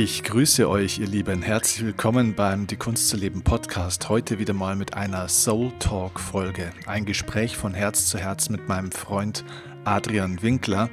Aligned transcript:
Ich 0.00 0.22
grüße 0.22 0.68
euch, 0.68 1.00
ihr 1.00 1.08
Lieben. 1.08 1.42
Herzlich 1.42 1.84
willkommen 1.84 2.36
beim 2.36 2.68
Die 2.68 2.76
Kunst 2.76 3.08
zu 3.08 3.16
leben 3.16 3.42
Podcast. 3.42 4.08
Heute 4.08 4.38
wieder 4.38 4.54
mal 4.54 4.76
mit 4.76 4.94
einer 4.94 5.26
Soul 5.26 5.72
Talk 5.80 6.20
Folge. 6.20 6.70
Ein 6.86 7.04
Gespräch 7.04 7.56
von 7.56 7.74
Herz 7.74 8.06
zu 8.06 8.16
Herz 8.16 8.48
mit 8.48 8.68
meinem 8.68 8.92
Freund 8.92 9.44
Adrian 9.82 10.40
Winkler, 10.40 10.88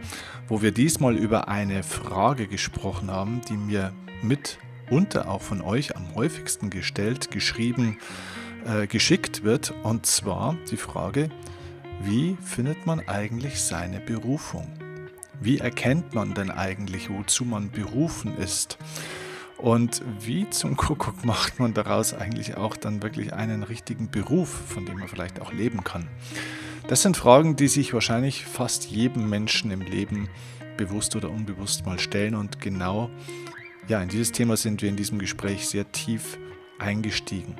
wo 0.47 0.63
wir 0.63 0.71
diesmal 0.71 1.15
über 1.15 1.49
eine 1.49 1.83
Frage 1.83 2.47
gesprochen 2.47 3.11
haben, 3.11 3.41
die 3.47 3.57
mir 3.57 3.93
mitunter 4.23 5.29
auch 5.29 5.43
von 5.43 5.61
euch 5.61 5.95
am 5.95 6.15
häufigsten 6.15 6.71
gestellt, 6.71 7.29
geschrieben, 7.29 7.99
äh, 8.65 8.87
geschickt 8.87 9.43
wird. 9.43 9.71
Und 9.83 10.07
zwar 10.07 10.57
die 10.71 10.77
Frage, 10.77 11.29
wie 12.01 12.37
findet 12.43 12.87
man 12.87 13.07
eigentlich 13.07 13.61
seine 13.61 13.99
Berufung? 13.99 14.65
Wie 15.41 15.59
erkennt 15.59 16.13
man 16.13 16.33
denn 16.33 16.51
eigentlich, 16.51 17.09
wozu 17.09 17.45
man 17.45 17.71
berufen 17.71 18.37
ist? 18.37 18.77
Und 19.57 20.01
wie 20.19 20.49
zum 20.49 20.75
Kuckuck 20.75 21.23
macht 21.23 21.59
man 21.59 21.73
daraus 21.73 22.13
eigentlich 22.13 22.57
auch 22.57 22.75
dann 22.75 23.01
wirklich 23.01 23.33
einen 23.33 23.63
richtigen 23.63 24.09
Beruf, 24.09 24.49
von 24.49 24.85
dem 24.85 24.99
man 24.99 25.07
vielleicht 25.07 25.41
auch 25.41 25.53
leben 25.53 25.83
kann? 25.83 26.07
Das 26.87 27.01
sind 27.01 27.17
Fragen, 27.17 27.55
die 27.55 27.67
sich 27.67 27.93
wahrscheinlich 27.93 28.45
fast 28.45 28.85
jedem 28.85 29.29
Menschen 29.29 29.71
im 29.71 29.81
Leben 29.81 30.29
bewusst 30.77 31.15
oder 31.15 31.31
unbewusst 31.31 31.85
mal 31.85 31.99
stellen. 31.99 32.35
Und 32.35 32.59
genau 32.59 33.09
ja, 33.87 34.01
in 34.01 34.09
dieses 34.09 34.31
Thema 34.31 34.57
sind 34.57 34.81
wir 34.81 34.89
in 34.89 34.95
diesem 34.95 35.19
Gespräch 35.19 35.67
sehr 35.67 35.91
tief 35.91 36.37
eingestiegen. 36.79 37.55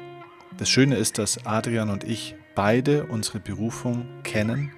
Das 0.57 0.69
Schöne 0.69 0.95
ist, 0.95 1.17
dass 1.17 1.45
Adrian 1.45 1.89
und 1.89 2.03
ich 2.03 2.35
beide 2.55 3.05
unsere 3.05 3.39
Berufung 3.39 4.05
kennen 4.23 4.71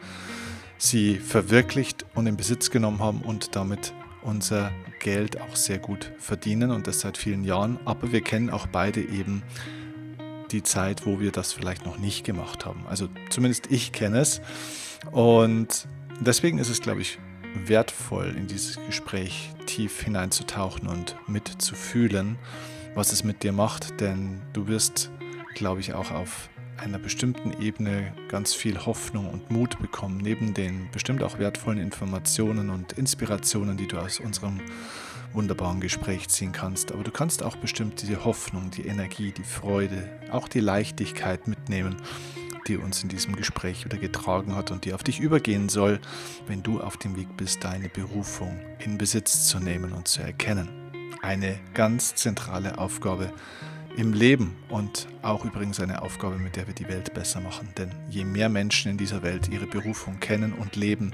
sie 0.78 1.16
verwirklicht 1.18 2.06
und 2.16 2.28
in 2.28 2.38
Besitz 2.38 2.70
genommen 2.70 3.00
haben 3.00 3.22
und 3.22 3.56
damit 3.56 3.94
unser 4.22 4.72
Geld 5.00 5.40
auch 5.40 5.56
sehr 5.56 5.80
gut 5.80 6.12
verdienen 6.18 6.72
und 6.72 6.88
das 6.88 7.00
seit 7.00 7.18
vielen 7.18 7.44
Jahren. 7.44 7.80
Aber 7.86 8.12
wir 8.12 8.22
kennen 8.22 8.50
auch 8.50 8.68
beide 8.68 9.02
eben 9.02 9.44
die 10.52 10.64
Zeit, 10.64 11.06
wo 11.06 11.20
wir 11.20 11.32
das 11.32 11.54
vielleicht 11.54 11.86
noch 11.86 11.98
nicht 11.98 12.26
gemacht 12.26 12.66
haben. 12.66 12.86
Also 12.88 13.10
zumindest 13.30 13.72
ich 13.72 13.92
kenne 13.92 14.20
es. 14.20 14.42
Und 15.12 15.88
deswegen 16.20 16.58
ist 16.58 16.70
es, 16.70 16.82
glaube 16.82 17.02
ich, 17.02 17.20
wertvoll, 17.66 18.36
in 18.38 18.48
dieses 18.48 18.78
Gespräch 18.86 19.52
tief 19.66 20.02
hineinzutauchen 20.02 20.88
und 20.88 21.16
mitzufühlen, 21.28 22.38
was 22.96 23.12
es 23.12 23.24
mit 23.24 23.44
dir 23.44 23.52
macht. 23.52 24.00
Denn 24.00 24.42
du 24.54 24.68
wirst, 24.68 25.12
glaube 25.56 25.80
ich, 25.80 25.94
auch 25.94 26.12
auf 26.12 26.50
einer 26.78 27.00
bestimmten 27.00 27.62
Ebene 27.62 28.14
ganz 28.30 28.54
viel 28.54 28.86
Hoffnung 28.86 29.30
und 29.30 29.52
Mut 29.52 29.80
bekommen, 29.80 30.18
neben 30.18 30.54
den 30.54 30.90
bestimmt 30.92 31.24
auch 31.24 31.40
wertvollen 31.40 31.80
Informationen 31.80 32.70
und 32.70 32.94
Inspirationen, 32.94 33.78
die 33.78 33.88
du 33.88 33.98
aus 33.98 34.20
unserem 34.20 34.60
wunderbaren 35.34 35.80
Gespräch 35.82 36.30
ziehen 36.30 36.52
kannst. 36.52 36.92
Aber 36.92 37.04
du 37.04 37.12
kannst 37.12 37.44
auch 37.44 37.56
bestimmt 37.56 38.02
diese 38.02 38.24
Hoffnung, 38.26 38.72
die 38.72 38.88
Energie, 38.88 39.32
die 39.32 39.44
Freude, 39.44 40.10
auch 40.32 40.48
die 40.48 40.60
Leichtigkeit 40.60 41.48
mitnehmen, 41.48 41.98
die 42.68 42.78
uns 42.78 43.04
in 43.04 43.10
diesem 43.10 43.36
Gespräch 43.36 43.86
wieder 43.86 43.98
getragen 43.98 44.56
hat 44.56 44.72
und 44.72 44.86
die 44.86 44.94
auf 44.94 45.04
dich 45.04 45.20
übergehen 45.20 45.70
soll, 45.70 46.00
wenn 46.48 46.64
du 46.64 46.82
auf 46.82 46.98
dem 46.98 47.16
Weg 47.16 47.38
bist, 47.38 47.64
deine 47.64 47.90
Berufung 47.90 48.60
in 48.80 48.98
Besitz 48.98 49.48
zu 49.48 49.60
nehmen 49.60 49.94
und 49.94 50.08
zu 50.08 50.22
erkennen. 50.22 50.70
Eine 51.22 51.60
ganz 51.74 52.16
zentrale 52.16 52.78
Aufgabe 52.78 53.34
im 53.98 54.14
Leben 54.14 54.56
und 54.70 55.08
auch 55.24 55.44
übrigens 55.44 55.80
eine 55.80 56.04
Aufgabe, 56.04 56.38
mit 56.38 56.56
der 56.56 56.68
wir 56.68 56.74
die 56.76 56.88
Welt 56.88 57.14
besser 57.14 57.42
machen. 57.42 57.70
Denn 57.78 57.92
je 58.10 58.24
mehr 58.24 58.48
Menschen 58.48 58.92
in 58.92 58.98
dieser 58.98 59.24
Welt 59.24 59.50
ihre 59.50 59.66
Berufung 59.66 60.20
kennen 60.20 60.54
und 60.54 60.76
leben, 60.76 61.14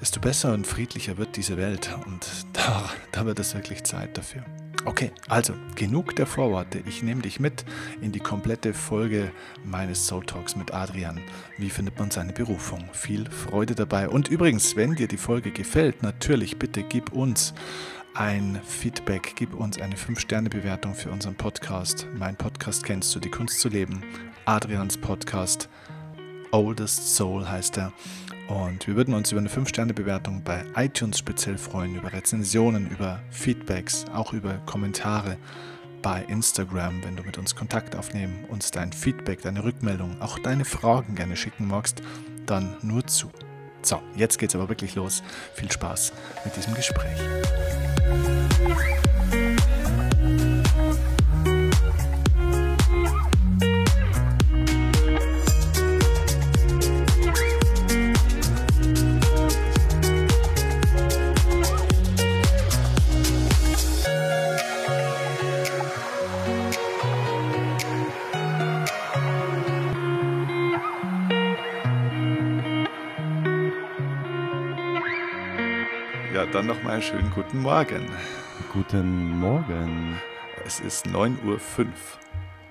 desto 0.00 0.20
besser 0.20 0.52
und 0.52 0.66
friedlicher 0.66 1.16
wird 1.16 1.36
diese 1.36 1.56
Welt. 1.56 1.96
Und 2.04 2.26
da, 2.52 2.90
da 3.12 3.24
wird 3.26 3.38
es 3.38 3.54
wirklich 3.54 3.84
Zeit 3.84 4.18
dafür. 4.18 4.44
Okay, 4.86 5.12
also 5.28 5.54
genug 5.76 6.14
der 6.14 6.26
Vorworte. 6.26 6.82
Ich 6.86 7.02
nehme 7.02 7.22
dich 7.22 7.40
mit 7.40 7.64
in 8.02 8.12
die 8.12 8.20
komplette 8.20 8.74
Folge 8.74 9.32
meines 9.64 10.06
Soul 10.06 10.26
Talks 10.26 10.56
mit 10.56 10.74
Adrian. 10.74 11.22
Wie 11.56 11.70
findet 11.70 11.98
man 11.98 12.10
seine 12.10 12.34
Berufung? 12.34 12.84
Viel 12.92 13.30
Freude 13.30 13.74
dabei. 13.74 14.10
Und 14.10 14.28
übrigens, 14.28 14.76
wenn 14.76 14.94
dir 14.94 15.08
die 15.08 15.16
Folge 15.16 15.52
gefällt, 15.52 16.02
natürlich 16.02 16.58
bitte 16.58 16.82
gib 16.82 17.12
uns 17.12 17.54
ein 18.12 18.60
Feedback, 18.62 19.32
gib 19.36 19.54
uns 19.54 19.80
eine 19.80 19.94
5-Sterne-Bewertung 19.94 20.94
für 20.94 21.10
unseren 21.10 21.34
Podcast. 21.34 22.06
Mein 22.14 22.36
Podcast 22.36 22.84
kennst 22.84 23.14
du, 23.14 23.20
die 23.20 23.30
Kunst 23.30 23.60
zu 23.60 23.70
leben. 23.70 24.02
Adrians 24.44 24.98
Podcast, 24.98 25.70
Oldest 26.52 27.16
Soul 27.16 27.48
heißt 27.48 27.78
er. 27.78 27.92
Und 28.48 28.86
wir 28.86 28.96
würden 28.96 29.14
uns 29.14 29.32
über 29.32 29.40
eine 29.40 29.48
5-Sterne-Bewertung 29.48 30.42
bei 30.44 30.64
iTunes 30.76 31.18
speziell 31.18 31.56
freuen, 31.56 31.96
über 31.96 32.12
Rezensionen, 32.12 32.90
über 32.90 33.20
Feedbacks, 33.30 34.04
auch 34.12 34.32
über 34.32 34.54
Kommentare 34.66 35.38
bei 36.02 36.22
Instagram, 36.28 37.02
wenn 37.02 37.16
du 37.16 37.22
mit 37.22 37.38
uns 37.38 37.56
Kontakt 37.56 37.96
aufnehmen, 37.96 38.44
uns 38.48 38.70
dein 38.70 38.92
Feedback, 38.92 39.40
deine 39.40 39.64
Rückmeldung, 39.64 40.20
auch 40.20 40.38
deine 40.38 40.66
Fragen 40.66 41.14
gerne 41.14 41.36
schicken 41.36 41.66
magst, 41.66 42.02
dann 42.44 42.76
nur 42.82 43.06
zu. 43.06 43.30
So, 43.80 44.02
jetzt 44.14 44.38
geht's 44.38 44.54
aber 44.54 44.68
wirklich 44.68 44.94
los. 44.94 45.22
Viel 45.54 45.72
Spaß 45.72 46.12
mit 46.44 46.56
diesem 46.56 46.74
Gespräch. 46.74 47.18
Dann 76.54 76.66
nochmal 76.66 76.92
einen 76.92 77.02
schönen 77.02 77.30
guten 77.32 77.62
Morgen. 77.62 78.06
Guten 78.72 79.40
Morgen. 79.40 80.16
Es 80.64 80.78
ist 80.78 81.04
9.05 81.04 81.40
Uhr. 81.44 81.58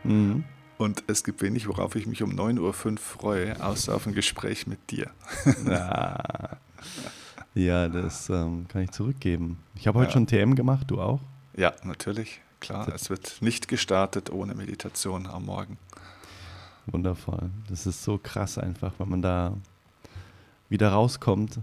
Mhm. 0.05 0.45
Und 0.77 1.03
es 1.07 1.25
gibt 1.25 1.41
wenig, 1.41 1.67
worauf 1.67 1.93
ich 1.97 2.07
mich 2.07 2.23
um 2.23 2.31
9.05 2.31 2.59
Uhr 2.61 2.97
freue, 2.97 3.61
außer 3.61 3.93
auf 3.93 4.07
ein 4.07 4.13
Gespräch 4.13 4.67
mit 4.67 4.89
dir. 4.89 5.09
Ja, 5.67 6.57
ja 7.55 7.89
das 7.89 8.29
ähm, 8.29 8.69
kann 8.69 8.83
ich 8.83 8.91
zurückgeben. 8.91 9.59
Ich 9.75 9.85
habe 9.85 9.99
heute 9.99 10.11
ja. 10.11 10.13
schon 10.13 10.27
TM 10.27 10.55
gemacht, 10.55 10.89
du 10.89 11.01
auch? 11.01 11.19
Ja, 11.57 11.73
natürlich. 11.83 12.39
Klar, 12.61 12.87
es 12.95 13.09
wird 13.09 13.41
nicht 13.41 13.67
gestartet 13.67 14.29
ohne 14.29 14.55
Meditation 14.55 15.27
am 15.27 15.43
Morgen. 15.43 15.77
Wundervoll. 16.85 17.49
Das 17.67 17.85
ist 17.85 18.01
so 18.01 18.17
krass 18.17 18.57
einfach, 18.57 18.93
wenn 18.97 19.09
man 19.09 19.21
da 19.21 19.57
wieder 20.69 20.93
rauskommt 20.93 21.59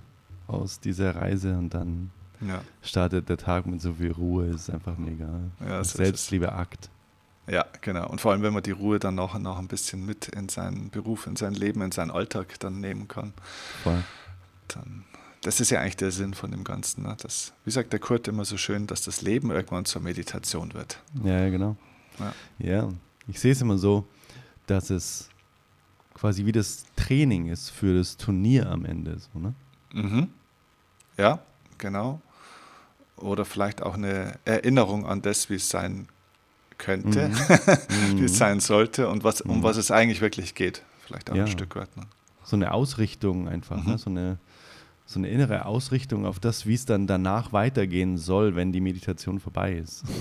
aus 0.52 0.80
dieser 0.80 1.16
Reise 1.16 1.56
und 1.56 1.74
dann 1.74 2.10
ja. 2.40 2.62
startet 2.82 3.28
der 3.28 3.36
Tag 3.36 3.66
mit 3.66 3.80
so 3.80 3.94
viel 3.94 4.12
Ruhe, 4.12 4.46
ist 4.46 4.70
einfach 4.70 4.96
mega. 4.96 5.28
Ja, 5.60 5.84
Selbstliebe-Akt. 5.84 6.90
Ja, 7.46 7.66
genau. 7.80 8.08
Und 8.08 8.20
vor 8.20 8.32
allem, 8.32 8.42
wenn 8.42 8.52
man 8.52 8.62
die 8.62 8.70
Ruhe 8.70 8.98
dann 8.98 9.16
noch, 9.16 9.38
noch 9.38 9.58
ein 9.58 9.66
bisschen 9.66 10.06
mit 10.06 10.28
in 10.28 10.48
seinen 10.48 10.90
Beruf, 10.90 11.26
in 11.26 11.36
sein 11.36 11.54
Leben, 11.54 11.82
in 11.82 11.90
seinen 11.90 12.10
Alltag 12.10 12.58
dann 12.60 12.80
nehmen 12.80 13.08
kann. 13.08 13.32
Voll. 13.82 14.04
Dann, 14.68 15.04
das 15.42 15.60
ist 15.60 15.70
ja 15.70 15.80
eigentlich 15.80 15.96
der 15.96 16.12
Sinn 16.12 16.34
von 16.34 16.52
dem 16.52 16.64
Ganzen. 16.64 17.02
Ne? 17.02 17.16
Das, 17.20 17.52
wie 17.64 17.70
sagt 17.70 17.92
der 17.92 17.98
Kurt 17.98 18.28
immer 18.28 18.44
so 18.44 18.56
schön, 18.56 18.86
dass 18.86 19.02
das 19.02 19.22
Leben 19.22 19.50
irgendwann 19.50 19.84
zur 19.84 20.00
Meditation 20.00 20.74
wird. 20.74 21.02
Ja, 21.24 21.48
genau. 21.48 21.76
Ja, 22.18 22.34
ja. 22.58 22.88
ich 23.26 23.40
sehe 23.40 23.52
es 23.52 23.60
immer 23.60 23.78
so, 23.78 24.06
dass 24.66 24.90
es 24.90 25.28
quasi 26.14 26.44
wie 26.44 26.52
das 26.52 26.84
Training 26.94 27.48
ist 27.48 27.70
für 27.70 27.96
das 27.96 28.16
Turnier 28.16 28.70
am 28.70 28.84
Ende. 28.84 29.18
So, 29.18 29.38
ne? 29.38 29.54
Mhm. 29.92 30.28
Ja, 31.20 31.38
genau. 31.78 32.20
Oder 33.16 33.44
vielleicht 33.44 33.82
auch 33.82 33.94
eine 33.94 34.38
Erinnerung 34.46 35.06
an 35.06 35.20
das, 35.20 35.50
wie 35.50 35.56
es 35.56 35.68
sein 35.68 36.08
könnte, 36.78 37.28
mhm. 37.28 37.34
wie 38.18 38.24
es 38.24 38.32
mhm. 38.32 38.36
sein 38.36 38.60
sollte 38.60 39.08
und 39.08 39.22
was, 39.22 39.42
um 39.42 39.58
mhm. 39.58 39.62
was 39.62 39.76
es 39.76 39.90
eigentlich 39.90 40.20
wirklich 40.20 40.54
geht. 40.54 40.82
Vielleicht 41.06 41.30
auch 41.30 41.34
ja. 41.34 41.44
ein 41.44 41.50
Stück 41.50 41.76
weit. 41.76 41.94
Ne? 41.96 42.04
So 42.44 42.56
eine 42.56 42.72
Ausrichtung 42.72 43.48
einfach, 43.48 43.76
ne? 43.76 43.82
mhm. 43.82 43.90
ne? 43.90 43.98
so, 43.98 44.10
eine, 44.10 44.38
so 45.04 45.20
eine 45.20 45.28
innere 45.28 45.66
Ausrichtung 45.66 46.24
auf 46.24 46.40
das, 46.40 46.64
wie 46.66 46.74
es 46.74 46.86
dann 46.86 47.06
danach 47.06 47.52
weitergehen 47.52 48.16
soll, 48.16 48.56
wenn 48.56 48.72
die 48.72 48.80
Meditation 48.80 49.38
vorbei 49.40 49.74
ist. 49.74 50.04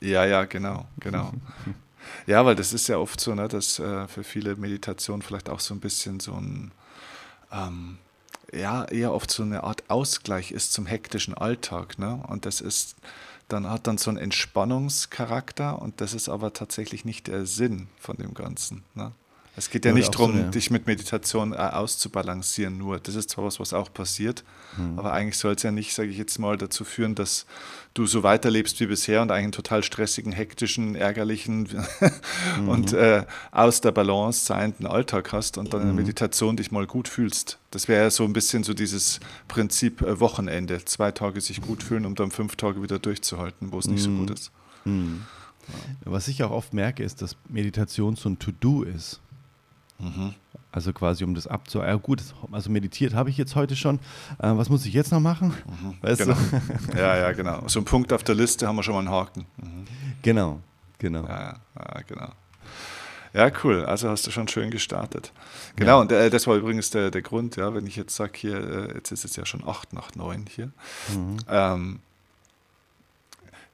Ja, 0.00 0.24
ja, 0.24 0.44
genau, 0.44 0.86
genau. 1.00 1.32
Ja, 2.26 2.46
weil 2.46 2.54
das 2.54 2.72
ist 2.72 2.86
ja 2.86 2.98
oft 2.98 3.20
so, 3.20 3.34
ne, 3.34 3.48
dass 3.48 3.80
äh, 3.80 4.06
für 4.06 4.22
viele 4.22 4.54
Meditation 4.54 5.22
vielleicht 5.22 5.50
auch 5.50 5.58
so 5.58 5.74
ein 5.74 5.80
bisschen 5.80 6.20
so 6.20 6.34
ein 6.34 6.70
ähm, 7.52 7.98
ja 8.52 8.84
eher 8.84 9.12
oft 9.12 9.30
so 9.30 9.42
eine 9.42 9.64
Art 9.64 9.84
Ausgleich 9.88 10.52
ist 10.52 10.72
zum 10.72 10.86
hektischen 10.86 11.34
Alltag. 11.34 11.98
Ne? 11.98 12.22
Und 12.28 12.46
das 12.46 12.60
ist 12.60 12.96
dann 13.48 13.68
hat 13.68 13.86
dann 13.86 13.98
so 13.98 14.10
einen 14.10 14.18
Entspannungscharakter 14.18 15.80
und 15.80 16.00
das 16.00 16.12
ist 16.12 16.28
aber 16.28 16.52
tatsächlich 16.52 17.04
nicht 17.04 17.28
der 17.28 17.46
Sinn 17.46 17.88
von 17.98 18.16
dem 18.16 18.34
Ganzen. 18.34 18.84
Ne? 18.94 19.12
Es 19.58 19.70
geht 19.70 19.84
ja, 19.84 19.90
ja 19.90 19.96
nicht 19.96 20.14
darum, 20.14 20.36
so 20.36 20.50
dich 20.50 20.70
mit 20.70 20.86
Meditation 20.86 21.52
äh, 21.52 21.56
auszubalancieren 21.56 22.78
nur. 22.78 23.00
Das 23.00 23.16
ist 23.16 23.30
zwar 23.30 23.44
was, 23.44 23.58
was 23.58 23.72
auch 23.72 23.92
passiert, 23.92 24.44
mhm. 24.76 24.98
aber 24.98 25.12
eigentlich 25.12 25.36
soll 25.36 25.54
es 25.54 25.62
ja 25.64 25.72
nicht, 25.72 25.94
sage 25.94 26.10
ich 26.10 26.16
jetzt 26.16 26.38
mal, 26.38 26.56
dazu 26.56 26.84
führen, 26.84 27.16
dass 27.16 27.44
du 27.92 28.06
so 28.06 28.22
weiterlebst 28.22 28.78
wie 28.78 28.86
bisher 28.86 29.20
und 29.20 29.32
einen 29.32 29.50
total 29.50 29.82
stressigen, 29.82 30.30
hektischen, 30.30 30.94
ärgerlichen 30.94 31.68
mhm. 32.60 32.68
und 32.68 32.92
äh, 32.92 33.24
aus 33.50 33.80
der 33.80 33.90
Balance 33.90 34.46
seienden 34.46 34.86
Alltag 34.86 35.32
hast 35.32 35.58
und 35.58 35.74
dann 35.74 35.80
in 35.80 35.86
der 35.88 35.94
mhm. 35.94 36.02
Meditation 36.02 36.56
dich 36.56 36.70
mal 36.70 36.86
gut 36.86 37.08
fühlst. 37.08 37.58
Das 37.72 37.88
wäre 37.88 38.04
ja 38.04 38.10
so 38.10 38.24
ein 38.24 38.32
bisschen 38.32 38.62
so 38.62 38.74
dieses 38.74 39.18
Prinzip 39.48 40.02
äh, 40.02 40.20
Wochenende. 40.20 40.84
Zwei 40.84 41.10
Tage 41.10 41.40
sich 41.40 41.60
gut 41.60 41.82
fühlen, 41.82 42.06
um 42.06 42.14
dann 42.14 42.30
fünf 42.30 42.54
Tage 42.54 42.80
wieder 42.80 43.00
durchzuhalten, 43.00 43.72
wo 43.72 43.80
es 43.80 43.88
nicht 43.88 44.04
so 44.04 44.10
gut 44.10 44.28
mhm. 44.28 44.34
ist. 44.34 44.52
Mhm. 44.84 45.22
Was 46.04 46.28
ich 46.28 46.42
auch 46.44 46.50
oft 46.50 46.72
merke, 46.72 47.02
ist, 47.02 47.20
dass 47.20 47.36
Meditation 47.48 48.16
so 48.16 48.28
ein 48.30 48.38
To-Do 48.38 48.84
ist. 48.84 49.20
Mhm. 49.98 50.34
Also 50.70 50.92
quasi 50.92 51.24
um 51.24 51.34
das 51.34 51.46
abzu... 51.46 51.78
Ja 51.78 51.94
gut, 51.96 52.22
also 52.52 52.70
meditiert 52.70 53.14
habe 53.14 53.30
ich 53.30 53.38
jetzt 53.38 53.56
heute 53.56 53.74
schon. 53.74 53.96
Äh, 54.38 54.56
was 54.56 54.68
muss 54.68 54.84
ich 54.86 54.92
jetzt 54.92 55.10
noch 55.12 55.20
machen? 55.20 55.54
Mhm. 55.66 55.94
Weißt 56.02 56.20
genau. 56.20 56.34
du? 56.34 56.96
ja, 56.98 57.16
ja, 57.16 57.32
genau. 57.32 57.66
So 57.66 57.80
ein 57.80 57.84
Punkt 57.84 58.12
auf 58.12 58.22
der 58.22 58.34
Liste 58.34 58.66
haben 58.66 58.76
wir 58.76 58.82
schon 58.82 58.94
mal 58.94 59.00
einen 59.00 59.10
Haken. 59.10 59.46
Mhm. 59.56 59.84
Genau, 60.22 60.60
genau. 60.98 61.24
Ja, 61.26 61.56
ja, 61.76 62.00
genau. 62.06 62.28
Ja, 63.34 63.50
cool. 63.62 63.84
Also 63.84 64.08
hast 64.08 64.26
du 64.26 64.30
schon 64.30 64.48
schön 64.48 64.70
gestartet. 64.70 65.32
Genau, 65.76 65.96
ja. 65.96 66.00
und 66.00 66.12
äh, 66.12 66.30
das 66.30 66.46
war 66.46 66.56
übrigens 66.56 66.90
der, 66.90 67.10
der 67.10 67.22
Grund, 67.22 67.56
ja, 67.56 67.74
wenn 67.74 67.86
ich 67.86 67.96
jetzt 67.96 68.14
sage, 68.16 68.32
hier, 68.36 68.56
äh, 68.56 68.94
jetzt 68.94 69.10
ist 69.10 69.24
es 69.24 69.36
ja 69.36 69.44
schon 69.46 69.66
acht 69.66 69.92
nach 69.92 70.14
neun 70.14 70.46
hier. 70.48 70.70
Mhm. 71.14 71.36
Ähm, 71.48 71.98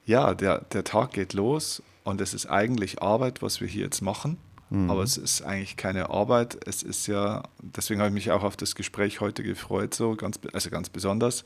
ja, 0.05 0.33
der, 0.33 0.59
der 0.59 0.83
Tag 0.83 1.13
geht 1.13 1.33
los 1.33 1.81
und 2.03 2.21
es 2.21 2.33
ist 2.33 2.45
eigentlich 2.45 3.01
Arbeit, 3.01 3.41
was 3.41 3.59
wir 3.61 3.67
hier 3.67 3.83
jetzt 3.83 4.01
machen. 4.01 4.37
Mhm. 4.75 4.91
Aber 4.91 5.03
es 5.03 5.15
ist 5.15 5.41
eigentlich 5.41 5.77
keine 5.77 6.09
Arbeit. 6.09 6.57
Es 6.67 6.83
ist 6.83 7.07
ja, 7.07 7.43
deswegen 7.61 8.01
habe 8.01 8.09
ich 8.09 8.13
mich 8.13 8.31
auch 8.31 8.43
auf 8.43 8.57
das 8.57 8.75
Gespräch 8.75 9.21
heute 9.21 9.41
gefreut, 9.41 9.93
so 9.93 10.15
ganz, 10.15 10.37
also 10.51 10.69
ganz 10.69 10.89
besonders, 10.89 11.45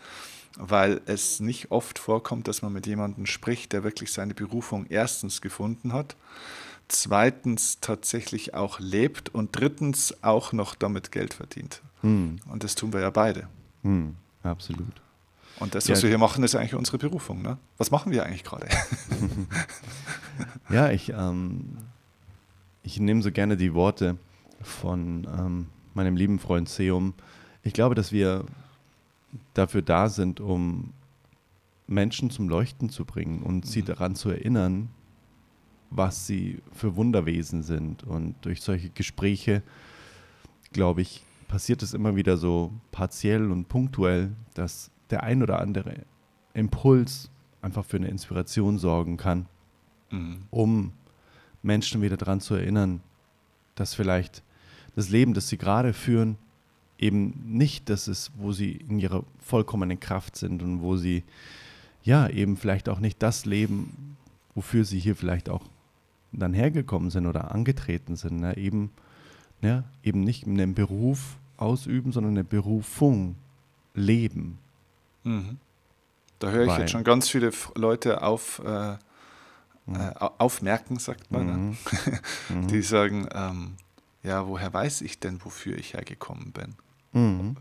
weil 0.58 1.02
es 1.06 1.40
nicht 1.40 1.70
oft 1.70 2.00
vorkommt, 2.00 2.48
dass 2.48 2.64
man 2.64 2.74
mit 2.74 2.88
jemandem 2.88 3.28
spricht, 3.28 3.72
der 3.74 3.84
wirklich 3.84 4.12
seine 4.12 4.34
Berufung 4.34 4.88
erstens 4.90 5.42
gefunden 5.42 5.94
hat, 5.94 6.16
zweitens 6.88 7.80
tatsächlich 7.82 8.56
auch 8.56 8.80
lebt 8.80 9.30
und 9.30 9.50
drittens 9.52 10.24
auch 10.24 10.52
noch 10.52 10.74
damit 10.74 11.12
Geld 11.12 11.36
verdient. 11.36 11.84
Mhm. 12.02 12.38
Und 12.50 12.64
das 12.64 12.74
tun 12.74 12.94
wir 12.94 13.02
ja 13.02 13.12
beide. 13.12 13.48
Mhm. 13.84 14.16
Absolut. 14.42 15.02
Und 15.60 15.76
das, 15.76 15.88
was 15.88 16.00
ja. 16.00 16.04
wir 16.04 16.10
hier 16.10 16.18
machen, 16.18 16.44
ist 16.44 16.56
eigentlich 16.56 16.74
unsere 16.74 16.98
Berufung. 16.98 17.44
Ne? 17.44 17.60
Was 17.78 17.92
machen 17.92 18.12
wir 18.12 18.26
eigentlich 18.26 18.46
gerade? 18.46 18.68
ja, 20.70 20.90
ich, 20.90 21.10
ähm, 21.10 21.78
ich 22.84 23.00
nehme 23.00 23.22
so 23.22 23.32
gerne 23.32 23.58
die 23.58 23.74
Worte 23.74 24.18
von 24.62 25.28
ähm, 25.38 25.68
meinem 25.94 26.16
lieben 26.16 26.40
Freund 26.40 26.70
Seum. 26.70 27.14
Ich 27.64 27.74
glaube, 27.74 27.96
dass 27.96 28.12
wir 28.12 28.46
dafür 29.54 29.82
da 29.82 30.10
sind, 30.10 30.40
um 30.40 30.94
Menschen 31.88 32.30
zum 32.30 32.50
Leuchten 32.50 32.90
zu 32.90 33.06
bringen 33.06 33.42
und 33.44 33.66
mhm. 33.66 33.70
sie 33.70 33.84
daran 33.84 34.16
zu 34.16 34.30
erinnern, 34.30 34.90
was 35.90 36.28
sie 36.28 36.60
für 36.72 36.96
Wunderwesen 36.96 37.64
sind. 37.64 38.04
Und 38.04 38.36
durch 38.42 38.62
solche 38.62 38.90
Gespräche, 38.90 39.64
glaube 40.72 41.02
ich, 41.02 41.24
passiert 41.48 41.82
es 41.82 41.94
immer 41.94 42.16
wieder 42.16 42.38
so 42.38 42.72
partiell 42.92 43.52
und 43.52 43.68
punktuell, 43.68 44.32
dass 44.54 44.92
der 45.10 45.24
ein 45.24 45.42
oder 45.42 45.60
andere 45.60 46.06
Impuls 46.54 47.32
einfach 47.62 47.84
für 47.84 47.98
eine 47.98 48.08
Inspiration 48.08 48.78
sorgen 48.78 49.18
kann, 49.18 49.48
mhm. 50.12 50.44
um 50.52 50.94
Menschen 51.62 52.02
wieder 52.02 52.18
daran 52.18 52.42
zu 52.42 52.56
erinnern, 52.56 53.02
dass 53.76 53.94
vielleicht 53.94 54.44
das 54.96 55.10
Leben, 55.10 55.34
das 55.34 55.48
sie 55.48 55.58
gerade 55.58 55.94
führen, 55.94 56.38
eben 56.98 57.34
nicht 57.46 57.90
das 57.90 58.08
ist, 58.08 58.32
wo 58.38 58.52
sie 58.52 58.74
in 58.74 59.00
ihrer 59.00 59.24
vollkommenen 59.40 60.00
Kraft 60.00 60.36
sind 60.36 60.62
und 60.62 60.82
wo 60.82 60.98
sie 60.98 61.24
ja 62.04 62.28
eben 62.28 62.58
vielleicht 62.58 62.90
auch 62.90 63.00
nicht 63.00 63.22
das 63.22 63.46
leben, 63.46 64.18
wofür 64.56 64.84
sie 64.84 65.00
hier 65.00 65.16
vielleicht 65.16 65.50
auch 65.50 65.64
dann 66.32 66.54
hergekommen 66.54 67.10
sind 67.10 67.26
oder 67.26 67.54
angetreten 67.54 68.16
sind. 68.16 68.42
Ne? 68.42 68.58
Eben, 68.58 68.92
ja, 69.62 69.84
eben 70.04 70.22
nicht 70.22 70.46
einen 70.46 70.74
Beruf 70.74 71.38
ausüben, 71.58 72.12
sondern 72.12 72.34
eine 72.34 72.44
Berufung 72.44 73.36
leben. 73.94 74.58
Mhm. 75.24 75.58
Da 76.40 76.52
höre 76.52 76.64
ich 76.64 76.70
Weil. 76.70 76.80
jetzt 76.82 76.92
schon 76.92 77.04
ganz 77.04 77.30
viele 77.30 77.52
Leute 77.76 78.22
auf, 78.22 78.62
äh. 78.66 78.98
Äh, 79.96 80.14
aufmerken, 80.38 81.00
sagt 81.00 81.32
man, 81.32 81.46
ne? 81.46 81.78
mhm. 82.50 82.68
die 82.68 82.82
sagen, 82.82 83.28
ähm, 83.34 83.76
ja, 84.24 84.48
woher 84.48 84.74
weiß 84.74 85.02
ich 85.02 85.20
denn, 85.20 85.44
wofür 85.44 85.78
ich 85.78 85.94
hergekommen 85.94 86.52
bin? 86.52 86.76
Mhm. 87.14 87.58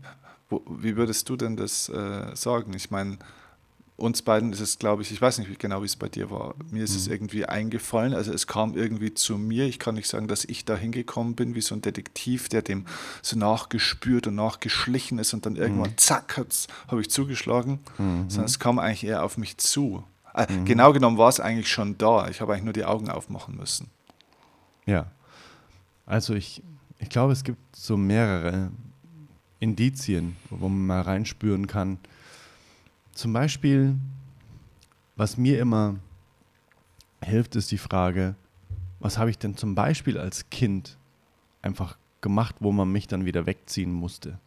Wo, 0.49 0.63
wie 0.67 0.95
würdest 0.95 1.29
du 1.29 1.35
denn 1.35 1.55
das 1.55 1.89
äh, 1.89 2.35
sagen? 2.35 2.73
Ich 2.73 2.91
meine, 2.91 3.17
uns 3.99 4.21
beiden 4.21 4.53
ist 4.53 4.61
es, 4.61 4.79
glaube 4.79 5.01
ich, 5.01 5.11
ich 5.11 5.21
weiß 5.21 5.39
nicht 5.39 5.59
genau, 5.59 5.81
wie 5.81 5.85
es 5.85 5.95
bei 5.95 6.09
dir 6.09 6.31
war. 6.31 6.55
Mir 6.71 6.83
ist 6.83 6.91
mhm. 6.91 6.97
es 6.97 7.07
irgendwie 7.07 7.45
eingefallen. 7.45 8.13
Also 8.13 8.33
es 8.33 8.47
kam 8.47 8.75
irgendwie 8.75 9.13
zu 9.13 9.37
mir. 9.37 9.65
Ich 9.65 9.79
kann 9.79 9.95
nicht 9.95 10.07
sagen, 10.07 10.27
dass 10.27 10.45
ich 10.45 10.65
da 10.65 10.75
hingekommen 10.75 11.35
bin, 11.35 11.55
wie 11.55 11.61
so 11.61 11.75
ein 11.75 11.81
Detektiv, 11.81 12.49
der 12.49 12.61
dem 12.61 12.85
so 13.21 13.37
nachgespürt 13.37 14.27
und 14.27 14.35
nachgeschlichen 14.35 15.19
ist 15.19 15.33
und 15.33 15.45
dann 15.45 15.55
irgendwann, 15.55 15.91
mhm. 15.91 15.97
zack, 15.97 16.41
habe 16.87 17.01
ich 17.01 17.09
zugeschlagen. 17.09 17.79
Mhm. 17.97 18.29
Sondern 18.29 18.45
es 18.45 18.59
kam 18.59 18.79
eigentlich 18.79 19.03
eher 19.03 19.23
auf 19.23 19.37
mich 19.37 19.57
zu. 19.57 20.03
Äh, 20.33 20.51
mhm. 20.51 20.65
Genau 20.65 20.93
genommen 20.93 21.17
war 21.17 21.29
es 21.29 21.39
eigentlich 21.39 21.69
schon 21.69 21.97
da. 21.97 22.27
Ich 22.29 22.41
habe 22.41 22.53
eigentlich 22.53 22.65
nur 22.65 22.73
die 22.73 22.85
Augen 22.85 23.09
aufmachen 23.09 23.55
müssen. 23.55 23.89
Ja. 24.85 25.07
Also 26.05 26.33
ich, 26.33 26.63
ich 26.97 27.09
glaube, 27.09 27.33
es 27.33 27.43
gibt 27.43 27.75
so 27.75 27.97
mehrere 27.97 28.71
Indizien, 29.59 30.35
wo 30.49 30.69
man 30.69 30.87
mal 30.87 31.01
reinspüren 31.01 31.67
kann, 31.67 31.99
zum 33.13 33.33
Beispiel, 33.33 33.95
was 35.17 35.35
mir 35.35 35.59
immer 35.59 35.97
hilft, 37.21 37.57
ist 37.57 37.69
die 37.69 37.77
Frage, 37.77 38.35
was 38.99 39.17
habe 39.17 39.29
ich 39.29 39.37
denn 39.37 39.57
zum 39.57 39.75
Beispiel 39.75 40.17
als 40.17 40.49
Kind 40.49 40.97
einfach 41.61 41.97
gemacht, 42.21 42.55
wo 42.59 42.71
man 42.71 42.89
mich 42.89 43.07
dann 43.07 43.25
wieder 43.25 43.45
wegziehen 43.45 43.91
musste? 43.91 44.39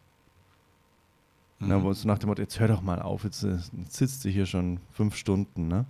Mhm. 1.63 1.69
Na, 1.69 1.83
wo 1.83 1.93
so 1.93 2.07
nach 2.07 2.19
dem 2.19 2.29
Motto, 2.29 2.41
jetzt 2.41 2.59
hör 2.59 2.67
doch 2.67 2.81
mal 2.81 3.01
auf, 3.01 3.23
jetzt, 3.23 3.43
jetzt 3.43 3.71
sitzt 3.89 4.25
du 4.25 4.29
hier 4.29 4.45
schon 4.45 4.79
fünf 4.91 5.15
Stunden, 5.15 5.67
ne? 5.67 5.85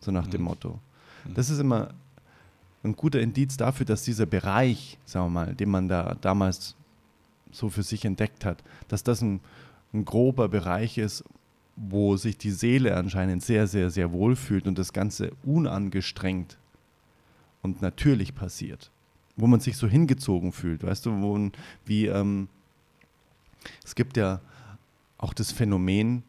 So 0.00 0.10
nach 0.10 0.26
mhm. 0.26 0.30
dem 0.30 0.42
Motto. 0.42 0.78
Mhm. 1.24 1.34
Das 1.34 1.50
ist 1.50 1.58
immer 1.58 1.90
ein 2.84 2.94
guter 2.94 3.20
Indiz 3.20 3.56
dafür, 3.56 3.86
dass 3.86 4.02
dieser 4.02 4.26
Bereich, 4.26 4.98
sagen 5.04 5.26
wir 5.26 5.30
mal, 5.30 5.54
den 5.54 5.70
man 5.70 5.88
da 5.88 6.16
damals 6.20 6.76
so 7.50 7.68
für 7.70 7.82
sich 7.82 8.04
entdeckt 8.04 8.44
hat, 8.44 8.62
dass 8.88 9.02
das 9.02 9.22
ein, 9.22 9.40
ein 9.92 10.04
grober 10.04 10.48
Bereich 10.48 10.98
ist, 10.98 11.24
wo 11.76 12.16
sich 12.16 12.36
die 12.36 12.50
Seele 12.50 12.96
anscheinend 12.96 13.42
sehr, 13.42 13.66
sehr, 13.66 13.90
sehr 13.90 14.12
wohl 14.12 14.36
fühlt 14.36 14.66
und 14.66 14.78
das 14.78 14.92
Ganze 14.92 15.32
unangestrengt 15.44 16.58
und 17.62 17.82
natürlich 17.82 18.34
passiert. 18.34 18.90
Wo 19.36 19.46
man 19.46 19.60
sich 19.60 19.76
so 19.76 19.86
hingezogen 19.86 20.52
fühlt, 20.52 20.82
weißt 20.82 21.06
du, 21.06 21.22
wo, 21.22 21.50
wie, 21.84 22.06
ähm, 22.06 22.48
es 23.84 23.94
gibt 23.94 24.16
ja 24.16 24.40
auch 25.18 25.34
das 25.34 25.52
Phänomen, 25.52 26.22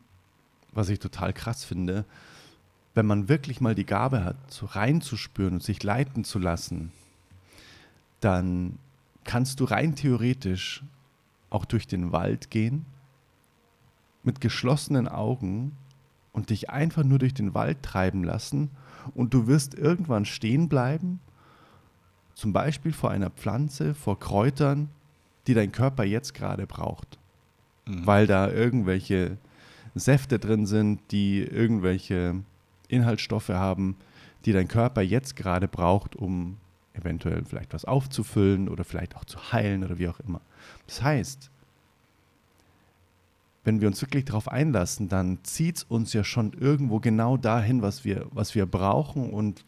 was 0.71 0.89
ich 0.89 0.99
total 0.99 1.33
krass 1.33 1.63
finde, 1.63 2.05
wenn 2.95 3.05
man 3.05 3.29
wirklich 3.29 3.61
mal 3.61 3.75
die 3.75 3.85
Gabe 3.85 4.23
hat, 4.23 4.51
so 4.51 4.65
reinzuspüren 4.65 5.53
und 5.55 5.63
sich 5.63 5.81
leiten 5.83 6.23
zu 6.23 6.39
lassen, 6.39 6.91
dann 8.19 8.77
kannst 9.23 9.59
du 9.59 9.63
rein 9.65 9.95
theoretisch 9.95 10.83
auch 11.49 11.65
durch 11.65 11.87
den 11.87 12.11
Wald 12.11 12.49
gehen 12.49 12.85
mit 14.23 14.41
geschlossenen 14.41 15.07
Augen 15.07 15.77
und 16.33 16.49
dich 16.49 16.69
einfach 16.69 17.03
nur 17.03 17.19
durch 17.19 17.33
den 17.33 17.53
Wald 17.53 17.81
treiben 17.83 18.23
lassen 18.23 18.69
und 19.15 19.33
du 19.33 19.47
wirst 19.47 19.75
irgendwann 19.75 20.25
stehen 20.25 20.67
bleiben, 20.69 21.19
zum 22.33 22.53
Beispiel 22.53 22.93
vor 22.93 23.11
einer 23.11 23.29
Pflanze, 23.29 23.93
vor 23.93 24.19
Kräutern, 24.19 24.89
die 25.47 25.53
dein 25.53 25.71
Körper 25.71 26.03
jetzt 26.03 26.33
gerade 26.33 26.67
braucht, 26.67 27.17
mhm. 27.89 28.05
weil 28.05 28.27
da 28.27 28.49
irgendwelche 28.49 29.37
Säfte 29.95 30.39
drin 30.39 30.65
sind, 30.65 30.99
die 31.11 31.41
irgendwelche 31.41 32.35
Inhaltsstoffe 32.87 33.49
haben, 33.49 33.95
die 34.45 34.53
dein 34.53 34.67
Körper 34.67 35.01
jetzt 35.01 35.35
gerade 35.35 35.67
braucht, 35.67 36.15
um 36.15 36.57
eventuell 36.93 37.43
vielleicht 37.45 37.73
was 37.73 37.85
aufzufüllen 37.85 38.69
oder 38.69 38.83
vielleicht 38.83 39.15
auch 39.15 39.25
zu 39.25 39.51
heilen 39.51 39.83
oder 39.83 39.99
wie 39.99 40.07
auch 40.07 40.19
immer. 40.21 40.41
Das 40.87 41.01
heißt, 41.01 41.49
wenn 43.63 43.81
wir 43.81 43.87
uns 43.87 44.01
wirklich 44.01 44.25
darauf 44.25 44.47
einlassen, 44.47 45.09
dann 45.09 45.39
zieht 45.43 45.77
es 45.77 45.83
uns 45.83 46.13
ja 46.13 46.23
schon 46.23 46.53
irgendwo 46.53 46.99
genau 46.99 47.37
dahin, 47.37 47.81
was 47.81 48.05
wir, 48.05 48.27
was 48.31 48.55
wir 48.55 48.65
brauchen 48.65 49.29
und 49.29 49.63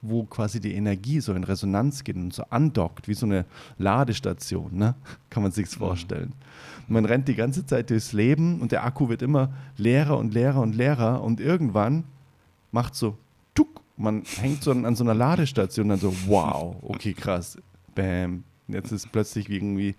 wo 0.00 0.24
quasi 0.24 0.60
die 0.60 0.74
Energie 0.74 1.20
so 1.20 1.32
in 1.34 1.44
Resonanz 1.44 2.04
geht 2.04 2.16
und 2.16 2.32
so 2.32 2.44
andockt, 2.50 3.08
wie 3.08 3.14
so 3.14 3.26
eine 3.26 3.44
Ladestation, 3.78 4.76
ne? 4.76 4.94
kann 5.30 5.42
man 5.42 5.52
sich 5.52 5.66
mhm. 5.66 5.78
vorstellen. 5.78 6.32
Man 6.86 7.04
rennt 7.04 7.28
die 7.28 7.34
ganze 7.34 7.66
Zeit 7.66 7.90
durchs 7.90 8.12
Leben 8.12 8.60
und 8.60 8.72
der 8.72 8.84
Akku 8.84 9.08
wird 9.08 9.22
immer 9.22 9.52
leerer 9.76 10.16
und 10.16 10.32
leerer 10.32 10.60
und 10.60 10.74
leerer 10.74 11.22
und 11.22 11.40
irgendwann 11.40 12.04
macht 12.70 12.94
so 12.94 13.16
tuck, 13.54 13.80
man 13.96 14.22
hängt 14.40 14.62
so 14.62 14.70
an, 14.70 14.84
an 14.84 14.94
so 14.94 15.04
einer 15.04 15.14
Ladestation 15.14 15.84
und 15.84 15.88
dann 15.90 15.98
so, 15.98 16.14
wow, 16.26 16.76
okay, 16.82 17.12
krass, 17.12 17.58
bam, 17.94 18.44
jetzt 18.68 18.92
ist 18.92 19.10
plötzlich 19.10 19.50
irgendwie, 19.50 19.96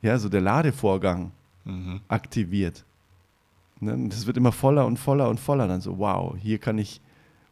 ja, 0.00 0.18
so 0.18 0.28
der 0.28 0.40
Ladevorgang 0.40 1.32
mhm. 1.64 2.00
aktiviert. 2.08 2.84
Ne? 3.80 4.08
Das 4.08 4.26
wird 4.26 4.36
immer 4.36 4.52
voller 4.52 4.86
und 4.86 4.98
voller 4.98 5.28
und 5.28 5.38
voller. 5.38 5.68
Dann 5.68 5.80
so, 5.80 5.98
wow, 5.98 6.34
hier 6.38 6.58
kann 6.58 6.78
ich 6.78 7.00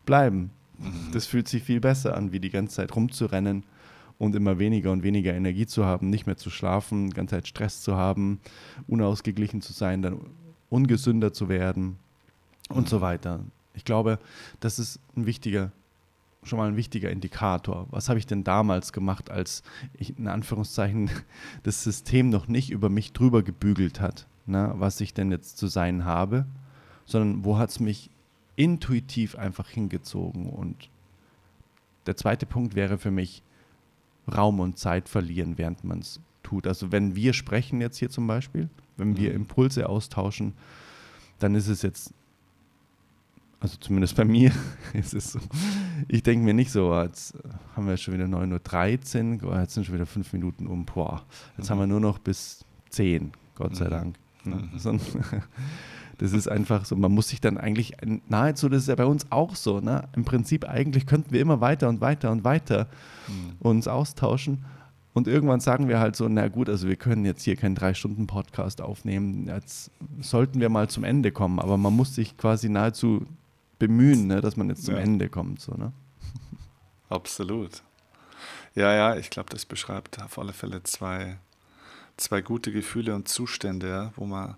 bleiben. 0.07 0.51
Mhm. 0.81 1.13
Das 1.13 1.27
fühlt 1.27 1.49
sich 1.49 1.63
viel 1.63 1.81
besser 1.81 2.17
an, 2.17 2.33
wie 2.33 2.41
die 2.41 2.51
ganze 2.51 2.77
Zeit 2.77 2.95
rumzurennen 2.95 3.65
und 4.19 4.35
immer 4.35 4.59
weniger 4.59 4.93
und 4.93 5.03
weniger 5.03 5.35
Energie 5.35 5.67
zu 5.67 5.85
haben, 5.85 6.11
nicht 6.11 6.27
mehr 6.27 6.37
zu 6.37 6.51
schlafen, 6.51 7.09
die 7.09 7.17
ganze 7.17 7.37
Zeit 7.37 7.49
Stress 7.49 7.83
zu 7.83 7.97
haben, 7.97 8.41
unausgeglichen 8.87 9.63
zu 9.63 9.73
sein, 9.73 10.03
dann 10.03 10.21
ungesünder 10.69 11.33
zu 11.33 11.49
werden 11.49 11.97
und 12.69 12.89
so 12.89 13.01
weiter. 13.01 13.41
Ich 13.75 13.85
glaube, 13.85 14.19
das 14.61 14.79
ist 14.79 15.01
ein 15.17 15.27
wichtiger, 15.27 15.73
schon 16.43 16.59
mal 16.59 16.69
ein 16.69 16.77
wichtiger 16.77 17.11
Indikator. 17.11 17.87
Was 17.91 18.09
habe 18.09 18.19
ich 18.19 18.27
denn 18.27 18.45
damals 18.45 18.93
gemacht, 18.93 19.31
als 19.31 19.63
ich 19.95 20.19
in 20.19 20.29
Anführungszeichen 20.29 21.11
das 21.63 21.83
System 21.83 22.29
noch 22.29 22.47
nicht 22.47 22.71
über 22.71 22.89
mich 22.89 23.13
drüber 23.13 23.43
gebügelt 23.43 24.01
hat, 24.01 24.27
ne, 24.47 24.75
was 24.77 25.01
ich 25.01 25.15
denn 25.15 25.31
jetzt 25.31 25.57
zu 25.57 25.67
sein 25.67 26.05
habe, 26.05 26.47
sondern 27.07 27.45
wo 27.45 27.59
hat 27.59 27.71
es 27.71 27.81
mich 27.81 28.11
intuitiv 28.61 29.37
einfach 29.37 29.71
hingezogen. 29.71 30.51
Und 30.51 30.91
der 32.07 32.17
zweite 32.17 32.45
Punkt 32.45 32.75
wäre 32.75 32.99
für 32.99 33.11
mich, 33.11 33.43
Raum 34.31 34.61
und 34.61 34.79
Zeit 34.79 35.09
verlieren, 35.09 35.57
während 35.57 35.83
man 35.83 36.01
es 36.01 36.21
tut. 36.43 36.67
Also 36.67 36.93
wenn 36.93 37.17
wir 37.17 37.33
sprechen 37.33 37.81
jetzt 37.81 37.97
hier 37.97 38.11
zum 38.11 38.27
Beispiel, 38.27 38.69
wenn 38.99 39.17
wir 39.17 39.31
mhm. 39.31 39.37
Impulse 39.37 39.89
austauschen, 39.89 40.53
dann 41.39 41.55
ist 41.55 41.69
es 41.69 41.81
jetzt, 41.81 42.13
also 43.61 43.79
zumindest 43.81 44.15
bei 44.15 44.27
mir 44.27 44.53
ist 44.93 45.15
es 45.15 45.33
so, 45.33 45.41
ich 46.07 46.23
denke 46.23 46.45
mir 46.45 46.53
nicht 46.53 46.71
so, 46.71 46.95
jetzt 47.01 47.35
haben 47.75 47.89
wir 47.89 47.97
schon 47.97 48.13
wieder 48.13 48.27
9.13 48.27 49.43
Uhr, 49.43 49.59
jetzt 49.59 49.73
sind 49.73 49.87
schon 49.87 49.95
wieder 49.95 50.07
fünf 50.07 50.35
Minuten 50.35 50.67
um, 50.67 50.85
boah, 50.85 51.25
jetzt 51.57 51.69
mhm. 51.69 51.71
haben 51.71 51.79
wir 51.81 51.87
nur 51.87 52.01
noch 52.01 52.19
bis 52.19 52.63
10, 52.91 53.33
Gott 53.55 53.75
sei 53.75 53.87
mhm. 53.87 53.91
Dank. 53.91 54.17
Ne? 54.45 54.57
Mhm. 54.57 55.01
Das 56.21 56.35
ist 56.35 56.49
einfach 56.49 56.85
so, 56.85 56.97
man 56.97 57.13
muss 57.13 57.29
sich 57.29 57.41
dann 57.41 57.57
eigentlich 57.57 57.95
nahezu, 58.29 58.69
das 58.69 58.83
ist 58.83 58.89
ja 58.89 58.95
bei 58.95 59.07
uns 59.07 59.33
auch 59.33 59.57
so, 59.57 59.81
ne? 59.81 60.07
Im 60.15 60.27
Prinzip 60.27 60.69
eigentlich 60.69 61.07
könnten 61.07 61.33
wir 61.33 61.41
immer 61.41 61.63
weiter 61.63 61.89
und 61.89 62.03
weiter 62.03 62.31
und 62.31 62.45
weiter 62.45 62.89
mhm. 63.27 63.57
uns 63.59 63.89
austauschen. 63.89 64.67
Und 65.15 65.29
irgendwann 65.29 65.61
sagen 65.61 65.89
wir 65.89 65.99
halt 65.99 66.17
so, 66.17 66.29
na 66.29 66.49
gut, 66.49 66.69
also 66.69 66.89
wir 66.89 66.97
können 66.97 67.25
jetzt 67.25 67.43
hier 67.43 67.57
keinen 67.57 67.75
Drei-Stunden-Podcast 67.75 68.83
aufnehmen. 68.83 69.47
Jetzt 69.47 69.93
sollten 70.21 70.61
wir 70.61 70.69
mal 70.69 70.91
zum 70.91 71.05
Ende 71.05 71.33
kommen, 71.33 71.59
aber 71.59 71.79
man 71.79 71.97
muss 71.97 72.15
sich 72.15 72.37
quasi 72.37 72.69
nahezu 72.69 73.25
bemühen, 73.79 74.27
ne, 74.27 74.43
dass 74.43 74.59
man 74.59 74.69
jetzt 74.69 74.85
zum 74.85 74.97
ja. 74.97 75.01
Ende 75.01 75.31
kommt. 75.31 75.63
So, 75.63 75.73
ne? 75.73 75.95
Absolut. 77.09 77.83
Ja, 78.75 78.93
ja, 78.93 79.17
ich 79.17 79.31
glaube, 79.31 79.49
das 79.49 79.65
beschreibt 79.65 80.23
auf 80.23 80.39
alle 80.39 80.53
Fälle 80.53 80.83
zwei, 80.83 81.39
zwei 82.19 82.43
gute 82.43 82.73
Gefühle 82.73 83.15
und 83.15 83.27
Zustände, 83.27 83.89
ja, 83.89 84.13
wo 84.17 84.27
man 84.27 84.57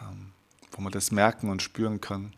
ähm, 0.00 0.32
wo 0.76 0.82
man 0.82 0.92
das 0.92 1.10
merken 1.10 1.50
und 1.50 1.62
spüren 1.62 2.00
kann. 2.00 2.32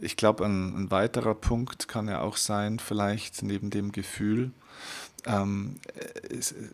Ich 0.00 0.16
glaube, 0.16 0.44
ein, 0.44 0.74
ein, 0.76 0.90
weiterer 0.90 1.34
Punkt 1.34 1.86
kann 1.86 2.08
ja 2.08 2.20
auch 2.20 2.36
sein, 2.36 2.78
vielleicht 2.78 3.42
neben 3.42 3.70
dem 3.70 3.92
Gefühl. 3.92 4.50
Ähm, 5.26 5.76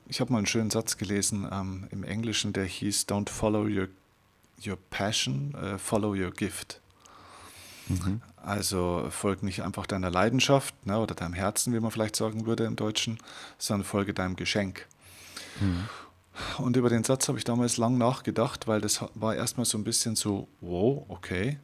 ich 0.09 0.21
habe 0.21 0.33
mal 0.33 0.38
einen 0.38 0.47
schönen 0.47 0.71
Satz 0.71 0.97
gelesen 0.97 1.47
ähm, 1.50 1.87
im 1.90 2.04
Englischen, 2.04 2.52
der 2.52 2.64
hieß, 2.64 3.07
Don't 3.07 3.28
follow 3.28 3.64
your, 3.64 3.88
your 4.64 4.78
passion, 4.90 5.54
uh, 5.54 5.76
follow 5.76 6.14
your 6.14 6.30
gift. 6.30 6.80
Mhm. 7.88 8.23
Also 8.37 9.09
folge 9.11 9.45
nicht 9.45 9.62
einfach 9.62 9.87
deiner 9.87 10.11
Leidenschaft 10.11 10.75
ne, 10.87 10.99
oder 10.99 11.14
deinem 11.14 11.35
Herzen, 11.35 11.75
wie 11.75 11.80
man 11.80 11.90
vielleicht 11.90 12.16
sagen 12.16 12.47
würde 12.47 12.64
im 12.64 12.76
Deutschen, 12.76 13.18
sondern 13.59 13.85
folge 13.85 14.14
deinem 14.14 14.37
Geschenk. 14.37 14.87
Mhm. 15.61 15.88
Und 16.59 16.76
über 16.76 16.88
den 16.88 17.04
Satz 17.04 17.28
habe 17.28 17.38
ich 17.38 17.45
damals 17.45 17.76
lang 17.76 17.99
nachgedacht, 17.99 18.68
weil 18.68 18.80
das 18.80 19.04
war 19.14 19.35
erstmal 19.35 19.66
so 19.66 19.78
ein 19.78 19.85
bisschen 19.85 20.16
so, 20.16 20.49
wow, 20.61 21.04
okay. 21.09 21.59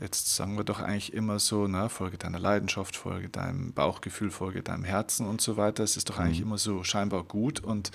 Jetzt 0.00 0.36
sagen 0.36 0.56
wir 0.56 0.64
doch 0.64 0.80
eigentlich 0.80 1.12
immer 1.12 1.40
so, 1.40 1.66
na, 1.66 1.88
folge 1.88 2.18
deiner 2.18 2.38
Leidenschaft, 2.38 2.94
folge 2.94 3.28
deinem 3.28 3.72
Bauchgefühl, 3.72 4.30
folge 4.30 4.62
deinem 4.62 4.84
Herzen 4.84 5.26
und 5.26 5.40
so 5.40 5.56
weiter. 5.56 5.82
Es 5.82 5.96
ist 5.96 6.08
doch 6.08 6.18
eigentlich 6.18 6.40
mhm. 6.40 6.46
immer 6.46 6.58
so 6.58 6.84
scheinbar 6.84 7.24
gut. 7.24 7.60
Und 7.60 7.90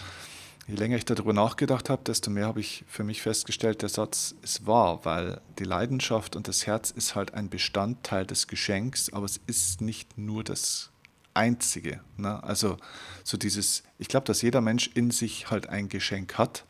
je 0.68 0.76
länger 0.76 0.98
ich 0.98 1.06
darüber 1.06 1.34
nachgedacht 1.34 1.90
habe, 1.90 2.04
desto 2.04 2.30
mehr 2.30 2.48
habe 2.48 2.60
ich 2.60 2.84
für 2.88 3.04
mich 3.04 3.22
festgestellt, 3.22 3.82
der 3.82 3.90
Satz 3.90 4.36
ist 4.42 4.66
wahr, 4.66 5.06
weil 5.06 5.42
die 5.60 5.64
Leidenschaft 5.64 6.36
und 6.36 6.48
das 6.48 6.68
Herz 6.68 6.92
ist 6.92 7.16
halt 7.16 7.34
ein 7.34 7.50
Bestandteil 7.50 8.26
des 8.26 8.48
Geschenks, 8.48 9.12
aber 9.14 9.26
es 9.26 9.40
ist 9.48 9.82
nicht 9.82 10.18
nur 10.18 10.44
das 10.44 10.93
Einzige. 11.34 12.02
Ne? 12.18 12.44
Also 12.44 12.78
so 13.24 13.38
dieses, 13.38 13.84
ich 13.98 14.08
glaube, 14.08 14.26
dass 14.26 14.42
jeder 14.42 14.62
Mensch 14.62 14.90
in 14.94 15.12
sich 15.12 15.50
halt 15.50 15.70
ein 15.70 15.90
Geschenk 15.90 16.38
hat 16.38 16.66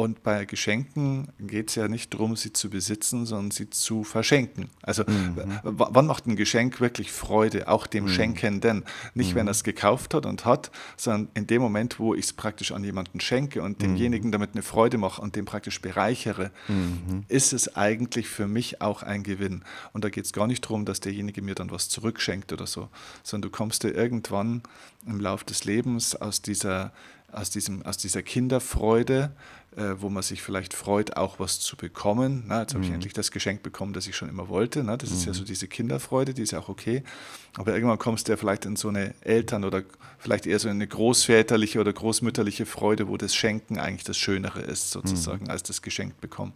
und 0.00 0.22
bei 0.22 0.44
Geschenken 0.44 1.26
geht 1.40 1.70
es 1.70 1.74
ja 1.74 1.88
nicht 1.88 2.14
darum, 2.14 2.36
sie 2.36 2.52
zu 2.52 2.70
besitzen, 2.70 3.26
sondern 3.26 3.50
sie 3.50 3.68
zu 3.68 4.04
verschenken. 4.04 4.70
Also 4.80 5.02
mhm. 5.02 5.34
wann 5.64 6.06
macht 6.06 6.28
ein 6.28 6.36
Geschenk 6.36 6.80
wirklich 6.80 7.10
Freude, 7.10 7.66
auch 7.66 7.84
dem 7.88 8.04
mhm. 8.04 8.08
Schenkenden? 8.10 8.84
Nicht, 9.14 9.32
mhm. 9.32 9.40
wenn 9.40 9.48
er 9.48 9.50
es 9.50 9.64
gekauft 9.64 10.14
hat 10.14 10.24
und 10.24 10.44
hat, 10.44 10.70
sondern 10.96 11.32
in 11.34 11.48
dem 11.48 11.60
Moment, 11.60 11.98
wo 11.98 12.14
ich 12.14 12.26
es 12.26 12.32
praktisch 12.32 12.70
an 12.70 12.84
jemanden 12.84 13.18
schenke 13.18 13.60
und 13.60 13.78
mhm. 13.78 13.96
demjenigen 13.96 14.30
damit 14.30 14.50
eine 14.52 14.62
Freude 14.62 14.98
mache 14.98 15.20
und 15.20 15.34
den 15.34 15.46
praktisch 15.46 15.82
bereichere, 15.82 16.52
mhm. 16.68 17.24
ist 17.26 17.52
es 17.52 17.74
eigentlich 17.74 18.28
für 18.28 18.46
mich 18.46 18.80
auch 18.80 19.02
ein 19.02 19.24
Gewinn. 19.24 19.64
Und 19.92 20.04
da 20.04 20.10
geht 20.10 20.26
es 20.26 20.32
gar 20.32 20.46
nicht 20.46 20.64
darum, 20.64 20.84
dass 20.84 21.00
derjenige 21.00 21.42
mir 21.42 21.56
dann 21.56 21.72
was 21.72 21.88
zurückschenkt 21.88 22.52
oder 22.52 22.68
so, 22.68 22.88
sondern 23.24 23.50
du 23.50 23.56
kommst 23.56 23.82
dir 23.82 23.96
irgendwann 23.96 24.62
im 25.08 25.18
Laufe 25.18 25.44
des 25.44 25.64
Lebens 25.64 26.14
aus 26.14 26.40
dieser 26.40 26.92
aus, 27.32 27.50
diesem, 27.50 27.84
aus 27.84 27.98
dieser 27.98 28.22
Kinderfreude, 28.22 29.32
äh, 29.78 30.02
wo 30.02 30.08
man 30.08 30.24
sich 30.24 30.42
vielleicht 30.42 30.74
freut, 30.74 31.16
auch 31.16 31.38
was 31.38 31.60
zu 31.60 31.76
bekommen. 31.76 32.44
Na, 32.48 32.62
jetzt 32.62 32.74
habe 32.74 32.82
ich 32.82 32.90
mhm. 32.90 32.96
endlich 32.96 33.12
das 33.12 33.30
Geschenk 33.30 33.62
bekommen, 33.62 33.92
das 33.92 34.08
ich 34.08 34.16
schon 34.16 34.28
immer 34.28 34.48
wollte. 34.48 34.82
Na, 34.82 34.96
das 34.96 35.10
mhm. 35.10 35.16
ist 35.16 35.24
ja 35.26 35.34
so 35.34 35.42
mhm. 35.42 35.46
diese 35.46 35.68
Kinderfreude, 35.68 36.34
die 36.34 36.42
ist 36.42 36.50
ja 36.50 36.58
auch 36.58 36.68
okay. 36.68 37.04
Aber 37.56 37.74
irgendwann 37.74 37.98
kommst 37.98 38.26
du 38.26 38.32
ja 38.32 38.36
vielleicht 38.36 38.64
in 38.64 38.74
so 38.74 38.88
eine 38.88 39.14
Eltern- 39.20 39.64
oder 39.64 39.84
vielleicht 40.18 40.46
eher 40.46 40.58
so 40.58 40.68
eine 40.68 40.86
großväterliche 40.86 41.78
oder 41.80 41.92
großmütterliche 41.92 42.66
Freude, 42.66 43.06
wo 43.06 43.16
das 43.16 43.34
Schenken 43.34 43.78
eigentlich 43.78 44.04
das 44.04 44.18
Schönere 44.18 44.60
ist, 44.60 44.90
sozusagen, 44.90 45.44
mhm. 45.44 45.50
als 45.50 45.62
das 45.62 45.80
Geschenk 45.80 46.20
bekommen. 46.20 46.54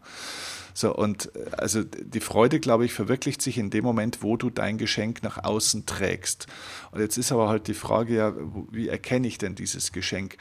So, 0.75 0.95
und 0.95 1.35
äh, 1.37 1.51
also 1.57 1.85
die 1.85 2.21
Freude, 2.21 2.61
glaube 2.61 2.85
ich, 2.85 2.93
verwirklicht 2.93 3.41
sich 3.41 3.59
in 3.59 3.71
dem 3.71 3.85
Moment, 3.85 4.23
wo 4.23 4.37
du 4.37 4.51
dein 4.51 4.79
Geschenk 4.79 5.23
nach 5.23 5.43
außen 5.43 5.87
trägst. 5.87 6.47
Und 6.91 7.01
jetzt 7.01 7.19
ist 7.19 7.31
aber 7.31 7.49
halt 7.49 7.69
die 7.69 7.75
Frage 7.75 8.15
ja, 8.15 8.35
wie 8.71 8.89
erkenne 8.89 9.29
ich 9.29 9.39
denn 9.39 9.55
dieses 9.55 9.93
Geschenk? 9.93 10.37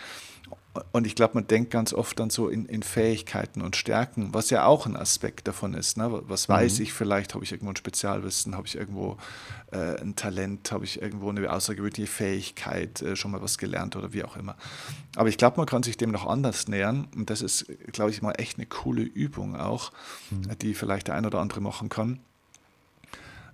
Und 0.94 1.06
ich 1.06 1.16
glaube, 1.16 1.34
man 1.34 1.48
denkt 1.48 1.72
ganz 1.72 1.94
oft 1.94 2.18
dann 2.18 2.30
so 2.30 2.48
in, 2.48 2.66
in, 2.66 2.82
Fähigkeiten 2.82 3.62
und 3.62 3.76
Stärken, 3.76 4.34
was 4.34 4.50
ja 4.52 4.66
auch 4.66 4.86
ein 4.86 4.96
Aspekt 4.96 5.48
davon 5.50 5.74
ist. 5.74 5.98
Ne? 5.98 6.22
Was 6.28 6.48
weiß 6.48 6.78
mhm. 6.78 6.84
ich 6.84 6.94
vielleicht? 6.94 7.34
Habe 7.34 7.44
ich 7.44 7.52
irgendwo 7.52 7.74
ein 7.74 7.76
Spezialwissen? 7.76 8.56
Habe 8.56 8.68
ich 8.68 8.76
irgendwo 8.76 9.18
äh, 9.72 10.00
ein 10.00 10.16
Talent? 10.16 10.72
Habe 10.72 10.86
ich 10.86 11.02
irgendwo 11.02 11.30
eine 11.30 11.52
außergewöhnliche 11.52 12.08
Fähigkeit? 12.10 13.02
Äh, 13.02 13.18
schon 13.18 13.32
mal 13.32 13.42
was 13.42 13.58
gelernt 13.58 13.98
oder 13.98 14.14
wie 14.14 14.24
auch 14.24 14.38
immer. 14.38 14.56
Aber 15.18 15.28
ich 15.28 15.38
glaube, 15.38 15.58
man 15.58 15.66
kann 15.66 15.84
sich 15.84 15.98
dem 15.98 16.12
noch 16.12 16.26
anders 16.26 16.70
nähern. 16.70 17.10
Und 17.16 17.30
das 17.30 17.42
ist, 17.42 17.66
glaube 17.92 18.12
ich, 18.12 18.22
mal 18.22 18.34
echt 18.34 18.58
eine 18.58 18.66
coole 18.66 19.02
Übung 19.02 19.58
auch, 19.58 19.92
mhm. 20.30 20.58
die 20.62 20.74
vielleicht 20.74 21.10
der 21.10 21.16
ein 21.16 21.26
oder 21.26 21.40
andere 21.40 21.60
machen 21.60 21.90
kann. 21.90 22.20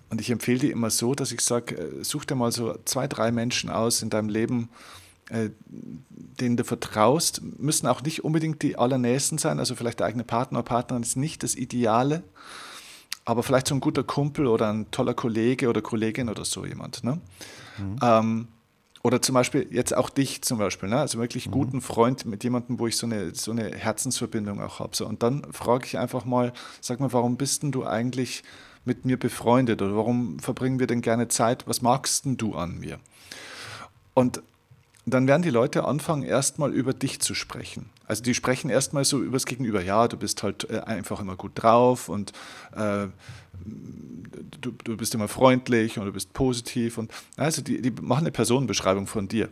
Und 0.08 0.20
ich 0.20 0.30
empfehle 0.30 0.60
die 0.60 0.70
immer 0.70 0.90
so, 0.90 1.14
dass 1.14 1.32
ich 1.32 1.40
sage, 1.40 1.76
äh, 1.76 2.04
such 2.04 2.26
dir 2.26 2.36
mal 2.36 2.52
so 2.52 2.78
zwei, 2.84 3.08
drei 3.08 3.32
Menschen 3.32 3.70
aus 3.70 4.02
in 4.02 4.10
deinem 4.10 4.28
Leben, 4.28 4.68
äh, 4.68 5.07
denen 5.30 6.56
du 6.56 6.64
vertraust, 6.64 7.42
müssen 7.42 7.86
auch 7.86 8.02
nicht 8.02 8.24
unbedingt 8.24 8.62
die 8.62 8.76
allernächsten 8.76 9.38
sein, 9.38 9.58
also 9.58 9.74
vielleicht 9.74 10.00
der 10.00 10.06
eigene 10.06 10.24
Partner 10.24 10.60
oder 10.60 10.66
Partnerin 10.66 11.02
ist 11.02 11.16
nicht 11.16 11.42
das 11.42 11.54
Ideale, 11.54 12.22
aber 13.24 13.42
vielleicht 13.42 13.68
so 13.68 13.74
ein 13.74 13.80
guter 13.80 14.04
Kumpel 14.04 14.46
oder 14.46 14.72
ein 14.72 14.90
toller 14.90 15.14
Kollege 15.14 15.68
oder 15.68 15.82
Kollegin 15.82 16.30
oder 16.30 16.44
so 16.44 16.64
jemand. 16.64 17.04
Ne? 17.04 17.20
Mhm. 17.76 17.98
Ähm, 18.02 18.48
oder 19.02 19.22
zum 19.22 19.34
Beispiel 19.34 19.68
jetzt 19.70 19.94
auch 19.94 20.10
dich 20.10 20.42
zum 20.42 20.58
Beispiel, 20.58 20.88
ne? 20.88 20.98
also 20.98 21.18
wirklich 21.18 21.46
mhm. 21.46 21.52
guten 21.52 21.80
Freund 21.82 22.24
mit 22.24 22.42
jemandem, 22.42 22.78
wo 22.78 22.86
ich 22.86 22.96
so 22.96 23.06
eine, 23.06 23.34
so 23.34 23.50
eine 23.50 23.70
Herzensverbindung 23.70 24.62
auch 24.62 24.80
habe. 24.80 24.96
So. 24.96 25.06
Und 25.06 25.22
dann 25.22 25.52
frage 25.52 25.86
ich 25.86 25.98
einfach 25.98 26.24
mal, 26.24 26.52
sag 26.80 27.00
mal, 27.00 27.12
warum 27.12 27.36
bist 27.36 27.62
denn 27.62 27.70
du 27.70 27.86
eigentlich 27.86 28.42
mit 28.84 29.04
mir 29.04 29.18
befreundet 29.18 29.82
oder 29.82 29.94
warum 29.94 30.38
verbringen 30.40 30.80
wir 30.80 30.86
denn 30.86 31.02
gerne 31.02 31.28
Zeit? 31.28 31.66
Was 31.66 31.82
magst 31.82 32.24
denn 32.24 32.38
du 32.38 32.54
an 32.54 32.78
mir? 32.78 32.98
Und 34.14 34.42
dann 35.10 35.26
werden 35.26 35.42
die 35.42 35.50
Leute 35.50 35.84
anfangen, 35.84 36.22
erstmal 36.22 36.72
über 36.72 36.92
dich 36.92 37.20
zu 37.20 37.34
sprechen. 37.34 37.90
Also 38.06 38.22
die 38.22 38.34
sprechen 38.34 38.70
erstmal 38.70 39.04
so 39.04 39.20
übers 39.20 39.46
Gegenüber. 39.46 39.82
Ja, 39.82 40.08
du 40.08 40.16
bist 40.16 40.42
halt 40.42 40.68
äh, 40.70 40.80
einfach 40.80 41.20
immer 41.20 41.36
gut 41.36 41.52
drauf 41.54 42.08
und 42.08 42.32
äh, 42.74 43.06
du, 44.60 44.72
du 44.84 44.96
bist 44.96 45.14
immer 45.14 45.28
freundlich 45.28 45.98
und 45.98 46.06
du 46.06 46.12
bist 46.12 46.32
positiv. 46.32 46.98
Und 46.98 47.12
also 47.36 47.62
die, 47.62 47.80
die 47.80 47.90
machen 47.90 48.24
eine 48.24 48.32
Personenbeschreibung 48.32 49.06
von 49.06 49.28
dir. 49.28 49.48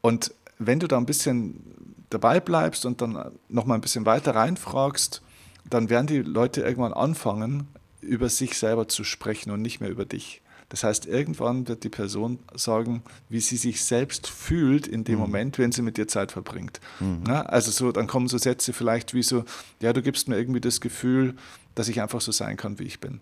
Und 0.00 0.32
wenn 0.58 0.80
du 0.80 0.86
da 0.86 0.96
ein 0.96 1.06
bisschen 1.06 1.62
dabei 2.10 2.40
bleibst 2.40 2.86
und 2.86 3.00
dann 3.00 3.32
nochmal 3.48 3.78
ein 3.78 3.80
bisschen 3.80 4.06
weiter 4.06 4.34
reinfragst, 4.34 5.22
dann 5.68 5.90
werden 5.90 6.06
die 6.06 6.18
Leute 6.18 6.62
irgendwann 6.62 6.92
anfangen, 6.92 7.68
über 8.00 8.28
sich 8.28 8.56
selber 8.56 8.86
zu 8.88 9.02
sprechen 9.02 9.50
und 9.50 9.62
nicht 9.62 9.80
mehr 9.80 9.90
über 9.90 10.04
dich. 10.04 10.40
Das 10.68 10.82
heißt, 10.82 11.06
irgendwann 11.06 11.68
wird 11.68 11.84
die 11.84 11.88
Person 11.88 12.40
sagen, 12.54 13.02
wie 13.28 13.40
sie 13.40 13.56
sich 13.56 13.84
selbst 13.84 14.26
fühlt 14.26 14.86
in 14.86 15.04
dem 15.04 15.16
mhm. 15.16 15.20
Moment, 15.20 15.58
wenn 15.58 15.72
sie 15.72 15.82
mit 15.82 15.96
dir 15.96 16.08
Zeit 16.08 16.32
verbringt. 16.32 16.80
Mhm. 16.98 17.22
Ja, 17.28 17.42
also 17.42 17.70
so, 17.70 17.92
dann 17.92 18.06
kommen 18.06 18.28
so 18.28 18.38
Sätze 18.38 18.72
vielleicht 18.72 19.14
wie 19.14 19.22
so, 19.22 19.44
ja, 19.80 19.92
du 19.92 20.02
gibst 20.02 20.28
mir 20.28 20.36
irgendwie 20.36 20.60
das 20.60 20.80
Gefühl, 20.80 21.34
dass 21.74 21.88
ich 21.88 22.00
einfach 22.00 22.20
so 22.20 22.32
sein 22.32 22.56
kann, 22.56 22.78
wie 22.78 22.84
ich 22.84 23.00
bin. 23.00 23.20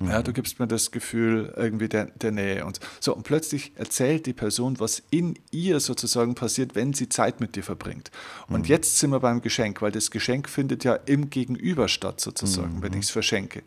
Ja, 0.00 0.22
du 0.22 0.32
gibst 0.32 0.58
mir 0.58 0.66
das 0.66 0.90
Gefühl 0.90 1.52
irgendwie 1.56 1.88
der, 1.88 2.06
der 2.06 2.32
Nähe 2.32 2.66
und 2.66 2.80
so. 2.98 3.14
Und 3.14 3.22
plötzlich 3.22 3.72
erzählt 3.76 4.26
die 4.26 4.32
Person, 4.32 4.80
was 4.80 5.02
in 5.10 5.38
ihr 5.52 5.78
sozusagen 5.78 6.34
passiert, 6.34 6.74
wenn 6.74 6.92
sie 6.92 7.08
Zeit 7.08 7.40
mit 7.40 7.54
dir 7.54 7.62
verbringt. 7.62 8.10
Und 8.48 8.62
mhm. 8.62 8.66
jetzt 8.66 8.98
sind 8.98 9.10
wir 9.10 9.20
beim 9.20 9.40
Geschenk, 9.40 9.82
weil 9.82 9.92
das 9.92 10.10
Geschenk 10.10 10.48
findet 10.48 10.82
ja 10.82 10.94
im 10.94 11.30
Gegenüber 11.30 11.86
statt, 11.88 12.20
sozusagen, 12.20 12.78
mhm. 12.78 12.82
wenn 12.82 12.92
ich 12.94 13.04
es 13.04 13.10
verschenke. 13.10 13.62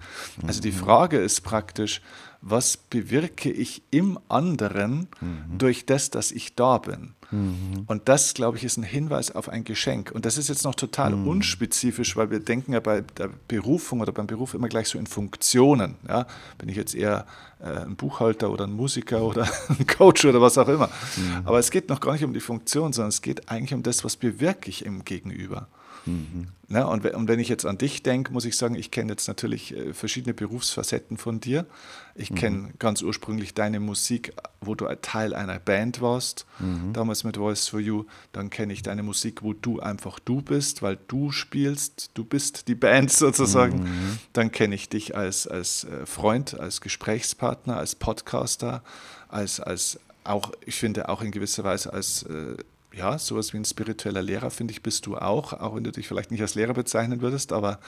Also 0.45 0.61
die 0.61 0.71
mhm. 0.71 0.75
Frage 0.75 1.17
ist 1.17 1.41
praktisch, 1.41 2.01
was 2.41 2.77
bewirke 2.77 3.51
ich 3.51 3.81
im 3.91 4.19
anderen 4.29 5.07
mhm. 5.19 5.57
durch 5.57 5.85
das, 5.85 6.09
dass 6.09 6.31
ich 6.31 6.55
da 6.55 6.77
bin. 6.77 7.13
Mhm. 7.31 7.83
Und 7.87 8.07
das, 8.07 8.33
glaube 8.33 8.57
ich, 8.57 8.63
ist 8.63 8.77
ein 8.77 8.83
Hinweis 8.83 9.35
auf 9.35 9.49
ein 9.49 9.63
Geschenk. 9.63 10.11
Und 10.11 10.25
das 10.25 10.37
ist 10.37 10.47
jetzt 10.49 10.63
noch 10.63 10.75
total 10.75 11.11
mhm. 11.11 11.27
unspezifisch, 11.27 12.15
weil 12.15 12.31
wir 12.31 12.39
denken 12.39 12.73
ja 12.73 12.79
bei 12.79 13.01
der 13.01 13.29
Berufung 13.47 14.01
oder 14.01 14.11
beim 14.11 14.27
Beruf 14.27 14.53
immer 14.53 14.69
gleich 14.69 14.87
so 14.87 14.97
in 14.97 15.07
Funktionen. 15.07 15.95
Ja? 16.07 16.25
Bin 16.57 16.69
ich 16.69 16.75
jetzt 16.75 16.95
eher 16.95 17.25
äh, 17.59 17.81
ein 17.81 17.95
Buchhalter 17.95 18.51
oder 18.51 18.65
ein 18.65 18.73
Musiker 18.73 19.23
oder 19.23 19.47
ein 19.69 19.85
Coach 19.87 20.25
oder 20.25 20.41
was 20.41 20.57
auch 20.57 20.67
immer. 20.67 20.87
Mhm. 21.17 21.41
Aber 21.45 21.59
es 21.59 21.71
geht 21.71 21.89
noch 21.89 21.99
gar 21.99 22.13
nicht 22.13 22.23
um 22.23 22.33
die 22.33 22.39
Funktion, 22.39 22.93
sondern 22.93 23.09
es 23.09 23.21
geht 23.21 23.49
eigentlich 23.49 23.73
um 23.73 23.83
das, 23.83 24.03
was 24.03 24.15
bewirke 24.15 24.69
ich 24.69 24.85
im 24.85 25.03
Gegenüber. 25.03 25.67
Mhm. 26.07 26.47
Ja, 26.69 26.83
und, 26.85 27.05
und, 27.05 27.27
wenn 27.29 27.39
ich 27.39 27.47
jetzt 27.47 27.65
an 27.65 27.77
dich 27.77 28.03
denke, 28.03 28.33
muss 28.33 28.43
ich 28.43 28.57
sagen, 28.57 28.75
ich 28.75 28.91
kenne 28.91 29.13
jetzt 29.13 29.27
natürlich 29.27 29.75
äh, 29.75 29.93
verschiedene 29.93 30.33
Berufsfacetten 30.33 31.17
von 31.17 31.39
dir. 31.39 31.65
Ich 32.13 32.31
mhm. 32.31 32.35
kenne 32.35 32.73
ganz 32.79 33.01
ursprünglich 33.01 33.53
deine 33.53 33.79
Musik, 33.79 34.33
wo 34.59 34.75
du 34.75 34.85
Teil 35.01 35.33
einer 35.33 35.59
Band 35.59 36.01
warst, 36.01 36.45
mhm. 36.59 36.91
damals 36.91 37.23
mit 37.23 37.37
Voice 37.37 37.69
for 37.69 37.79
You. 37.79 38.05
Dann 38.33 38.49
kenne 38.49 38.73
ich 38.73 38.81
deine 38.81 39.03
Musik, 39.03 39.43
wo 39.43 39.53
du 39.53 39.79
einfach 39.79 40.19
du 40.19 40.41
bist, 40.41 40.81
weil 40.81 40.97
du 41.07 41.31
spielst, 41.31 42.11
du 42.15 42.25
bist 42.25 42.67
die 42.67 42.75
Band 42.75 43.11
sozusagen. 43.13 43.83
Mhm. 43.83 44.19
Dann 44.33 44.51
kenne 44.51 44.75
ich 44.75 44.89
dich 44.89 45.15
als, 45.15 45.47
als 45.47 45.85
äh, 45.85 46.05
Freund, 46.05 46.59
als 46.59 46.81
Gesprächspartner, 46.81 47.77
als 47.77 47.95
Podcaster, 47.95 48.83
als, 49.29 49.59
als 49.59 49.99
auch, 50.25 50.51
ich 50.65 50.75
finde, 50.75 51.07
auch 51.07 51.21
in 51.21 51.31
gewisser 51.31 51.63
Weise 51.63 51.93
als 51.93 52.23
äh, 52.23 52.57
ja, 52.93 53.17
sowas 53.17 53.53
wie 53.53 53.57
ein 53.57 53.65
spiritueller 53.65 54.21
Lehrer, 54.21 54.49
finde 54.49 54.71
ich, 54.71 54.81
bist 54.81 55.05
du 55.05 55.17
auch, 55.17 55.53
auch 55.53 55.75
wenn 55.75 55.83
du 55.83 55.91
dich 55.91 56.07
vielleicht 56.07 56.31
nicht 56.31 56.41
als 56.41 56.55
Lehrer 56.55 56.73
bezeichnen 56.73 57.21
würdest, 57.21 57.53
aber 57.53 57.79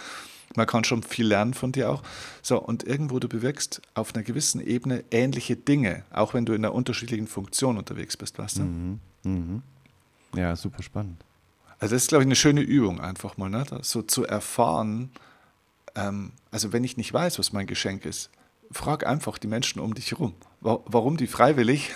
man 0.56 0.68
kann 0.68 0.84
schon 0.84 1.04
viel 1.04 1.28
lernen 1.28 1.54
von 1.54 1.72
dir 1.72 1.90
auch. 1.90 2.04
So, 2.42 2.60
und 2.62 2.84
irgendwo 2.84 3.20
du 3.20 3.28
bewirkst 3.28 3.82
auf 3.94 4.14
einer 4.14 4.24
gewissen 4.24 4.62
Ebene 4.62 5.04
ähnliche 5.12 5.56
Dinge, 5.56 6.04
auch 6.12 6.34
wenn 6.34 6.46
du 6.46 6.54
in 6.54 6.66
einer 6.66 6.74
unterschiedlichen 6.74 7.28
Funktion 7.28 7.78
unterwegs 7.78 8.18
bist, 8.18 8.40
weißt 8.40 8.58
du? 8.58 8.62
Mhm. 8.64 9.00
Mhm. 9.24 9.62
Ja, 10.36 10.56
super 10.56 10.84
spannend. 10.84 11.24
Also 11.80 11.96
das 11.96 12.04
ist, 12.04 12.10
glaube 12.10 12.24
ich, 12.24 12.28
eine 12.28 12.36
schöne 12.36 12.62
Übung 12.62 13.00
einfach 13.00 13.38
mal, 13.38 13.50
ne? 13.50 13.66
so 13.82 14.02
zu 14.02 14.26
erfahren, 14.26 15.12
ähm, 15.96 16.32
also 16.52 16.74
wenn 16.74 16.84
ich 16.84 16.98
nicht 16.98 17.14
weiß, 17.14 17.40
was 17.40 17.54
mein 17.54 17.68
Geschenk 17.68 18.06
ist, 18.06 18.30
frag 18.72 19.06
einfach 19.06 19.38
die 19.38 19.48
Menschen 19.48 19.80
um 19.80 19.94
dich 19.94 20.12
herum, 20.12 20.34
warum 20.62 21.18
die 21.18 21.28
freiwillig 21.28 21.92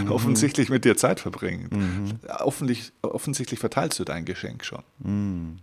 mhm. 0.00 0.10
offensichtlich 0.10 0.70
mit 0.70 0.84
dir 0.84 0.96
Zeit 0.96 1.20
verbringen. 1.20 1.68
Mhm. 1.70 2.20
Offensichtlich, 2.40 2.92
offensichtlich 3.02 3.60
verteilst 3.60 3.98
du 3.98 4.04
dein 4.04 4.24
Geschenk 4.24 4.64
schon. 4.64 4.82
Mhm. 5.00 5.58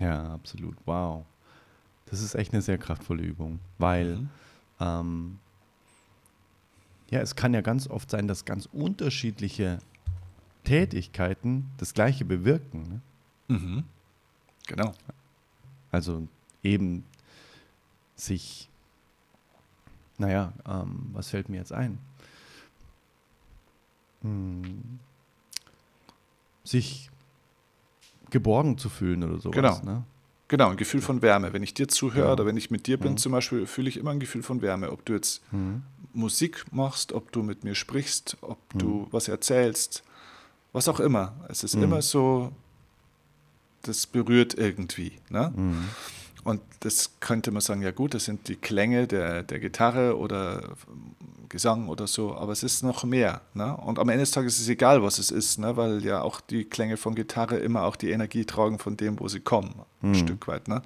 Ja, 0.00 0.34
absolut. 0.34 0.76
Wow. 0.84 1.24
Das 2.06 2.22
ist 2.22 2.34
echt 2.34 2.52
eine 2.52 2.62
sehr 2.62 2.78
kraftvolle 2.78 3.22
Übung, 3.22 3.60
weil 3.78 4.16
mhm. 4.16 4.30
ähm, 4.80 5.38
ja, 7.10 7.20
es 7.20 7.36
kann 7.36 7.54
ja 7.54 7.60
ganz 7.60 7.88
oft 7.88 8.10
sein, 8.10 8.26
dass 8.26 8.44
ganz 8.44 8.66
unterschiedliche 8.66 9.78
Tätigkeiten 10.64 11.70
das 11.76 11.94
Gleiche 11.94 12.24
bewirken. 12.24 13.02
Ne? 13.48 13.56
Mhm. 13.56 13.84
Genau. 14.66 14.92
Also 15.92 16.26
eben 16.62 17.04
sich 18.16 18.68
naja, 20.18 20.52
ähm, 20.66 21.10
was 21.12 21.30
fällt 21.30 21.48
mir 21.48 21.58
jetzt 21.58 21.72
ein? 21.72 21.98
Hm, 24.22 24.98
sich 26.64 27.10
geborgen 28.30 28.78
zu 28.78 28.88
fühlen 28.88 29.22
oder 29.22 29.38
sowas. 29.38 29.80
Genau. 29.80 29.80
Ne? 29.84 30.04
Genau, 30.48 30.70
ein 30.70 30.76
Gefühl 30.76 31.00
von 31.00 31.22
Wärme. 31.22 31.52
Wenn 31.52 31.62
ich 31.62 31.74
dir 31.74 31.88
zuhöre 31.88 32.26
ja. 32.26 32.32
oder 32.32 32.46
wenn 32.46 32.56
ich 32.56 32.70
mit 32.70 32.86
dir 32.86 32.98
bin 32.98 33.12
mhm. 33.12 33.16
zum 33.16 33.32
Beispiel, 33.32 33.66
fühle 33.66 33.88
ich 33.88 33.96
immer 33.96 34.10
ein 34.10 34.20
Gefühl 34.20 34.42
von 34.42 34.60
Wärme. 34.60 34.92
Ob 34.92 35.04
du 35.04 35.14
jetzt 35.14 35.42
mhm. 35.52 35.82
Musik 36.12 36.64
machst, 36.70 37.12
ob 37.12 37.32
du 37.32 37.42
mit 37.42 37.64
mir 37.64 37.74
sprichst, 37.74 38.36
ob 38.40 38.58
mhm. 38.74 38.78
du 38.78 39.08
was 39.10 39.28
erzählst, 39.28 40.02
was 40.72 40.88
auch 40.88 41.00
immer. 41.00 41.34
Es 41.48 41.64
ist 41.64 41.76
mhm. 41.76 41.84
immer 41.84 42.02
so, 42.02 42.52
das 43.82 44.06
berührt 44.06 44.54
irgendwie. 44.54 45.12
Ne? 45.30 45.52
Und 46.44 46.60
das 46.80 47.18
könnte 47.20 47.50
man 47.50 47.62
sagen, 47.62 47.82
ja 47.82 47.90
gut, 47.90 48.14
das 48.14 48.26
sind 48.26 48.48
die 48.48 48.56
Klänge 48.56 49.06
der, 49.06 49.42
der 49.42 49.58
Gitarre 49.58 50.18
oder 50.18 50.76
Gesang 51.48 51.88
oder 51.88 52.06
so, 52.06 52.34
aber 52.34 52.52
es 52.52 52.62
ist 52.62 52.82
noch 52.82 53.04
mehr. 53.04 53.40
Ne? 53.54 53.76
Und 53.76 53.98
am 53.98 54.08
Ende 54.10 54.22
des 54.22 54.30
Tages 54.30 54.56
ist 54.56 54.62
es 54.62 54.68
egal, 54.68 55.02
was 55.02 55.18
es 55.18 55.30
ist, 55.30 55.58
ne? 55.58 55.76
weil 55.76 56.04
ja 56.04 56.20
auch 56.20 56.40
die 56.40 56.64
Klänge 56.64 56.96
von 56.96 57.14
Gitarre 57.14 57.56
immer 57.56 57.84
auch 57.84 57.96
die 57.96 58.10
Energie 58.10 58.44
tragen 58.44 58.78
von 58.78 58.96
dem, 58.96 59.18
wo 59.20 59.28
sie 59.28 59.40
kommen, 59.40 59.74
ein 60.02 60.10
mhm. 60.10 60.14
Stück 60.16 60.46
weit. 60.48 60.68
Ne? 60.68 60.82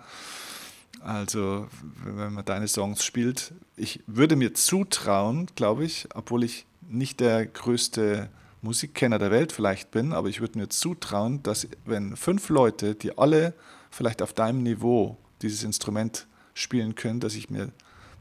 Also, 1.00 1.66
wenn 2.04 2.34
man 2.34 2.44
deine 2.44 2.68
Songs 2.68 3.04
spielt, 3.04 3.52
ich 3.76 4.00
würde 4.06 4.36
mir 4.36 4.54
zutrauen, 4.54 5.46
glaube 5.56 5.84
ich, 5.84 6.08
obwohl 6.14 6.44
ich 6.44 6.66
nicht 6.88 7.20
der 7.20 7.46
größte 7.46 8.28
Musikkenner 8.62 9.18
der 9.18 9.30
Welt 9.30 9.52
vielleicht 9.52 9.90
bin, 9.90 10.12
aber 10.12 10.28
ich 10.28 10.40
würde 10.40 10.58
mir 10.58 10.68
zutrauen, 10.68 11.42
dass 11.42 11.68
wenn 11.84 12.16
fünf 12.16 12.48
Leute, 12.48 12.94
die 12.94 13.16
alle 13.16 13.54
vielleicht 13.90 14.22
auf 14.22 14.32
deinem 14.32 14.62
Niveau 14.62 15.16
dieses 15.42 15.62
Instrument 15.62 16.26
spielen 16.54 16.94
können, 16.94 17.20
dass 17.20 17.34
ich 17.34 17.50
mir 17.50 17.72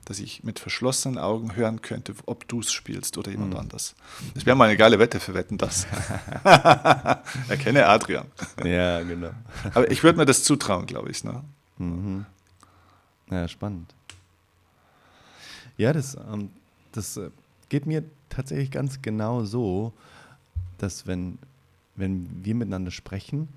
dass 0.08 0.20
ich 0.20 0.42
mit 0.42 0.58
verschlossenen 0.60 1.18
Augen 1.18 1.58
hören 1.58 1.82
könnte, 1.82 2.14
ob 2.28 2.48
du 2.48 2.62
es 2.62 2.72
spielst 2.72 3.18
oder 3.18 3.30
jemand 3.30 3.56
mhm. 3.56 3.60
anders. 3.60 3.94
Das 4.36 4.46
wäre 4.46 4.56
mal 4.56 4.70
eine 4.70 4.78
geile 4.78 5.00
Wette 5.00 5.20
für 5.20 5.34
Wetten, 5.34 5.58
das. 5.58 5.86
Erkenne 7.50 7.86
Adrian. 7.86 8.28
Ja, 8.64 9.04
genau. 9.04 9.32
Aber 9.74 9.92
ich 9.92 10.04
würde 10.04 10.18
mir 10.18 10.26
das 10.26 10.46
zutrauen, 10.46 10.86
glaube 10.86 11.12
ich. 11.12 11.26
Ne? 11.26 11.44
Mhm. 11.78 12.26
Ja, 13.30 13.50
spannend. 13.50 13.94
Ja, 15.76 15.92
das, 15.92 16.16
ähm, 16.16 16.52
das 16.94 17.18
äh, 17.18 17.30
geht 17.68 17.86
mir 17.86 18.06
tatsächlich 18.30 18.72
ganz 18.72 19.02
genau 19.02 19.44
so, 19.44 19.92
dass 20.78 21.06
wenn, 21.06 21.38
wenn 21.98 22.30
wir 22.46 22.56
miteinander 22.56 22.92
sprechen, 22.92 23.50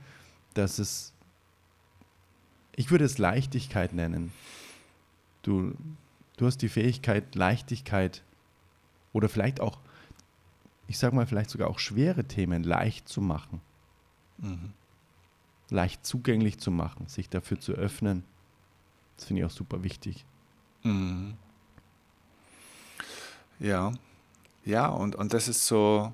dass 0.54 0.80
es 0.80 1.12
ich 2.76 2.90
würde 2.90 3.04
es 3.04 3.18
Leichtigkeit 3.18 3.92
nennen. 3.92 4.32
Du, 5.42 5.74
du 6.36 6.46
hast 6.46 6.58
die 6.58 6.68
Fähigkeit, 6.68 7.34
Leichtigkeit 7.34 8.22
oder 9.12 9.28
vielleicht 9.28 9.60
auch, 9.60 9.78
ich 10.86 10.98
sage 10.98 11.14
mal, 11.14 11.26
vielleicht 11.26 11.50
sogar 11.50 11.68
auch 11.68 11.78
schwere 11.78 12.24
Themen 12.24 12.62
leicht 12.62 13.08
zu 13.08 13.20
machen. 13.20 13.60
Mhm. 14.38 14.72
Leicht 15.68 16.04
zugänglich 16.04 16.58
zu 16.58 16.70
machen, 16.70 17.06
sich 17.06 17.28
dafür 17.28 17.60
zu 17.60 17.72
öffnen. 17.72 18.24
Das 19.16 19.26
finde 19.26 19.42
ich 19.42 19.46
auch 19.46 19.50
super 19.54 19.82
wichtig. 19.82 20.24
Mhm. 20.82 21.34
Ja, 23.58 23.92
ja, 24.64 24.86
und, 24.88 25.14
und 25.14 25.34
das 25.34 25.48
ist 25.48 25.66
so, 25.66 26.12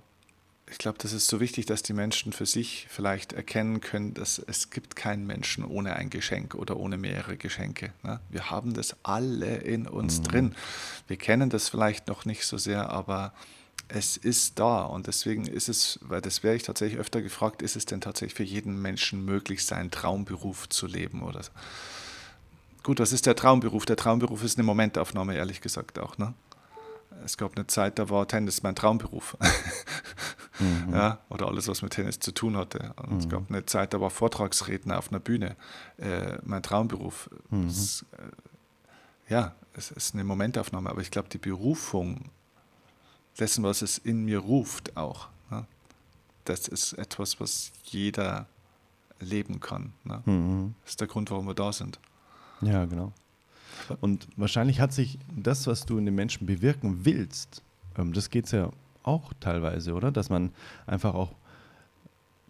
ich 0.69 0.79
glaube, 0.79 0.99
das 0.99 1.13
ist 1.13 1.29
so 1.29 1.39
wichtig, 1.39 1.67
dass 1.67 1.83
die 1.83 1.93
Menschen 1.93 2.33
für 2.33 2.47
sich 2.47 2.87
vielleicht 2.91 3.33
erkennen 3.33 3.81
können, 3.81 4.15
dass 4.15 4.41
es 4.41 4.71
gibt 4.71 4.97
keinen 4.97 5.25
Menschen 5.25 5.65
ohne 5.65 5.95
ein 5.95 6.11
Geschenk 6.11 6.57
oder 6.57 6.77
ohne 6.77 6.97
mehrere 6.97 7.37
Geschenke. 7.37 7.93
Ne? 8.03 8.21
Wir 8.31 8.51
haben 8.51 8.75
das 8.75 8.97
alle 9.05 9.59
in 9.59 9.87
uns 9.87 10.19
mhm. 10.19 10.25
drin. 10.25 10.55
Wir 11.07 11.17
kennen 11.17 11.51
das 11.51 11.69
vielleicht 11.69 12.09
noch 12.09 12.25
nicht 12.25 12.45
so 12.47 12.59
sehr, 12.59 12.91
aber 12.91 13.33
es 13.89 14.17
ist 14.17 14.59
da 14.59 14.83
und 14.83 15.07
deswegen 15.07 15.47
ist 15.47 15.69
es, 15.69 16.01
weil 16.03 16.21
das 16.21 16.43
wäre 16.43 16.57
ich 16.57 16.65
tatsächlich 16.65 16.99
öfter 16.99 17.23
gefragt, 17.23 17.63
ist 17.63 17.77
es 17.77 17.87
denn 17.87 18.01
tatsächlich 18.01 18.35
für 18.35 18.43
jeden 18.43 18.83
Menschen 18.83 19.25
möglich, 19.25 19.65
seinen 19.65 19.93
Traumberuf 19.93 20.69
zu 20.69 20.89
leben 20.89 21.23
oder 21.23 21.45
so? 21.45 21.53
Gut, 22.83 22.99
was 22.99 23.13
ist 23.13 23.27
der 23.27 23.37
Traumberuf? 23.37 23.85
Der 23.87 23.97
Traumberuf 23.97 24.43
ist 24.43 24.59
eine 24.59 24.65
Momentaufnahme, 24.65 25.37
ehrlich 25.37 25.61
gesagt 25.61 25.99
auch. 26.01 26.19
Ne? 26.19 26.35
Es 27.25 27.37
gab 27.37 27.57
eine 27.57 27.67
Zeit, 27.67 27.99
da 27.99 28.09
war 28.09 28.27
Tennis 28.29 28.63
mein 28.63 28.75
Traumberuf. 28.75 29.37
mhm. 30.59 30.93
ja, 30.93 31.19
oder 31.29 31.49
alles, 31.49 31.69
was 31.69 31.83
mit 31.83 31.93
Tennis 31.93 32.19
zu 32.21 32.33
tun 32.33 32.57
hatte. 32.57 32.95
Und 32.97 33.13
mhm. 33.13 33.19
es 33.19 33.29
gab 33.29 33.51
eine 33.51 33.67
Zeit, 33.67 33.95
da 33.95 34.01
war 34.01 34.11
Vortragsredner 34.11 34.99
auf 34.99 35.11
einer 35.11 35.21
Bühne 35.21 35.57
äh, 35.99 36.39
mein 36.45 36.63
Traumberuf. 36.63 37.31
Mhm. 37.51 37.67
Es, 37.67 38.05
äh, 38.13 39.33
ja, 39.33 39.55
es 39.75 39.91
ist 39.91 40.15
eine 40.15 40.25
Momentaufnahme, 40.25 40.89
aber 40.89 41.01
ich 41.01 41.11
glaube, 41.11 41.29
die 41.29 41.39
Berufung 41.39 42.31
dessen, 43.39 43.65
was 43.65 43.83
es 43.83 43.99
in 43.99 44.25
mir 44.25 44.39
ruft, 44.39 44.97
auch, 44.97 45.29
ne? 45.51 45.67
das 46.45 46.69
ist 46.69 46.93
etwas, 46.95 47.41
was 47.41 47.73
jeder 47.85 48.47
leben 49.21 49.61
kann. 49.61 49.93
Ne? 50.05 50.23
Mhm. 50.25 50.75
Das 50.83 50.93
ist 50.93 51.01
der 51.01 51.09
Grund, 51.09 51.31
warum 51.31 51.47
wir 51.47 51.55
da 51.55 51.73
sind. 51.73 51.99
Ja, 52.61 52.85
genau. 52.85 53.13
Und 54.01 54.29
wahrscheinlich 54.37 54.81
hat 54.81 54.93
sich 54.93 55.19
das, 55.35 55.67
was 55.67 55.87
du 55.87 55.99
in 55.99 56.07
den 56.07 56.15
Menschen 56.15 56.47
bewirken 56.47 57.05
willst, 57.05 57.63
ähm, 57.97 58.13
das 58.13 58.31
geht 58.31 58.47
es 58.47 58.53
ja 58.53 58.71
auch 59.03 59.33
teilweise, 59.41 59.95
oder? 59.95 60.11
Dass 60.11 60.31
man 60.31 60.51
einfach 60.87 61.15
auch 61.15 61.33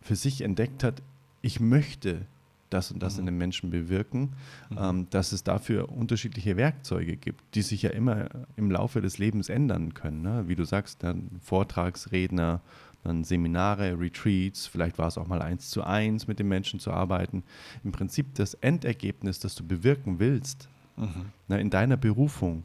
für 0.01 0.17
sich 0.17 0.41
entdeckt 0.41 0.85
hat, 0.85 1.03
ich 1.43 1.61
möchte 1.61 2.27
das 2.71 2.91
und 2.91 3.03
das 3.03 3.15
mhm. 3.15 3.21
in 3.21 3.27
den 3.27 3.39
Menschen 3.39 3.71
bewirken, 3.71 4.33
mhm. 4.71 4.79
ähm, 4.79 5.07
dass 5.11 5.33
es 5.33 5.45
dafür 5.45 5.91
unterschiedliche 5.91 6.57
Werkzeuge 6.57 7.17
gibt, 7.17 7.43
die 7.55 7.62
sich 7.62 7.83
ja 7.83 7.91
immer 7.91 8.29
im 8.57 8.71
Laufe 8.71 9.01
des 9.01 9.19
Lebens 9.19 9.49
ändern 9.49 9.95
können. 9.95 10.23
Ne? 10.23 10.45
Wie 10.49 10.57
du 10.57 10.65
sagst, 10.65 11.03
dann 11.03 11.31
Vortragsredner, 11.43 12.61
dann 13.05 13.23
Seminare, 13.23 13.99
Retreats, 13.99 14.67
vielleicht 14.67 14.99
war 14.99 15.09
es 15.09 15.19
auch 15.19 15.29
mal 15.29 15.43
eins 15.43 15.71
zu 15.71 15.85
eins 15.85 16.27
mit 16.27 16.39
den 16.39 16.49
Menschen 16.49 16.81
zu 16.81 16.91
arbeiten. 16.93 17.45
Im 17.85 17.93
Prinzip 17.93 18.35
das 18.35 18.55
Endergebnis, 18.55 19.39
das 19.39 19.55
du 19.55 19.65
bewirken 19.65 20.19
willst, 20.19 20.69
mhm. 20.97 21.33
na, 21.49 21.59
in 21.59 21.71
deiner 21.71 21.97
Berufung, 21.97 22.65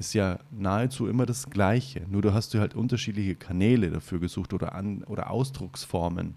ist 0.00 0.14
ja 0.14 0.38
nahezu 0.50 1.06
immer 1.06 1.26
das 1.26 1.50
Gleiche. 1.50 2.06
Nur 2.08 2.22
du 2.22 2.32
hast 2.32 2.54
du 2.54 2.58
halt 2.58 2.74
unterschiedliche 2.74 3.34
Kanäle 3.34 3.90
dafür 3.90 4.18
gesucht 4.18 4.54
oder, 4.54 4.74
an, 4.74 5.04
oder 5.04 5.30
Ausdrucksformen. 5.30 6.34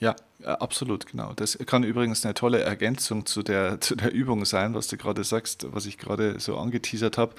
Ja, 0.00 0.14
absolut, 0.44 1.06
genau. 1.06 1.32
Das 1.32 1.58
kann 1.66 1.82
übrigens 1.82 2.24
eine 2.24 2.34
tolle 2.34 2.60
Ergänzung 2.60 3.26
zu 3.26 3.42
der, 3.42 3.80
zu 3.80 3.96
der 3.96 4.12
Übung 4.12 4.44
sein, 4.44 4.74
was 4.74 4.86
du 4.86 4.96
gerade 4.96 5.24
sagst, 5.24 5.66
was 5.72 5.86
ich 5.86 5.98
gerade 5.98 6.38
so 6.38 6.58
angeteasert 6.58 7.18
habe. 7.18 7.34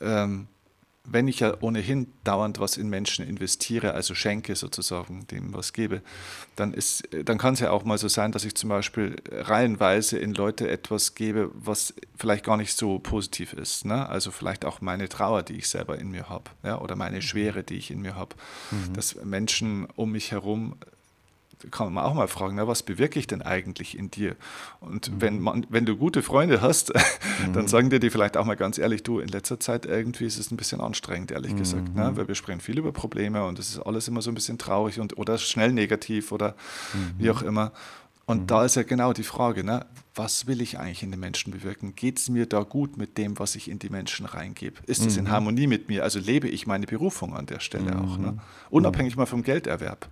Ähm, 0.00 0.46
wenn 1.06 1.28
ich 1.28 1.40
ja 1.40 1.54
ohnehin 1.60 2.06
dauernd 2.24 2.58
was 2.58 2.78
in 2.78 2.88
Menschen 2.88 3.26
investiere, 3.26 3.92
also 3.92 4.14
schenke 4.14 4.56
sozusagen, 4.56 5.26
dem 5.26 5.52
was 5.52 5.74
gebe, 5.74 6.00
dann, 6.56 6.72
ist, 6.72 7.08
dann 7.24 7.36
kann 7.36 7.54
es 7.54 7.60
ja 7.60 7.70
auch 7.70 7.84
mal 7.84 7.98
so 7.98 8.08
sein, 8.08 8.32
dass 8.32 8.44
ich 8.44 8.54
zum 8.54 8.70
Beispiel 8.70 9.16
reihenweise 9.30 10.18
in 10.18 10.32
Leute 10.32 10.68
etwas 10.68 11.14
gebe, 11.14 11.50
was 11.54 11.92
vielleicht 12.16 12.44
gar 12.44 12.56
nicht 12.56 12.76
so 12.76 12.98
positiv 12.98 13.52
ist. 13.52 13.84
Ne? 13.84 14.08
Also 14.08 14.30
vielleicht 14.30 14.64
auch 14.64 14.80
meine 14.80 15.08
Trauer, 15.08 15.42
die 15.42 15.56
ich 15.56 15.68
selber 15.68 15.98
in 15.98 16.10
mir 16.10 16.30
habe, 16.30 16.50
ja? 16.62 16.80
oder 16.80 16.96
meine 16.96 17.20
Schwere, 17.20 17.62
die 17.62 17.76
ich 17.76 17.90
in 17.90 18.00
mir 18.00 18.16
habe. 18.16 18.34
Mhm. 18.70 18.94
Dass 18.94 19.16
Menschen 19.22 19.86
um 19.96 20.12
mich 20.12 20.32
herum 20.32 20.76
kann 21.70 21.92
man 21.92 22.04
auch 22.04 22.14
mal 22.14 22.28
fragen, 22.28 22.56
na, 22.56 22.66
was 22.66 22.82
bewirke 22.82 23.18
ich 23.18 23.26
denn 23.26 23.42
eigentlich 23.42 23.98
in 23.98 24.10
dir? 24.10 24.36
Und 24.80 25.10
mhm. 25.10 25.20
wenn, 25.20 25.40
man, 25.40 25.66
wenn 25.68 25.86
du 25.86 25.96
gute 25.96 26.22
Freunde 26.22 26.60
hast, 26.60 26.92
mhm. 27.46 27.52
dann 27.52 27.68
sagen 27.68 27.90
dir 27.90 28.00
die 28.00 28.10
vielleicht 28.10 28.36
auch 28.36 28.44
mal 28.44 28.56
ganz 28.56 28.78
ehrlich, 28.78 29.02
du, 29.02 29.18
in 29.18 29.28
letzter 29.28 29.60
Zeit 29.60 29.86
irgendwie 29.86 30.24
ist 30.24 30.38
es 30.38 30.50
ein 30.50 30.56
bisschen 30.56 30.80
anstrengend, 30.80 31.30
ehrlich 31.30 31.52
mhm. 31.52 31.58
gesagt. 31.58 31.94
Ne? 31.94 32.12
Weil 32.14 32.28
wir 32.28 32.34
sprechen 32.34 32.60
viel 32.60 32.78
über 32.78 32.92
Probleme 32.92 33.44
und 33.44 33.58
es 33.58 33.70
ist 33.70 33.78
alles 33.80 34.08
immer 34.08 34.22
so 34.22 34.30
ein 34.30 34.34
bisschen 34.34 34.58
traurig 34.58 35.00
und, 35.00 35.16
oder 35.18 35.38
schnell 35.38 35.72
negativ 35.72 36.32
oder 36.32 36.54
wie 37.18 37.30
auch 37.30 37.42
immer. 37.42 37.72
Und 38.26 38.42
mhm. 38.42 38.46
da 38.46 38.64
ist 38.64 38.76
ja 38.76 38.82
genau 38.82 39.12
die 39.12 39.22
Frage, 39.22 39.64
ne? 39.64 39.84
was 40.14 40.46
will 40.46 40.62
ich 40.62 40.78
eigentlich 40.78 41.02
in 41.02 41.10
den 41.10 41.20
Menschen 41.20 41.52
bewirken? 41.52 41.94
Geht 41.94 42.18
es 42.18 42.28
mir 42.28 42.46
da 42.46 42.62
gut 42.62 42.96
mit 42.96 43.18
dem, 43.18 43.38
was 43.38 43.54
ich 43.54 43.70
in 43.70 43.78
die 43.78 43.90
Menschen 43.90 44.24
reingebe? 44.24 44.80
Ist 44.86 45.04
es 45.04 45.16
in 45.16 45.24
mhm. 45.24 45.30
Harmonie 45.30 45.66
mit 45.66 45.88
mir? 45.88 46.04
Also 46.04 46.18
lebe 46.18 46.48
ich 46.48 46.66
meine 46.66 46.86
Berufung 46.86 47.36
an 47.36 47.46
der 47.46 47.60
Stelle 47.60 47.98
auch, 47.98 48.16
ne? 48.16 48.38
unabhängig 48.70 49.16
mal 49.16 49.26
vom 49.26 49.42
Gelderwerb. 49.42 50.08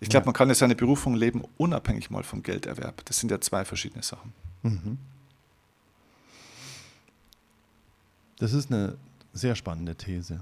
Ich 0.00 0.08
glaube, 0.08 0.26
man 0.26 0.34
kann 0.34 0.48
ja 0.48 0.54
seine 0.54 0.74
Berufung 0.74 1.14
leben, 1.14 1.42
unabhängig 1.58 2.10
mal 2.10 2.22
vom 2.22 2.42
Gelderwerb. 2.42 3.04
Das 3.04 3.18
sind 3.18 3.30
ja 3.30 3.40
zwei 3.40 3.66
verschiedene 3.66 4.02
Sachen. 4.02 4.32
Mhm. 4.62 4.98
Das 8.38 8.54
ist 8.54 8.72
eine 8.72 8.96
sehr 9.34 9.54
spannende 9.54 9.94
These. 9.94 10.40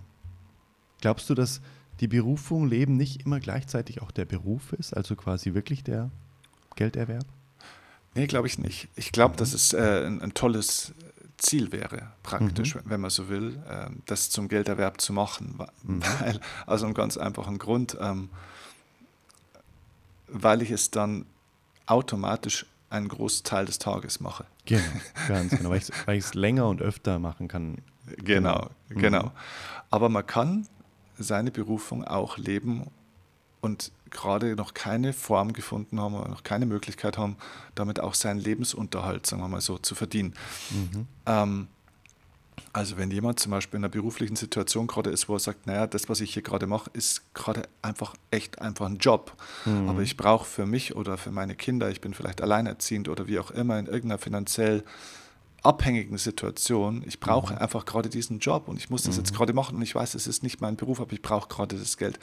Glaubst 1.00 1.28
du, 1.28 1.34
dass 1.34 1.60
die 1.98 2.06
Berufung 2.06 2.68
Leben 2.68 2.96
nicht 2.96 3.24
immer 3.26 3.40
gleichzeitig 3.40 4.00
auch 4.00 4.12
der 4.12 4.24
Beruf 4.24 4.72
ist, 4.72 4.96
also 4.96 5.16
quasi 5.16 5.54
wirklich 5.54 5.82
der 5.82 6.10
Gelderwerb? 6.76 7.26
Nee, 8.14 8.28
glaube 8.28 8.46
ich 8.46 8.58
nicht. 8.58 8.88
Ich 8.94 9.10
glaube, 9.10 9.34
mhm. 9.34 9.38
dass 9.38 9.52
es 9.52 9.72
äh, 9.72 10.06
ein, 10.06 10.22
ein, 10.22 10.34
tolles 10.34 10.94
Ziel 11.36 11.72
wäre, 11.72 12.12
praktisch, 12.22 12.76
mhm. 12.76 12.82
wenn 12.84 13.00
man 13.00 13.10
so 13.10 13.28
will, 13.28 13.60
äh, 13.68 13.90
das 14.06 14.30
zum 14.30 14.48
Gelderwerb 14.48 15.00
zu 15.00 15.12
machen. 15.12 15.54
Weil, 15.56 15.68
mhm. 15.82 16.02
aus 16.66 16.84
einem 16.84 16.94
ganz 16.94 17.16
einfachen 17.16 17.58
Grund. 17.58 17.96
Ähm, 18.00 18.30
weil 20.28 20.62
ich 20.62 20.70
es 20.70 20.90
dann 20.90 21.26
automatisch 21.86 22.66
einen 22.90 23.08
Großteil 23.08 23.66
des 23.66 23.78
Tages 23.78 24.20
mache. 24.20 24.46
Genau, 24.66 24.82
ganz 25.28 25.56
genau, 25.56 25.70
weil 25.70 26.16
ich 26.16 26.24
es 26.24 26.34
länger 26.34 26.66
und 26.68 26.80
öfter 26.82 27.18
machen 27.18 27.48
kann. 27.48 27.78
Genau, 28.18 28.70
mhm. 28.88 28.98
genau. 28.98 29.32
Aber 29.90 30.08
man 30.08 30.26
kann 30.26 30.66
seine 31.18 31.50
Berufung 31.50 32.04
auch 32.04 32.38
leben 32.38 32.86
und 33.60 33.92
gerade 34.10 34.54
noch 34.56 34.74
keine 34.74 35.12
Form 35.12 35.52
gefunden 35.52 36.00
haben 36.00 36.14
oder 36.14 36.28
noch 36.28 36.42
keine 36.42 36.66
Möglichkeit 36.66 37.18
haben, 37.18 37.36
damit 37.74 38.00
auch 38.00 38.14
seinen 38.14 38.38
Lebensunterhalt, 38.38 39.26
sagen 39.26 39.42
wir 39.42 39.48
mal 39.48 39.60
so, 39.60 39.78
zu 39.78 39.94
verdienen. 39.94 40.34
Mhm. 40.70 41.06
Ähm, 41.26 41.68
also 42.72 42.96
wenn 42.96 43.10
jemand 43.10 43.40
zum 43.40 43.50
Beispiel 43.50 43.78
in 43.78 43.84
einer 43.84 43.90
beruflichen 43.90 44.36
Situation 44.36 44.86
gerade 44.86 45.10
ist, 45.10 45.28
wo 45.28 45.34
er 45.34 45.40
sagt, 45.40 45.66
naja, 45.66 45.86
das, 45.86 46.08
was 46.08 46.20
ich 46.20 46.32
hier 46.34 46.42
gerade 46.42 46.66
mache, 46.66 46.90
ist 46.92 47.34
gerade 47.34 47.62
einfach 47.82 48.14
echt 48.30 48.60
einfach 48.60 48.86
ein 48.86 48.98
Job. 48.98 49.32
Mhm. 49.64 49.88
Aber 49.88 50.02
ich 50.02 50.16
brauche 50.16 50.44
für 50.46 50.66
mich 50.66 50.94
oder 50.96 51.16
für 51.18 51.30
meine 51.30 51.54
Kinder, 51.54 51.90
ich 51.90 52.00
bin 52.00 52.14
vielleicht 52.14 52.40
alleinerziehend 52.40 53.08
oder 53.08 53.26
wie 53.26 53.38
auch 53.38 53.50
immer 53.50 53.78
in 53.78 53.86
irgendeiner 53.86 54.18
finanziell 54.18 54.84
abhängigen 55.62 56.18
Situation. 56.18 57.02
Ich 57.06 57.20
brauche 57.20 57.54
mhm. 57.54 57.58
einfach 57.58 57.84
gerade 57.84 58.08
diesen 58.08 58.38
Job 58.38 58.68
und 58.68 58.76
ich 58.76 58.90
muss 58.90 59.02
das 59.02 59.16
mhm. 59.16 59.22
jetzt 59.22 59.34
gerade 59.34 59.52
machen 59.52 59.76
und 59.76 59.82
ich 59.82 59.94
weiß, 59.94 60.14
es 60.14 60.26
ist 60.26 60.42
nicht 60.42 60.60
mein 60.60 60.76
Beruf, 60.76 61.00
aber 61.00 61.12
ich 61.12 61.22
brauche 61.22 61.48
gerade 61.48 61.76
das 61.76 61.96
Geld. 61.96 62.18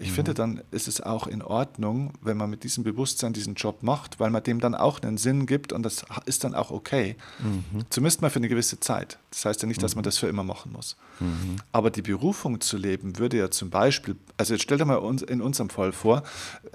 Ich 0.00 0.10
mhm. 0.10 0.14
finde, 0.14 0.34
dann 0.34 0.62
ist 0.70 0.86
es 0.86 1.00
auch 1.00 1.26
in 1.26 1.42
Ordnung, 1.42 2.12
wenn 2.20 2.36
man 2.36 2.48
mit 2.48 2.62
diesem 2.62 2.84
Bewusstsein 2.84 3.32
diesen 3.32 3.54
Job 3.54 3.82
macht, 3.82 4.20
weil 4.20 4.30
man 4.30 4.44
dem 4.44 4.60
dann 4.60 4.76
auch 4.76 5.00
einen 5.00 5.18
Sinn 5.18 5.46
gibt 5.46 5.72
und 5.72 5.82
das 5.82 6.04
ist 6.24 6.44
dann 6.44 6.54
auch 6.54 6.70
okay. 6.70 7.16
Mhm. 7.40 7.84
Zumindest 7.90 8.22
mal 8.22 8.30
für 8.30 8.38
eine 8.38 8.48
gewisse 8.48 8.78
Zeit. 8.78 9.18
Das 9.30 9.44
heißt 9.44 9.62
ja 9.62 9.68
nicht, 9.68 9.82
dass 9.82 9.96
man 9.96 10.02
mhm. 10.02 10.06
das 10.06 10.18
für 10.18 10.28
immer 10.28 10.44
machen 10.44 10.72
muss. 10.72 10.96
Mhm. 11.18 11.56
Aber 11.72 11.90
die 11.90 12.02
Berufung 12.02 12.60
zu 12.60 12.76
leben 12.76 13.18
würde 13.18 13.38
ja 13.38 13.50
zum 13.50 13.70
Beispiel, 13.70 14.16
also 14.36 14.54
jetzt 14.54 14.62
stell 14.62 14.78
dir 14.78 14.84
mal 14.84 15.02
in 15.26 15.40
unserem 15.40 15.70
Fall 15.70 15.92
vor, 15.92 16.22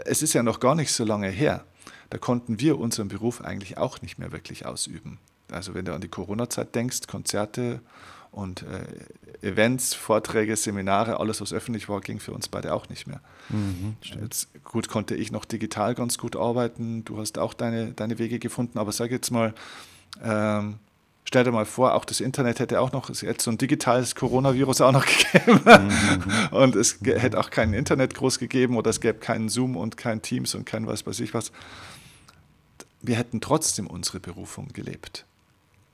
es 0.06 0.22
ist 0.22 0.34
ja 0.34 0.44
noch 0.44 0.60
gar 0.60 0.76
nicht 0.76 0.92
so 0.92 1.06
lange 1.06 1.30
her. 1.30 1.64
Da 2.10 2.18
konnten 2.18 2.60
wir 2.60 2.78
unseren 2.78 3.08
Beruf 3.08 3.42
eigentlich 3.42 3.78
auch 3.78 4.02
nicht 4.02 4.20
mehr 4.20 4.32
wirklich 4.32 4.66
ausüben. 4.66 5.18
Also 5.54 5.74
wenn 5.74 5.86
du 5.86 5.94
an 5.94 6.02
die 6.02 6.08
Corona-Zeit 6.08 6.76
denkst, 6.76 7.08
Konzerte 7.08 7.82
und 8.34 8.64
äh, 8.64 9.48
Events, 9.48 9.94
Vorträge, 9.94 10.56
Seminare, 10.56 11.20
alles, 11.20 11.40
was 11.40 11.54
öffentlich 11.54 11.88
war, 11.88 12.02
ging 12.02 12.20
für 12.20 12.32
uns 12.32 12.48
beide 12.48 12.74
auch 12.74 12.90
nicht 12.90 13.06
mehr. 13.06 13.22
Mhm, 13.50 13.96
jetzt, 14.22 14.48
gut, 14.64 14.88
konnte 14.90 15.16
ich 15.16 15.32
noch 15.32 15.46
digital 15.46 15.94
ganz 15.94 16.18
gut 16.18 16.36
arbeiten. 16.36 17.06
Du 17.06 17.20
hast 17.20 17.38
auch 17.38 17.54
deine, 17.54 17.92
deine 17.92 18.18
Wege 18.18 18.40
gefunden, 18.40 18.80
aber 18.80 18.92
sag 18.92 19.12
jetzt 19.12 19.30
mal, 19.30 19.54
ähm, 20.24 20.80
stell 21.26 21.44
dir 21.44 21.52
mal 21.52 21.66
vor, 21.66 21.94
auch 21.94 22.06
das 22.06 22.22
Internet 22.22 22.60
hätte 22.60 22.82
auch 22.82 22.92
noch, 22.92 23.10
es 23.10 23.22
hätte 23.22 23.44
so 23.44 23.52
ein 23.52 23.58
digitales 23.58 24.16
Coronavirus 24.16 24.82
auch 24.82 24.92
noch 24.92 25.06
gegeben. 25.34 25.62
Mhm. 25.66 26.58
und 26.58 26.76
es 26.76 27.02
mhm. 27.02 27.12
hätte 27.12 27.40
auch 27.40 27.52
kein 27.52 27.74
Internet 27.74 28.16
groß 28.16 28.40
gegeben 28.40 28.78
oder 28.78 28.90
es 28.90 29.00
gäbe 29.00 29.20
keinen 29.20 29.50
Zoom 29.50 29.76
und 29.76 29.96
kein 29.96 30.24
Teams 30.24 30.56
und 30.56 30.66
kein 30.66 30.88
was 30.88 31.06
weiß 31.06 31.20
ich 31.20 31.34
was. 31.34 31.52
Wir 33.02 33.16
hätten 33.18 33.42
trotzdem 33.42 33.86
unsere 33.86 34.20
Berufung 34.20 34.70
gelebt 34.74 35.26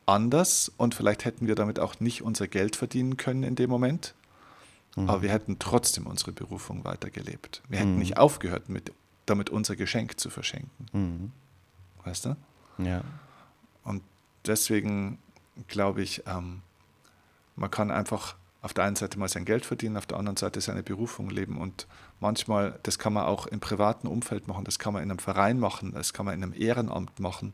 anders 0.09 0.71
und 0.77 0.95
vielleicht 0.95 1.25
hätten 1.25 1.47
wir 1.47 1.55
damit 1.55 1.79
auch 1.79 1.99
nicht 1.99 2.21
unser 2.21 2.47
Geld 2.47 2.75
verdienen 2.75 3.17
können 3.17 3.43
in 3.43 3.55
dem 3.55 3.69
Moment. 3.69 4.15
Mhm. 4.95 5.09
Aber 5.09 5.21
wir 5.21 5.29
hätten 5.29 5.59
trotzdem 5.59 6.07
unsere 6.07 6.31
Berufung 6.31 6.83
weitergelebt. 6.83 7.61
Wir 7.69 7.79
hätten 7.79 7.93
mhm. 7.93 7.99
nicht 7.99 8.17
aufgehört, 8.17 8.69
mit, 8.69 8.91
damit 9.25 9.49
unser 9.49 9.75
Geschenk 9.75 10.19
zu 10.19 10.29
verschenken. 10.29 10.85
Mhm. 10.91 11.31
Weißt 12.03 12.25
du? 12.25 12.35
Ja. 12.77 13.01
Und 13.83 14.03
deswegen 14.45 15.19
glaube 15.67 16.01
ich, 16.01 16.23
ähm, 16.27 16.61
man 17.55 17.69
kann 17.69 17.91
einfach 17.91 18.35
auf 18.61 18.73
der 18.73 18.83
einen 18.83 18.95
Seite 18.95 19.17
mal 19.17 19.29
sein 19.29 19.45
Geld 19.45 19.65
verdienen, 19.65 19.95
auf 19.95 20.05
der 20.05 20.17
anderen 20.17 20.37
Seite 20.37 20.59
seine 20.59 20.83
Berufung 20.83 21.29
leben. 21.29 21.57
Und 21.57 21.87
manchmal, 22.19 22.79
das 22.83 22.99
kann 22.99 23.13
man 23.13 23.25
auch 23.25 23.47
im 23.47 23.59
privaten 23.59 24.07
Umfeld 24.07 24.47
machen, 24.47 24.65
das 24.65 24.79
kann 24.79 24.93
man 24.93 25.03
in 25.03 25.11
einem 25.11 25.19
Verein 25.19 25.59
machen, 25.59 25.93
das 25.93 26.13
kann 26.13 26.25
man 26.25 26.35
in 26.35 26.43
einem 26.43 26.53
Ehrenamt 26.53 27.19
machen. 27.19 27.53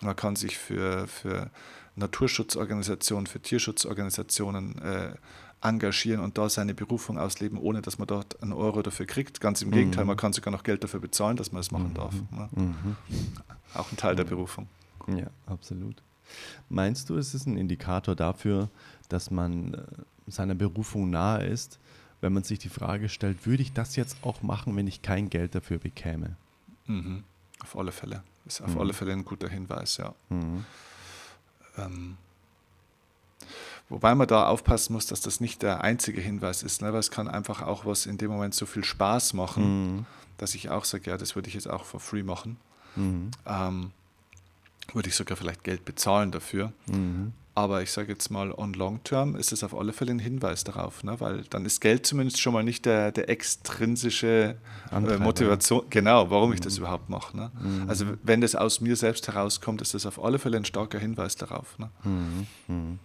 Man 0.00 0.16
kann 0.16 0.36
sich 0.36 0.56
für, 0.56 1.06
für 1.06 1.50
Naturschutzorganisationen, 1.98 3.26
für 3.26 3.40
Tierschutzorganisationen 3.40 4.78
äh, 4.78 5.14
engagieren 5.60 6.20
und 6.20 6.38
da 6.38 6.48
seine 6.48 6.74
Berufung 6.74 7.18
ausleben, 7.18 7.58
ohne 7.58 7.82
dass 7.82 7.98
man 7.98 8.06
dort 8.06 8.40
einen 8.42 8.52
Euro 8.52 8.82
dafür 8.82 9.06
kriegt. 9.06 9.40
Ganz 9.40 9.62
im 9.62 9.70
Gegenteil, 9.70 10.04
mhm. 10.04 10.08
man 10.08 10.16
kann 10.16 10.32
sogar 10.32 10.52
noch 10.52 10.62
Geld 10.62 10.84
dafür 10.84 11.00
bezahlen, 11.00 11.36
dass 11.36 11.52
man 11.52 11.60
es 11.60 11.70
machen 11.70 11.90
mhm. 11.90 11.94
darf. 11.94 12.14
Ne? 12.30 12.48
Mhm. 12.54 12.96
Auch 13.74 13.90
ein 13.90 13.96
Teil 13.96 14.14
der 14.14 14.24
Berufung. 14.24 14.68
Ja, 15.08 15.26
absolut. 15.46 16.02
Meinst 16.68 17.10
du, 17.10 17.16
es 17.16 17.34
ist 17.34 17.46
ein 17.46 17.56
Indikator 17.56 18.14
dafür, 18.14 18.68
dass 19.08 19.30
man 19.30 19.74
äh, 19.74 19.82
seiner 20.26 20.54
Berufung 20.54 21.10
nahe 21.10 21.44
ist, 21.44 21.78
wenn 22.20 22.32
man 22.32 22.42
sich 22.42 22.58
die 22.58 22.68
Frage 22.68 23.08
stellt, 23.08 23.46
würde 23.46 23.62
ich 23.62 23.72
das 23.72 23.96
jetzt 23.96 24.18
auch 24.22 24.42
machen, 24.42 24.76
wenn 24.76 24.86
ich 24.86 25.02
kein 25.02 25.30
Geld 25.30 25.54
dafür 25.54 25.78
bekäme? 25.78 26.36
Mhm. 26.86 27.24
Auf 27.60 27.76
alle 27.76 27.92
Fälle. 27.92 28.22
Ist 28.44 28.60
auf 28.60 28.74
mhm. 28.74 28.80
alle 28.80 28.92
Fälle 28.92 29.12
ein 29.12 29.24
guter 29.24 29.48
Hinweis, 29.48 29.96
ja. 29.96 30.14
Ähm, 31.78 32.16
wobei 33.88 34.14
man 34.14 34.26
da 34.26 34.46
aufpassen 34.46 34.92
muss, 34.92 35.06
dass 35.06 35.20
das 35.20 35.40
nicht 35.40 35.62
der 35.62 35.82
einzige 35.82 36.20
Hinweis 36.20 36.62
ist, 36.62 36.82
ne? 36.82 36.92
weil 36.92 37.00
es 37.00 37.10
kann 37.10 37.28
einfach 37.28 37.62
auch 37.62 37.86
was 37.86 38.06
in 38.06 38.18
dem 38.18 38.30
Moment 38.30 38.54
so 38.54 38.66
viel 38.66 38.84
Spaß 38.84 39.34
machen, 39.34 39.96
mhm. 39.96 40.06
dass 40.36 40.54
ich 40.54 40.70
auch 40.70 40.84
sage, 40.84 41.10
ja, 41.10 41.16
das 41.16 41.34
würde 41.34 41.48
ich 41.48 41.54
jetzt 41.54 41.68
auch 41.68 41.84
for 41.84 42.00
free 42.00 42.22
machen. 42.22 42.58
Mhm. 42.96 43.30
Ähm, 43.46 43.92
würde 44.92 45.08
ich 45.08 45.16
sogar 45.16 45.36
vielleicht 45.36 45.64
Geld 45.64 45.84
bezahlen 45.84 46.32
dafür. 46.32 46.72
Mhm. 46.86 47.32
Aber 47.58 47.82
ich 47.82 47.90
sage 47.90 48.12
jetzt 48.12 48.30
mal, 48.30 48.52
on 48.52 48.72
long 48.74 49.02
term 49.02 49.34
ist 49.34 49.50
es 49.50 49.64
auf 49.64 49.76
alle 49.76 49.92
Fälle 49.92 50.12
ein 50.12 50.20
Hinweis 50.20 50.62
darauf, 50.62 51.02
ne? 51.02 51.18
weil 51.18 51.42
dann 51.50 51.64
ist 51.64 51.80
Geld 51.80 52.06
zumindest 52.06 52.40
schon 52.40 52.52
mal 52.52 52.62
nicht 52.62 52.86
der, 52.86 53.10
der 53.10 53.28
extrinsische 53.28 54.54
äh, 54.92 55.18
Motivation, 55.18 55.82
genau, 55.90 56.30
warum 56.30 56.50
mhm. 56.50 56.54
ich 56.54 56.60
das 56.60 56.74
mhm. 56.74 56.84
überhaupt 56.84 57.08
mache. 57.08 57.36
Ne? 57.36 57.50
Mhm. 57.60 57.88
Also 57.88 58.04
wenn 58.22 58.42
das 58.42 58.54
aus 58.54 58.80
mir 58.80 58.94
selbst 58.94 59.26
herauskommt, 59.26 59.82
ist 59.82 59.92
das 59.92 60.06
auf 60.06 60.22
alle 60.22 60.38
Fälle 60.38 60.56
ein 60.56 60.64
starker 60.64 61.00
Hinweis 61.00 61.34
darauf. 61.34 61.76
Ne? 61.80 61.90
Mhm. 62.04 62.46
mhm. 62.68 62.98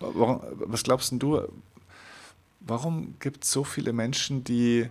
Warum, 0.00 0.40
was 0.56 0.82
glaubst 0.82 1.12
du, 1.12 1.42
warum 2.58 3.14
gibt 3.20 3.44
es 3.44 3.52
so 3.52 3.62
viele 3.62 3.92
Menschen, 3.92 4.42
die 4.42 4.90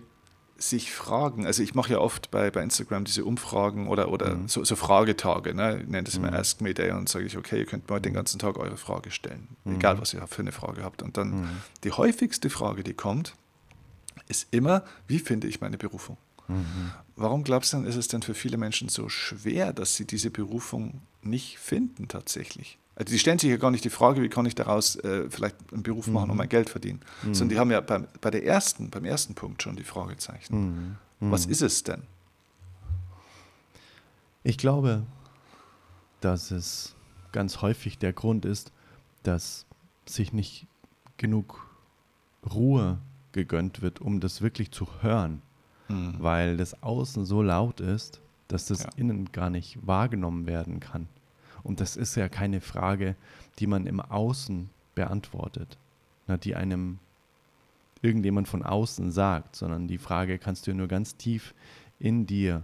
sich 0.56 0.92
fragen, 0.92 1.46
also 1.46 1.62
ich 1.62 1.74
mache 1.74 1.92
ja 1.92 1.98
oft 1.98 2.30
bei, 2.30 2.50
bei 2.50 2.62
Instagram 2.62 3.04
diese 3.04 3.24
Umfragen 3.24 3.88
oder, 3.88 4.10
oder 4.10 4.36
mhm. 4.36 4.48
so, 4.48 4.64
so, 4.64 4.76
Fragetage, 4.76 5.54
ne? 5.54 5.80
ich 5.82 5.88
nenne 5.88 6.04
das 6.04 6.14
immer 6.14 6.30
mhm. 6.30 6.36
Ask 6.36 6.60
Me 6.60 6.74
Day 6.74 6.92
und 6.92 7.08
sage 7.08 7.26
ich, 7.26 7.36
okay, 7.36 7.58
ihr 7.58 7.66
könnt 7.66 7.90
mir 7.90 8.00
den 8.00 8.14
ganzen 8.14 8.38
Tag 8.38 8.56
eure 8.56 8.76
Frage 8.76 9.10
stellen, 9.10 9.48
mhm. 9.64 9.76
egal 9.76 10.00
was 10.00 10.14
ihr 10.14 10.24
für 10.26 10.42
eine 10.42 10.52
Frage 10.52 10.84
habt. 10.84 11.02
Und 11.02 11.16
dann 11.16 11.42
mhm. 11.42 11.48
die 11.82 11.92
häufigste 11.92 12.50
Frage, 12.50 12.84
die 12.84 12.94
kommt, 12.94 13.34
ist 14.28 14.48
immer, 14.52 14.84
wie 15.08 15.18
finde 15.18 15.48
ich 15.48 15.60
meine 15.60 15.76
Berufung? 15.76 16.16
Mhm. 16.48 16.92
Warum 17.16 17.42
glaubst 17.44 17.72
du 17.72 17.78
denn, 17.78 17.86
ist 17.86 17.96
es 17.96 18.08
denn 18.08 18.22
für 18.22 18.34
viele 18.34 18.56
Menschen 18.56 18.88
so 18.88 19.08
schwer, 19.08 19.72
dass 19.72 19.96
sie 19.96 20.06
diese 20.06 20.30
Berufung 20.30 21.02
nicht 21.22 21.58
finden 21.58 22.08
tatsächlich? 22.08 22.78
Also 22.96 23.12
die 23.12 23.18
stellen 23.18 23.38
sich 23.38 23.50
ja 23.50 23.56
gar 23.56 23.70
nicht 23.70 23.84
die 23.84 23.90
Frage, 23.90 24.22
wie 24.22 24.28
kann 24.28 24.46
ich 24.46 24.54
daraus 24.54 24.96
äh, 24.96 25.28
vielleicht 25.28 25.56
einen 25.72 25.82
Beruf 25.82 26.06
machen 26.06 26.30
und 26.30 26.36
mein 26.36 26.46
mhm. 26.46 26.50
Geld 26.50 26.70
verdienen, 26.70 27.00
mhm. 27.22 27.34
sondern 27.34 27.48
die 27.54 27.58
haben 27.58 27.70
ja 27.70 27.80
beim, 27.80 28.06
bei 28.20 28.30
der 28.30 28.44
ersten, 28.44 28.90
beim 28.90 29.04
ersten 29.04 29.34
Punkt 29.34 29.62
schon 29.62 29.76
die 29.76 29.82
Fragezeichen. 29.82 30.56
Mhm. 30.56 30.96
mhm. 31.26 31.30
Was 31.32 31.46
ist 31.46 31.62
es 31.62 31.82
denn? 31.82 32.02
Ich 34.44 34.58
glaube, 34.58 35.04
dass 36.20 36.50
es 36.50 36.94
ganz 37.32 37.62
häufig 37.62 37.98
der 37.98 38.12
Grund 38.12 38.44
ist, 38.44 38.72
dass 39.22 39.66
sich 40.06 40.32
nicht 40.32 40.66
genug 41.16 41.66
Ruhe 42.52 42.98
gegönnt 43.32 43.82
wird, 43.82 44.00
um 44.00 44.20
das 44.20 44.40
wirklich 44.40 44.70
zu 44.70 44.86
hören, 45.00 45.42
mhm. 45.88 46.14
weil 46.18 46.56
das 46.56 46.82
Außen 46.82 47.24
so 47.24 47.42
laut 47.42 47.80
ist, 47.80 48.20
dass 48.48 48.66
das 48.66 48.84
ja. 48.84 48.90
Innen 48.96 49.32
gar 49.32 49.50
nicht 49.50 49.84
wahrgenommen 49.84 50.46
werden 50.46 50.78
kann. 50.78 51.08
Und 51.64 51.80
das 51.80 51.96
ist 51.96 52.14
ja 52.14 52.28
keine 52.28 52.60
Frage, 52.60 53.16
die 53.58 53.66
man 53.66 53.86
im 53.86 54.00
Außen 54.00 54.70
beantwortet, 54.94 55.78
na, 56.26 56.36
die 56.36 56.54
einem 56.54 56.98
irgendjemand 58.02 58.46
von 58.46 58.62
außen 58.62 59.10
sagt, 59.10 59.56
sondern 59.56 59.88
die 59.88 59.98
Frage 59.98 60.38
kannst 60.38 60.66
du 60.66 60.74
nur 60.74 60.88
ganz 60.88 61.16
tief 61.16 61.54
in 61.98 62.26
dir 62.26 62.62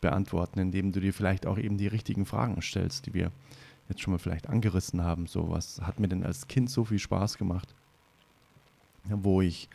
beantworten, 0.00 0.58
indem 0.58 0.90
du 0.92 1.00
dir 1.00 1.14
vielleicht 1.14 1.46
auch 1.46 1.56
eben 1.56 1.78
die 1.78 1.86
richtigen 1.86 2.26
Fragen 2.26 2.60
stellst, 2.60 3.06
die 3.06 3.14
wir 3.14 3.30
jetzt 3.88 4.00
schon 4.00 4.12
mal 4.12 4.18
vielleicht 4.18 4.48
angerissen 4.48 5.02
haben. 5.02 5.26
So, 5.26 5.50
was 5.50 5.80
hat 5.80 6.00
mir 6.00 6.08
denn 6.08 6.24
als 6.24 6.48
Kind 6.48 6.68
so 6.68 6.84
viel 6.84 6.98
Spaß 6.98 7.38
gemacht, 7.38 7.74
wo 9.04 9.40
ich 9.40 9.68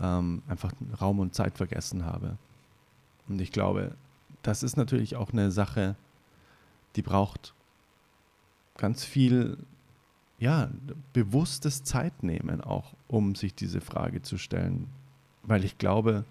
ähm, 0.00 0.42
einfach 0.48 0.72
Raum 1.00 1.20
und 1.20 1.34
Zeit 1.34 1.56
vergessen 1.56 2.04
habe. 2.04 2.38
Und 3.28 3.40
ich 3.40 3.52
glaube, 3.52 3.94
das 4.42 4.62
ist 4.62 4.76
natürlich 4.76 5.16
auch 5.16 5.32
eine 5.32 5.50
Sache, 5.50 5.94
die 6.96 7.02
braucht 7.02 7.54
ganz 8.82 9.04
viel 9.04 9.58
ja, 10.40 10.68
bewusstes 11.12 11.84
Zeitnehmen 11.84 12.60
auch, 12.60 12.94
um 13.06 13.36
sich 13.36 13.54
diese 13.54 13.80
Frage 13.80 14.22
zu 14.22 14.38
stellen. 14.38 14.88
Weil 15.44 15.64
ich 15.64 15.78
glaube, 15.78 16.24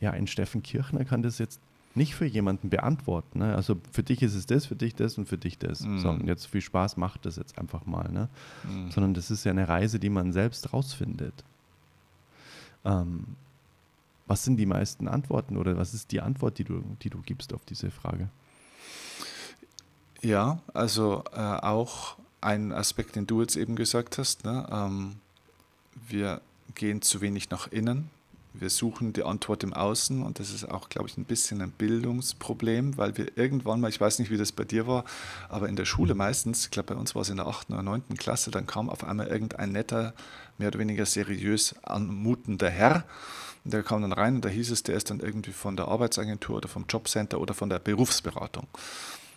ja, 0.00 0.10
ein 0.10 0.26
Steffen 0.26 0.64
Kirchner 0.64 1.04
kann 1.04 1.22
das 1.22 1.38
jetzt 1.38 1.60
nicht 1.94 2.16
für 2.16 2.24
jemanden 2.24 2.68
beantworten. 2.68 3.38
Ne? 3.38 3.54
Also 3.54 3.80
für 3.92 4.02
dich 4.02 4.22
ist 4.22 4.34
es 4.34 4.44
das, 4.46 4.66
für 4.66 4.74
dich 4.74 4.96
das 4.96 5.18
und 5.18 5.28
für 5.28 5.38
dich 5.38 5.56
das. 5.56 5.86
Mm. 5.86 5.98
So, 5.98 6.10
und 6.10 6.26
jetzt 6.26 6.46
viel 6.46 6.62
Spaß 6.62 6.96
macht 6.96 7.26
das 7.26 7.36
jetzt 7.36 7.56
einfach 7.56 7.86
mal. 7.86 8.10
Ne? 8.10 8.28
Mm. 8.64 8.90
Sondern 8.90 9.14
das 9.14 9.30
ist 9.30 9.44
ja 9.44 9.52
eine 9.52 9.68
Reise, 9.68 10.00
die 10.00 10.10
man 10.10 10.32
selbst 10.32 10.72
rausfindet. 10.72 11.44
Ähm, 12.84 13.36
was 14.26 14.42
sind 14.42 14.56
die 14.56 14.66
meisten 14.66 15.06
Antworten 15.06 15.56
oder 15.56 15.76
was 15.76 15.94
ist 15.94 16.10
die 16.10 16.20
Antwort, 16.20 16.58
die 16.58 16.64
du, 16.64 16.82
die 17.02 17.10
du 17.10 17.22
gibst 17.22 17.54
auf 17.54 17.64
diese 17.64 17.92
Frage? 17.92 18.30
Ja, 20.24 20.58
also 20.72 21.22
äh, 21.36 21.38
auch 21.38 22.16
ein 22.40 22.72
Aspekt, 22.72 23.14
den 23.14 23.26
du 23.26 23.42
jetzt 23.42 23.56
eben 23.56 23.76
gesagt 23.76 24.16
hast. 24.16 24.42
Ne? 24.46 24.66
Ähm, 24.72 25.16
wir 26.08 26.40
gehen 26.74 27.02
zu 27.02 27.20
wenig 27.20 27.50
nach 27.50 27.70
innen. 27.70 28.08
Wir 28.54 28.70
suchen 28.70 29.12
die 29.12 29.22
Antwort 29.22 29.64
im 29.64 29.74
Außen 29.74 30.22
und 30.22 30.38
das 30.38 30.50
ist 30.50 30.64
auch, 30.64 30.88
glaube 30.88 31.08
ich, 31.08 31.18
ein 31.18 31.26
bisschen 31.26 31.60
ein 31.60 31.72
Bildungsproblem, 31.72 32.96
weil 32.96 33.18
wir 33.18 33.36
irgendwann 33.36 33.80
mal, 33.80 33.90
ich 33.90 34.00
weiß 34.00 34.18
nicht, 34.18 34.30
wie 34.30 34.38
das 34.38 34.52
bei 34.52 34.64
dir 34.64 34.86
war, 34.86 35.04
aber 35.50 35.68
in 35.68 35.76
der 35.76 35.84
Schule 35.84 36.14
meistens, 36.14 36.64
ich 36.64 36.70
glaube, 36.70 36.94
bei 36.94 37.00
uns 37.00 37.14
war 37.14 37.22
es 37.22 37.28
in 37.28 37.36
der 37.36 37.46
8. 37.46 37.70
oder 37.70 37.82
9. 37.82 38.02
Klasse, 38.16 38.50
dann 38.50 38.66
kam 38.66 38.88
auf 38.88 39.04
einmal 39.04 39.26
irgendein 39.26 39.72
netter, 39.72 40.14
mehr 40.56 40.68
oder 40.68 40.78
weniger 40.78 41.04
seriös 41.04 41.74
anmutender 41.82 42.70
Herr. 42.70 43.04
Und 43.64 43.74
der 43.74 43.82
kam 43.82 44.00
dann 44.00 44.12
rein 44.12 44.36
und 44.36 44.44
da 44.44 44.48
hieß 44.48 44.70
es, 44.70 44.84
der 44.84 44.94
ist 44.94 45.10
dann 45.10 45.20
irgendwie 45.20 45.52
von 45.52 45.76
der 45.76 45.88
Arbeitsagentur 45.88 46.56
oder 46.56 46.68
vom 46.68 46.86
Jobcenter 46.88 47.40
oder 47.40 47.52
von 47.52 47.68
der 47.68 47.78
Berufsberatung. 47.78 48.68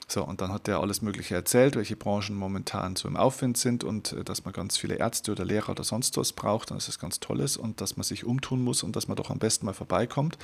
So, 0.09 0.23
und 0.23 0.39
dann 0.39 0.53
hat 0.53 0.69
er 0.69 0.79
alles 0.79 1.01
Mögliche 1.01 1.35
erzählt, 1.35 1.75
welche 1.75 1.97
Branchen 1.97 2.33
momentan 2.33 2.95
so 2.95 3.09
im 3.09 3.17
Aufwind 3.17 3.57
sind 3.57 3.83
und 3.83 4.13
äh, 4.13 4.23
dass 4.23 4.45
man 4.45 4.53
ganz 4.53 4.77
viele 4.77 4.95
Ärzte 4.95 5.33
oder 5.33 5.43
Lehrer 5.43 5.71
oder 5.71 5.83
sonst 5.83 6.15
was 6.15 6.31
braucht 6.31 6.71
und 6.71 6.77
dass 6.77 6.87
es 6.87 6.97
ganz 6.97 7.19
toll 7.19 7.41
ist 7.41 7.57
und 7.57 7.81
dass 7.81 7.97
man 7.97 8.05
sich 8.05 8.23
umtun 8.23 8.63
muss 8.63 8.83
und 8.83 8.95
dass 8.95 9.09
man 9.09 9.17
doch 9.17 9.29
am 9.29 9.37
besten 9.37 9.65
mal 9.65 9.73
vorbeikommt. 9.73 10.37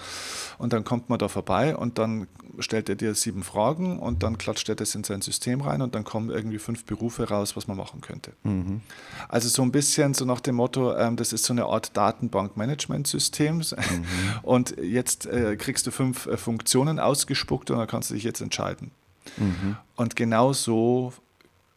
Und 0.58 0.74
dann 0.74 0.84
kommt 0.84 1.10
man 1.10 1.18
da 1.18 1.30
vorbei 1.30 1.78
und 1.78 1.98
dann 1.98 2.28
stellt 2.60 2.90
er 2.90 2.96
dir 2.96 3.16
sieben 3.16 3.42
Fragen 3.42 4.00
und 4.00 4.22
dann 4.22 4.38
klatscht 4.38 4.68
er 4.68 4.76
das 4.76 4.96
in 4.96 5.06
sein 5.06 5.22
System 5.22 5.62
rein 5.62 5.82
und 5.82 5.96
dann 5.96 6.04
kommen 6.04 6.30
irgendwie 6.30 6.60
fünf 6.60 6.84
Berufe 6.84 7.30
raus, 7.30 7.56
was 7.56 7.66
man 7.66 7.78
machen 7.78 8.02
könnte. 8.02 8.34
Mhm. 8.44 8.82
Also 9.30 9.48
so 9.48 9.62
ein 9.62 9.72
bisschen 9.72 10.14
so 10.14 10.26
nach 10.26 10.42
dem 10.42 10.56
Motto, 10.56 10.94
ähm, 10.94 11.16
das 11.16 11.32
ist 11.32 11.46
so 11.46 11.54
eine 11.54 11.68
Art 11.68 11.96
Datenbank-Management-System 11.96 13.58
mhm. 13.60 13.64
und 14.42 14.76
jetzt 14.82 15.26
äh, 15.26 15.56
kriegst 15.56 15.88
du 15.88 15.92
fünf 15.92 16.26
äh, 16.26 16.36
Funktionen 16.36 17.00
ausgespuckt 17.00 17.72
und 17.72 17.78
dann 17.78 17.88
kannst 17.88 18.10
du 18.10 18.16
dich 18.16 18.24
jetzt 18.24 18.42
entscheiden. 18.42 18.92
Mhm. 19.38 19.78
Und 19.96 20.16
genau 20.16 20.54
so 20.54 21.14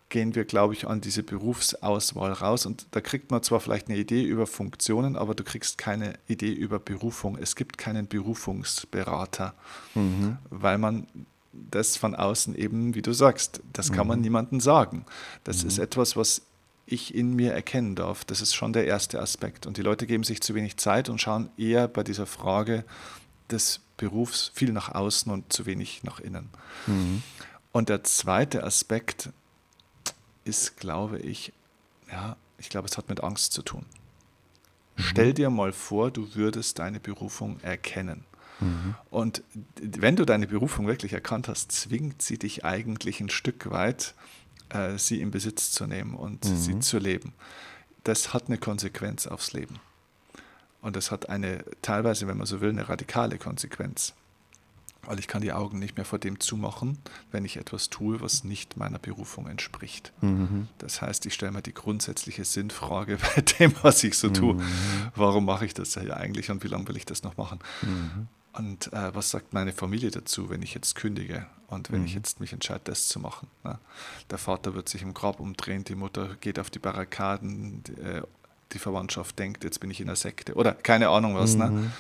gehen 0.09 0.35
wir, 0.35 0.45
glaube 0.45 0.75
ich, 0.75 0.87
an 0.87 1.01
diese 1.01 1.23
Berufsauswahl 1.23 2.33
raus. 2.33 2.67
Und 2.67 2.87
da 2.93 3.01
kriegt 3.01 3.31
man 3.31 3.43
zwar 3.43 3.61
vielleicht 3.61 3.89
eine 3.89 3.99
Idee 3.99 4.23
über 4.23 4.47
Funktionen, 4.47 5.17
aber 5.17 5.35
du 5.35 5.43
kriegst 5.43 5.79
keine 5.79 6.15
Idee 6.29 6.53
über 6.53 6.79
Berufung. 6.79 7.37
Es 7.37 7.57
gibt 7.57 7.77
keinen 7.77 8.07
Berufungsberater, 8.07 9.55
mhm. 9.95 10.39
weil 10.51 10.79
man 10.79 11.07
das 11.53 11.97
von 11.97 12.15
außen 12.15 12.55
eben, 12.55 12.95
wie 12.95 13.03
du 13.03 13.13
sagst, 13.13 13.61
das 13.73 13.91
kann 13.91 14.07
mhm. 14.07 14.09
man 14.09 14.21
niemandem 14.21 14.61
sagen. 14.61 15.05
Das 15.45 15.65
ist 15.65 15.79
mhm. 15.79 15.85
etwas, 15.85 16.17
was 16.17 16.43
ich 16.87 17.15
in 17.15 17.35
mir 17.35 17.53
erkennen 17.53 17.97
darf. 17.97 18.25
Das 18.25 18.41
ist 18.41 18.55
schon 18.55 18.73
der 18.73 18.87
erste 18.87 19.21
Aspekt. 19.21 19.67
Und 19.67 19.77
die 19.77 19.83
Leute 19.83 20.07
geben 20.07 20.23
sich 20.23 20.41
zu 20.41 20.55
wenig 20.55 20.77
Zeit 20.77 21.09
und 21.09 21.21
schauen 21.21 21.51
eher 21.59 21.89
bei 21.89 22.05
dieser 22.05 22.27
Frage 22.27 22.85
des 23.51 23.81
Berufs 23.97 24.51
viel 24.55 24.73
nach 24.73 24.95
außen 24.95 25.31
und 25.33 25.53
zu 25.53 25.67
wenig 25.67 26.03
nach 26.05 26.21
innen. 26.21 26.51
Mhm. 26.87 27.23
Und 27.73 27.89
der 27.89 28.05
zweite 28.05 28.65
Aspekt 28.65 29.31
ist, 30.45 30.77
glaube 30.77 31.19
ich, 31.19 31.53
ja, 32.11 32.37
ich 32.59 32.69
glaube, 32.69 32.89
es 32.89 32.97
hat 32.97 33.09
mit 33.09 33.23
Angst 33.23 33.53
zu 33.53 33.63
tun. 33.63 33.85
Mhm. 34.97 35.03
Stell 35.03 35.35
dir 35.35 35.51
mal 35.51 35.73
vor, 35.73 36.11
du 36.11 36.35
würdest 36.35 36.79
deine 36.79 37.01
Berufung 37.01 37.61
erkennen. 37.61 38.25
Mhm. 38.61 38.95
Und 39.11 39.43
wenn 39.81 40.17
du 40.17 40.25
deine 40.25 40.47
Berufung 40.47 40.87
wirklich 40.87 41.13
erkannt 41.13 41.49
hast, 41.49 41.73
zwingt 41.73 42.23
sie 42.23 42.39
dich 42.39 42.65
eigentlich 42.65 43.21
ein 43.21 43.29
Stück 43.29 43.71
weit, 43.71 44.15
äh, 44.71 44.99
sie 44.99 45.21
in 45.21 45.31
Besitz 45.31 45.71
zu 45.71 45.87
nehmen 45.87 46.15
und 46.15 46.45
mhm. 46.45 46.57
sie 46.57 46.79
zu 46.81 46.99
leben. 46.99 47.35
Das 48.05 48.33
hat 48.33 48.47
eine 48.47 48.59
Konsequenz 48.59 49.27
aufs 49.27 49.53
Leben. 49.53 49.79
Und 50.87 50.95
das 50.95 51.11
hat 51.11 51.29
eine, 51.29 51.65
teilweise, 51.83 52.29
wenn 52.29 52.37
man 52.37 52.47
so 52.47 52.61
will, 52.61 52.69
eine 52.69 52.89
radikale 52.89 53.39
Konsequenz. 53.39 54.15
Weil 55.03 55.19
ich 55.19 55.27
kann 55.27 55.43
die 55.43 55.53
Augen 55.53 55.81
nicht 55.81 55.97
mehr 55.97 56.05
vor 56.05 56.21
dem 56.21 56.39
zumachen, 56.39 56.99
wenn 57.33 57.45
ich 57.45 57.57
etwas 57.57 57.91
tue, 57.91 58.21
was 58.21 58.45
nicht 58.45 58.77
meiner 58.77 59.01
Berufung 59.01 59.49
entspricht. 59.49 60.13
Mhm. 60.21 60.69
Das 60.79 61.03
heißt, 61.03 61.27
ich 61.27 61.35
stelle 61.35 61.51
mir 61.51 61.63
die 61.63 61.75
grundsätzliche 61.75 62.45
Sinnfrage 62.45 63.19
bei 63.35 63.41
dem, 63.41 63.75
was 63.83 64.05
ich 64.05 64.17
so 64.17 64.29
tue. 64.29 64.55
Mhm. 64.55 64.63
Warum 65.17 65.45
mache 65.45 65.67
ich 65.67 65.75
das 65.75 65.97
ja 65.97 66.15
eigentlich 66.15 66.53
und 66.53 66.63
wie 66.63 66.69
lange 66.69 66.87
will 66.87 66.97
ich 66.97 67.05
das 67.05 67.25
noch 67.25 67.37
machen? 67.37 67.59
Mhm. 67.83 68.29
Und 68.53 68.93
äh, 68.93 69.13
was 69.13 69.31
sagt 69.31 69.53
meine 69.53 69.73
Familie 69.73 70.13
dazu, 70.13 70.51
wenn 70.51 70.63
ich 70.63 70.73
jetzt 70.73 70.95
kündige 70.95 71.47
und 71.67 71.91
wenn 71.91 72.05
ich 72.05 72.13
mhm. 72.13 72.19
jetzt 72.19 72.41
mich 72.41 72.53
entscheide, 72.53 72.83
das 72.85 73.09
zu 73.09 73.19
machen? 73.19 73.49
Ne? 73.65 73.79
Der 74.31 74.39
Vater 74.39 74.75
wird 74.75 74.89
sich 74.89 75.03
im 75.03 75.15
Grab 75.15 75.41
umdrehen, 75.41 75.85
die 75.85 75.95
Mutter 75.95 76.37
geht 76.41 76.61
auf 76.61 76.71
die 76.71 76.79
Barrikaden, 76.79 77.83
die, 77.83 77.93
äh, 78.01 78.23
die 78.73 78.79
Verwandtschaft 78.79 79.39
denkt, 79.39 79.65
jetzt 79.65 79.81
bin 79.81 79.91
ich 79.91 80.01
in 80.01 80.07
der 80.07 80.17
Sekte 80.17 80.55
oder 80.55 80.73
keine 80.73 81.09
Ahnung 81.09 81.37
was. 81.37 81.55
Ne? 81.55 81.71
Mhm. 81.71 81.91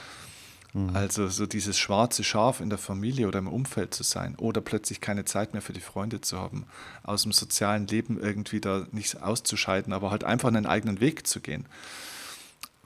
Ne? 0.76 0.90
Also 0.92 1.28
so 1.28 1.46
dieses 1.46 1.78
schwarze 1.78 2.22
Schaf 2.22 2.60
in 2.60 2.68
der 2.68 2.78
Familie 2.78 3.28
oder 3.28 3.38
im 3.38 3.48
Umfeld 3.48 3.94
zu 3.94 4.02
sein 4.02 4.36
oder 4.36 4.60
plötzlich 4.60 5.00
keine 5.00 5.24
Zeit 5.24 5.54
mehr 5.54 5.62
für 5.62 5.72
die 5.72 5.80
Freunde 5.80 6.20
zu 6.20 6.38
haben, 6.38 6.66
aus 7.02 7.22
dem 7.22 7.32
sozialen 7.32 7.86
Leben 7.86 8.20
irgendwie 8.20 8.60
da 8.60 8.86
nicht 8.92 9.22
auszuscheiden, 9.22 9.94
aber 9.94 10.10
halt 10.10 10.24
einfach 10.24 10.48
einen 10.48 10.66
eigenen 10.66 11.00
Weg 11.00 11.26
zu 11.26 11.40
gehen. 11.40 11.64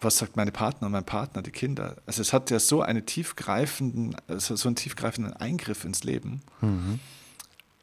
Was 0.01 0.19
sagt 0.19 0.37
meine 0.37 0.53
Partner, 0.53 0.89
mein 0.89 1.05
Partner, 1.05 1.43
die 1.43 1.51
Kinder? 1.51 1.97
Also 2.07 2.23
es 2.23 2.33
hat 2.33 2.51
ja 2.51 2.61
so, 2.61 2.81
eine 2.81 3.05
tiefgreifenden, 3.05 4.17
also 4.29 4.55
so 4.55 4.69
einen 4.69 4.77
tiefgreifenden 4.77 5.35
Eingriff 5.35 5.85
ins 5.85 6.05
Leben. 6.05 6.43
Mhm. 6.61 7.01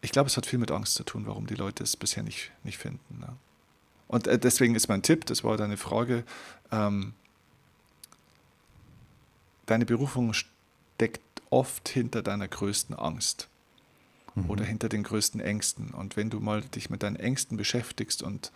ich 0.02 0.12
glaube, 0.12 0.28
es 0.28 0.38
hat 0.38 0.46
viel 0.46 0.58
mit 0.60 0.72
Angst 0.72 0.96
zu 0.96 1.04
tun, 1.04 1.28
warum 1.28 1.48
die 1.48 1.56
Leute 1.56 1.84
es 1.84 1.98
bisher 1.98 2.24
nicht, 2.24 2.52
nicht 2.64 2.78
finden. 2.78 3.20
Ne? 3.20 3.36
Und 4.08 4.28
äh, 4.28 4.40
deswegen 4.40 4.76
ist 4.76 4.88
mein 4.88 5.02
Tipp, 5.02 5.26
das 5.26 5.44
war 5.44 5.58
deine 5.58 5.78
Frage, 5.78 6.24
ähm, 6.72 7.14
deine 9.66 9.86
Berufung 9.86 10.34
steckt 10.34 11.22
oft 11.50 11.90
hinter 11.90 12.22
deiner 12.22 12.48
größten 12.48 12.96
Angst 12.96 13.48
mhm. 14.36 14.50
oder 14.50 14.64
hinter 14.64 14.90
den 14.90 15.04
größten 15.04 15.42
Ängsten. 15.42 15.92
Und 15.92 16.18
wenn 16.18 16.30
du 16.30 16.40
mal 16.40 16.62
dich 16.62 16.90
mit 16.90 17.04
deinen 17.04 17.18
Ängsten 17.18 17.58
beschäftigst 17.58 18.24
und 18.24 18.52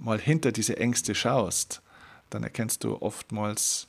mal 0.00 0.20
hinter 0.20 0.52
diese 0.52 0.76
Ängste 0.76 1.14
schaust, 1.14 1.82
dann 2.30 2.42
erkennst 2.42 2.84
du 2.84 3.00
oftmals 3.02 3.88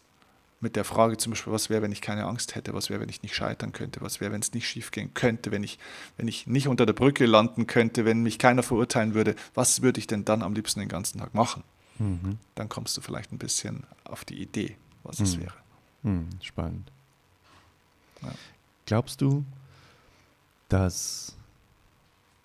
mit 0.63 0.75
der 0.75 0.85
Frage 0.85 1.17
zum 1.17 1.33
Beispiel, 1.33 1.53
was 1.53 1.69
wäre, 1.69 1.81
wenn 1.81 1.91
ich 1.91 2.01
keine 2.01 2.25
Angst 2.25 2.55
hätte, 2.55 2.73
was 2.73 2.89
wäre, 2.89 3.01
wenn 3.01 3.09
ich 3.09 3.21
nicht 3.21 3.35
scheitern 3.35 3.73
könnte, 3.73 4.01
was 4.01 4.21
wäre, 4.21 4.31
wenn 4.31 4.41
es 4.41 4.53
nicht 4.53 4.67
schief 4.67 4.89
gehen 4.91 5.13
könnte, 5.13 5.51
wenn 5.51 5.63
ich, 5.63 5.77
wenn 6.17 6.27
ich 6.27 6.47
nicht 6.47 6.67
unter 6.67 6.85
der 6.85 6.93
Brücke 6.93 7.25
landen 7.25 7.67
könnte, 7.67 8.05
wenn 8.05 8.23
mich 8.23 8.39
keiner 8.39 8.63
verurteilen 8.63 9.13
würde, 9.13 9.35
was 9.53 9.81
würde 9.81 9.99
ich 9.99 10.07
denn 10.07 10.25
dann 10.25 10.41
am 10.41 10.53
liebsten 10.53 10.79
den 10.79 10.89
ganzen 10.89 11.19
Tag 11.19 11.33
machen? 11.33 11.63
Mhm. 11.99 12.39
Dann 12.55 12.69
kommst 12.69 12.97
du 12.97 13.01
vielleicht 13.01 13.31
ein 13.31 13.37
bisschen 13.37 13.83
auf 14.05 14.25
die 14.25 14.41
Idee, 14.41 14.77
was 15.03 15.19
mhm. 15.19 15.25
es 15.25 15.39
wäre. 15.39 15.55
Mhm. 16.03 16.29
Spannend. 16.41 16.91
Ja. 18.21 18.31
Glaubst 18.85 19.21
du, 19.21 19.43
dass 20.69 21.35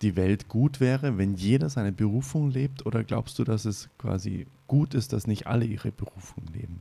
die 0.03 0.17
Welt 0.17 0.49
gut 0.49 0.81
wäre, 0.81 1.19
wenn 1.19 1.35
jeder 1.35 1.71
seine 1.71 1.93
Berufung 1.93 2.51
lebt? 2.51 2.85
Oder 2.85 3.05
glaubst 3.05 3.39
du, 3.39 3.45
dass 3.45 3.65
es 3.65 3.89
quasi 3.99 4.47
gut 4.67 4.95
ist, 4.95 5.13
dass 5.13 5.27
nicht 5.27 5.47
alle 5.47 5.65
ihre 5.65 5.91
Berufung 5.91 6.45
leben? 6.53 6.81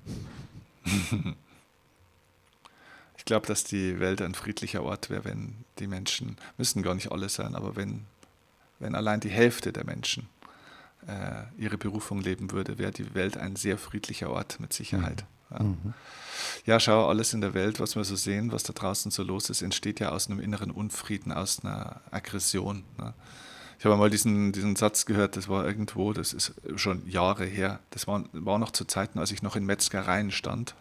Ich 3.17 3.26
glaube, 3.26 3.47
dass 3.47 3.63
die 3.63 4.00
Welt 4.00 4.21
ein 4.21 4.36
friedlicher 4.36 4.84
Ort 4.84 5.10
wäre, 5.10 5.26
wenn 5.26 5.65
die 5.80 5.88
Menschen, 5.88 6.38
müssen 6.58 6.84
gar 6.84 6.95
nicht 6.95 7.12
alle 7.12 7.30
sein, 7.30 7.56
aber 7.56 7.76
wenn, 7.76 8.06
wenn 8.80 8.95
allein 8.95 9.19
die 9.19 9.30
Hälfte 9.30 9.73
der 9.73 9.86
Menschen 9.86 10.30
äh, 11.08 11.43
ihre 11.58 11.78
Berufung 11.78 12.21
leben 12.21 12.52
würde, 12.52 12.78
wäre 12.78 12.91
die 12.91 13.13
Welt 13.15 13.38
ein 13.38 13.56
sehr 13.56 13.78
friedlicher 13.78 14.30
Ort 14.30 14.60
mit 14.60 14.71
Sicherheit. 14.71 15.26
Mhm. 15.50 15.58
Ja. 15.58 15.63
Mhm. 15.63 15.93
ja, 16.65 16.80
schau, 16.80 17.08
alles 17.08 17.34
in 17.34 17.41
der 17.41 17.54
Welt, 17.54 17.80
was 17.80 17.95
wir 17.95 18.04
so 18.04 18.15
sehen, 18.15 18.52
was 18.52 18.63
da 18.63 18.73
draußen 18.73 19.12
so 19.12 19.23
los 19.23 19.50
ist, 19.50 19.62
entsteht 19.62 20.00
ja 20.00 20.10
aus 20.10 20.30
einem 20.30 20.39
inneren 20.39 20.71
Unfrieden, 20.71 21.32
aus 21.32 21.63
einer 21.63 22.02
Aggression. 22.12 22.84
Ne? 22.97 23.13
Ich 23.79 23.85
habe 23.85 23.95
mal 23.95 24.09
diesen, 24.09 24.51
diesen 24.53 24.75
Satz 24.75 25.05
gehört, 25.05 25.37
das 25.37 25.47
war 25.47 25.65
irgendwo, 25.65 26.11
das 26.11 26.33
ist 26.33 26.53
schon 26.75 27.07
Jahre 27.07 27.45
her. 27.45 27.79
Das 27.91 28.07
war, 28.07 28.23
war 28.33 28.57
noch 28.57 28.71
zu 28.71 28.85
Zeiten, 28.85 29.19
als 29.19 29.31
ich 29.31 29.43
noch 29.43 29.55
in 29.55 29.65
Metzgereien 29.65 30.31
stand. 30.31 30.73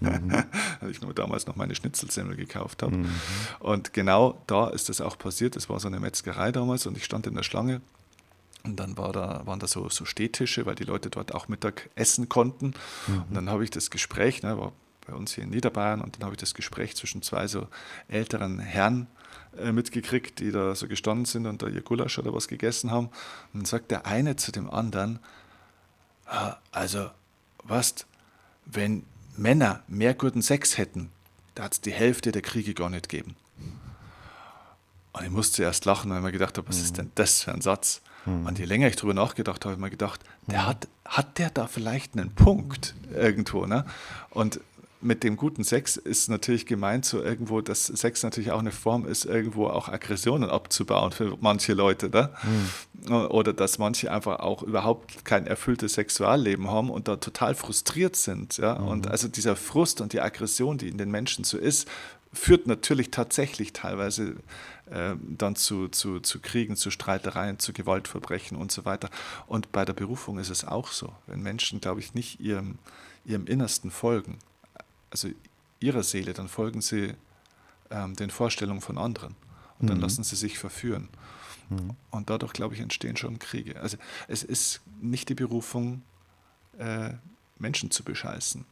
mhm. 0.00 0.44
Als 0.80 0.90
ich 0.90 1.02
nur 1.02 1.12
damals 1.12 1.46
noch 1.46 1.56
meine 1.56 1.74
Schnitzelsemmel 1.74 2.36
gekauft 2.36 2.82
habe. 2.82 2.96
Mhm. 2.96 3.10
Und 3.60 3.92
genau 3.92 4.42
da 4.46 4.68
ist 4.68 4.88
das 4.88 5.00
auch 5.00 5.18
passiert. 5.18 5.54
Das 5.54 5.68
war 5.68 5.78
so 5.78 5.88
eine 5.88 6.00
Metzgerei 6.00 6.52
damals 6.52 6.86
und 6.86 6.96
ich 6.96 7.04
stand 7.04 7.26
in 7.26 7.34
der 7.34 7.42
Schlange. 7.42 7.82
Und 8.64 8.76
dann 8.76 8.96
war 8.96 9.12
da, 9.12 9.42
waren 9.44 9.58
da 9.58 9.66
so, 9.66 9.88
so 9.88 10.04
Stehtische, 10.04 10.64
weil 10.66 10.74
die 10.74 10.84
Leute 10.84 11.10
dort 11.10 11.34
auch 11.34 11.48
Mittag 11.48 11.90
essen 11.96 12.28
konnten. 12.28 12.74
Mhm. 13.06 13.24
Und 13.28 13.34
dann 13.34 13.50
habe 13.50 13.64
ich 13.64 13.70
das 13.70 13.90
Gespräch, 13.90 14.42
ne, 14.42 14.56
war 14.56 14.72
bei 15.06 15.14
uns 15.14 15.34
hier 15.34 15.44
in 15.44 15.50
Niederbayern, 15.50 16.00
und 16.00 16.16
dann 16.16 16.24
habe 16.24 16.34
ich 16.34 16.40
das 16.40 16.54
Gespräch 16.54 16.96
zwischen 16.96 17.22
zwei 17.22 17.46
so 17.48 17.66
älteren 18.08 18.58
Herren 18.58 19.08
mitgekriegt, 19.72 20.40
die 20.40 20.50
da 20.50 20.74
so 20.74 20.88
gestanden 20.88 21.24
sind 21.24 21.46
und 21.46 21.62
da 21.62 21.68
ihr 21.68 21.82
Gulasch 21.82 22.18
oder 22.18 22.32
was 22.32 22.48
gegessen 22.48 22.90
haben. 22.90 23.06
Und 23.52 23.60
dann 23.60 23.64
sagt 23.64 23.90
der 23.90 24.06
eine 24.06 24.36
zu 24.36 24.52
dem 24.52 24.70
anderen, 24.70 25.18
ah, 26.26 26.56
also, 26.70 27.10
was, 27.64 28.06
wenn 28.64 29.04
Männer 29.36 29.82
mehr 29.88 30.14
guten 30.14 30.42
Sex 30.42 30.78
hätten, 30.78 31.10
da 31.54 31.64
hat 31.64 31.74
es 31.74 31.80
die 31.80 31.92
Hälfte 31.92 32.32
der 32.32 32.42
Kriege 32.42 32.74
gar 32.74 32.90
nicht 32.90 33.08
gegeben. 33.08 33.36
Und 35.12 35.24
ich 35.24 35.30
musste 35.30 35.62
erst 35.62 35.84
lachen, 35.84 36.10
weil 36.10 36.18
ich 36.18 36.24
mir 36.24 36.32
gedacht 36.32 36.56
habe, 36.56 36.68
was 36.68 36.80
ist 36.80 36.92
mhm. 36.92 36.96
denn 36.96 37.12
das 37.16 37.42
für 37.42 37.52
ein 37.52 37.60
Satz? 37.60 38.00
Mhm. 38.24 38.46
Und 38.46 38.58
je 38.58 38.64
länger 38.64 38.88
ich 38.88 38.96
darüber 38.96 39.14
nachgedacht 39.14 39.64
habe, 39.64 39.72
habe 39.72 39.80
ich 39.80 39.82
mir 39.82 39.90
gedacht, 39.90 40.20
der 40.46 40.66
hat, 40.66 40.88
hat 41.04 41.38
der 41.38 41.50
da 41.50 41.66
vielleicht 41.66 42.16
einen 42.16 42.34
Punkt 42.34 42.94
irgendwo? 43.12 43.66
Ne? 43.66 43.84
Und 44.30 44.60
mit 45.02 45.24
dem 45.24 45.36
guten 45.36 45.64
Sex 45.64 45.96
ist 45.96 46.30
natürlich 46.30 46.64
gemeint, 46.66 47.04
so 47.04 47.22
irgendwo, 47.22 47.60
dass 47.60 47.86
Sex 47.86 48.22
natürlich 48.22 48.52
auch 48.52 48.60
eine 48.60 48.70
Form 48.70 49.04
ist, 49.04 49.24
irgendwo 49.24 49.66
auch 49.66 49.88
Aggressionen 49.88 50.48
abzubauen 50.48 51.12
für 51.12 51.36
manche 51.40 51.74
Leute. 51.74 52.08
Ne? 52.08 52.30
Mhm. 52.42 53.12
Oder 53.26 53.52
dass 53.52 53.78
manche 53.78 54.12
einfach 54.12 54.40
auch 54.40 54.62
überhaupt 54.62 55.24
kein 55.24 55.46
erfülltes 55.46 55.94
Sexualleben 55.94 56.70
haben 56.70 56.88
und 56.88 57.08
da 57.08 57.16
total 57.16 57.54
frustriert 57.54 58.16
sind. 58.16 58.58
Ja? 58.58 58.78
Mhm. 58.78 58.88
Und 58.88 59.06
also 59.08 59.28
dieser 59.28 59.56
Frust 59.56 60.00
und 60.00 60.12
die 60.12 60.20
Aggression, 60.20 60.78
die 60.78 60.88
in 60.88 60.98
den 60.98 61.10
Menschen 61.10 61.44
so 61.44 61.58
ist, 61.58 61.88
führt 62.32 62.66
natürlich 62.66 63.10
tatsächlich 63.10 63.72
teilweise 63.72 64.36
äh, 64.90 65.16
dann 65.20 65.56
zu, 65.56 65.88
zu, 65.88 66.20
zu 66.20 66.40
Kriegen, 66.40 66.76
zu 66.76 66.90
Streitereien, 66.90 67.58
zu 67.58 67.72
Gewaltverbrechen 67.72 68.56
und 68.56 68.72
so 68.72 68.84
weiter. 68.84 69.10
Und 69.46 69.72
bei 69.72 69.84
der 69.84 69.92
Berufung 69.92 70.38
ist 70.38 70.50
es 70.50 70.64
auch 70.66 70.88
so. 70.88 71.12
Wenn 71.26 71.42
Menschen, 71.42 71.80
glaube 71.80 72.00
ich, 72.00 72.14
nicht 72.14 72.40
ihrem, 72.40 72.78
ihrem 73.24 73.46
Innersten 73.46 73.90
folgen, 73.90 74.38
also 75.12 75.28
ihrer 75.78 76.02
Seele, 76.02 76.32
dann 76.32 76.48
folgen 76.48 76.80
sie 76.80 77.14
ähm, 77.90 78.16
den 78.16 78.30
Vorstellungen 78.30 78.80
von 78.80 78.98
anderen 78.98 79.36
und 79.78 79.88
dann 79.88 79.98
mhm. 79.98 80.02
lassen 80.02 80.24
sie 80.24 80.36
sich 80.36 80.58
verführen. 80.58 81.08
Mhm. 81.68 81.96
Und 82.10 82.30
dadurch, 82.30 82.52
glaube 82.52 82.74
ich, 82.74 82.80
entstehen 82.80 83.16
schon 83.16 83.38
Kriege. 83.38 83.80
Also 83.80 83.98
es 84.26 84.42
ist 84.42 84.80
nicht 85.00 85.28
die 85.28 85.34
Berufung, 85.34 86.02
äh, 86.78 87.10
Menschen 87.58 87.90
zu 87.90 88.02
bescheißen, 88.02 88.64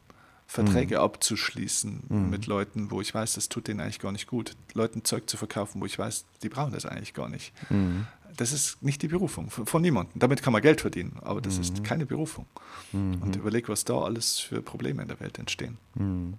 Verträge 0.47 0.95
mhm. 0.97 1.01
abzuschließen 1.03 2.03
mhm. 2.09 2.29
mit 2.29 2.45
Leuten, 2.47 2.91
wo 2.91 2.99
ich 2.99 3.13
weiß, 3.13 3.33
das 3.33 3.47
tut 3.47 3.67
denen 3.67 3.79
eigentlich 3.79 3.99
gar 3.99 4.11
nicht 4.11 4.27
gut. 4.27 4.55
Leuten 4.73 5.05
Zeug 5.05 5.29
zu 5.29 5.37
verkaufen, 5.37 5.79
wo 5.79 5.85
ich 5.85 5.97
weiß, 5.97 6.25
die 6.43 6.49
brauchen 6.49 6.73
das 6.73 6.85
eigentlich 6.85 7.13
gar 7.13 7.29
nicht. 7.29 7.53
Mhm. 7.69 8.07
Das 8.37 8.51
ist 8.51 8.81
nicht 8.81 9.01
die 9.01 9.07
Berufung 9.07 9.49
von, 9.49 9.65
von 9.65 9.81
niemandem. 9.81 10.19
Damit 10.19 10.41
kann 10.41 10.53
man 10.53 10.61
Geld 10.61 10.81
verdienen, 10.81 11.17
aber 11.21 11.41
das 11.41 11.57
ist 11.57 11.79
mhm. 11.79 11.83
keine 11.83 12.05
Berufung. 12.05 12.45
Mhm. 12.91 13.21
Und 13.21 13.35
überleg, 13.35 13.69
was 13.69 13.83
da 13.83 13.99
alles 13.99 14.39
für 14.39 14.61
Probleme 14.61 15.01
in 15.01 15.07
der 15.07 15.19
Welt 15.19 15.37
entstehen. 15.39 15.77
Mhm. 15.95 16.35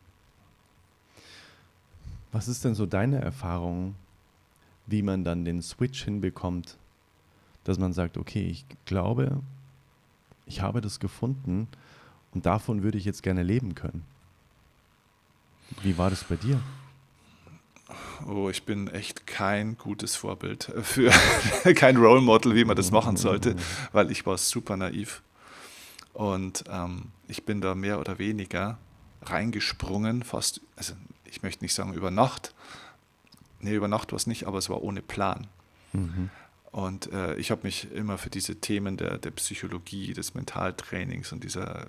Was 2.33 2.49
ist 2.49 2.65
denn 2.65 2.75
so 2.75 2.87
deine 2.87 3.21
Erfahrung, 3.21 3.95
wie 4.87 5.03
man 5.03 5.25
dann 5.25 5.45
den 5.45 5.61
Switch 5.61 6.05
hinbekommt, 6.05 6.79
dass 7.65 7.79
man 7.79 7.93
sagt, 7.93 8.17
okay, 8.17 8.47
ich 8.47 8.65
glaube, 8.87 9.41
ich 10.47 10.61
habe 10.61 10.81
das 10.81 10.99
gefunden 10.99 11.69
und 12.33 12.47
davon 12.47 12.83
würde 12.83 12.99
ich 12.99 13.05
jetzt 13.05 13.23
gerne 13.23 13.43
leben 13.43 13.75
können. 13.75 14.05
Wie 15.83 15.97
war 15.97 16.11
das 16.11 16.25
bei 16.25 16.37
dir? 16.37 16.61
Oh, 18.27 18.49
ich 18.49 18.65
bin 18.65 18.89
echt 18.89 19.27
kein 19.27 19.77
gutes 19.77 20.17
Vorbild 20.17 20.73
für 20.83 21.11
kein 21.75 21.97
Role 21.97 22.21
Model, 22.21 22.55
wie 22.55 22.65
man 22.65 22.77
das 22.77 22.91
machen 22.91 23.17
sollte, 23.17 23.57
weil 23.93 24.11
ich 24.11 24.27
war 24.27 24.39
super 24.39 24.77
naiv. 24.77 25.23
Und 26.13 26.65
ähm, 26.71 27.07
ich 27.29 27.45
bin 27.45 27.61
da 27.61 27.75
mehr 27.75 27.99
oder 27.99 28.19
weniger 28.19 28.79
reingesprungen, 29.23 30.23
fast, 30.23 30.61
also 30.77 30.95
ich 31.25 31.43
möchte 31.43 31.65
nicht 31.65 31.75
sagen 31.75 31.95
über 31.95 32.11
Nacht. 32.11 32.55
Nee, 33.61 33.75
über 33.75 33.89
Nacht 33.89 34.13
war 34.13 34.17
es 34.17 34.27
nicht, 34.27 34.47
aber 34.47 34.59
es 34.59 34.69
war 34.69 34.83
ohne 34.83 35.01
Plan. 35.01 35.47
Mhm. 35.93 36.31
Und 36.73 37.13
äh, 37.13 37.37
ich 37.37 37.51
habe 37.51 37.63
mich 37.65 37.93
immer 37.93 38.19
für 38.19 38.31
diese 38.31 38.57
Themen 38.57 38.97
der, 38.97 39.19
der 39.19 39.31
Psychologie, 39.33 40.15
des 40.15 40.35
Mentaltrainings 40.35 41.33
und 41.33 41.45
dieser 41.45 41.87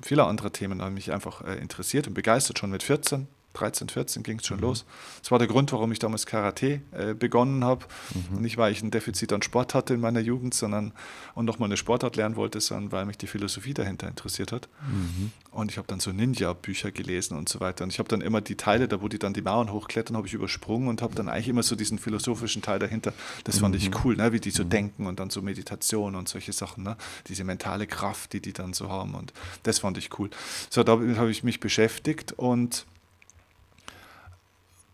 vieler 0.00 0.26
anderer 0.28 0.52
Themen 0.52 0.94
mich 0.94 1.12
einfach 1.12 1.42
äh, 1.42 1.56
interessiert 1.56 2.06
und 2.06 2.14
begeistert 2.14 2.58
schon 2.58 2.70
mit 2.70 2.82
14. 2.82 3.26
13, 3.54 3.88
14 3.88 4.22
ging 4.22 4.38
es 4.38 4.46
schon 4.46 4.58
mhm. 4.58 4.64
los. 4.64 4.84
Das 5.20 5.30
war 5.30 5.38
der 5.38 5.48
Grund, 5.48 5.72
warum 5.72 5.92
ich 5.92 5.98
damals 5.98 6.26
Karate 6.26 6.80
äh, 6.92 7.14
begonnen 7.14 7.64
habe. 7.64 7.86
Mhm. 8.30 8.40
Nicht, 8.40 8.56
weil 8.56 8.72
ich 8.72 8.82
ein 8.82 8.90
Defizit 8.90 9.32
an 9.32 9.42
Sport 9.42 9.74
hatte 9.74 9.94
in 9.94 10.00
meiner 10.00 10.20
Jugend, 10.20 10.54
sondern 10.54 10.92
und 11.34 11.44
nochmal 11.44 11.68
eine 11.68 11.76
Sportart 11.76 12.16
lernen 12.16 12.36
wollte, 12.36 12.60
sondern 12.60 12.92
weil 12.92 13.06
mich 13.06 13.18
die 13.18 13.26
Philosophie 13.26 13.74
dahinter 13.74 14.08
interessiert 14.08 14.52
hat. 14.52 14.68
Mhm. 14.88 15.32
Und 15.50 15.70
ich 15.70 15.76
habe 15.76 15.86
dann 15.86 16.00
so 16.00 16.12
Ninja-Bücher 16.12 16.92
gelesen 16.92 17.36
und 17.36 17.48
so 17.48 17.60
weiter. 17.60 17.84
Und 17.84 17.92
ich 17.92 17.98
habe 17.98 18.08
dann 18.08 18.22
immer 18.22 18.40
die 18.40 18.56
Teile, 18.56 18.88
da 18.88 19.02
wo 19.02 19.08
die 19.08 19.18
dann 19.18 19.34
die 19.34 19.42
Mauern 19.42 19.70
hochklettern, 19.70 20.16
habe 20.16 20.26
ich 20.26 20.32
übersprungen 20.32 20.88
und 20.88 21.02
habe 21.02 21.14
dann 21.14 21.28
eigentlich 21.28 21.48
immer 21.48 21.62
so 21.62 21.76
diesen 21.76 21.98
philosophischen 21.98 22.62
Teil 22.62 22.78
dahinter. 22.78 23.12
Das 23.44 23.58
fand 23.58 23.76
ich 23.76 23.90
mhm. 23.90 23.96
cool, 24.04 24.16
ne? 24.16 24.32
wie 24.32 24.40
die 24.40 24.50
so 24.50 24.64
mhm. 24.64 24.70
denken 24.70 25.06
und 25.06 25.20
dann 25.20 25.30
so 25.30 25.42
Meditation 25.42 26.14
und 26.14 26.28
solche 26.28 26.52
Sachen. 26.52 26.84
Ne? 26.84 26.96
Diese 27.28 27.44
mentale 27.44 27.86
Kraft, 27.86 28.32
die 28.32 28.40
die 28.40 28.54
dann 28.54 28.72
so 28.72 28.88
haben. 28.88 29.14
Und 29.14 29.34
das 29.62 29.80
fand 29.80 29.98
ich 29.98 30.18
cool. 30.18 30.30
So, 30.70 30.82
damit 30.82 31.18
habe 31.18 31.30
ich 31.30 31.44
mich 31.44 31.60
beschäftigt 31.60 32.32
und 32.32 32.86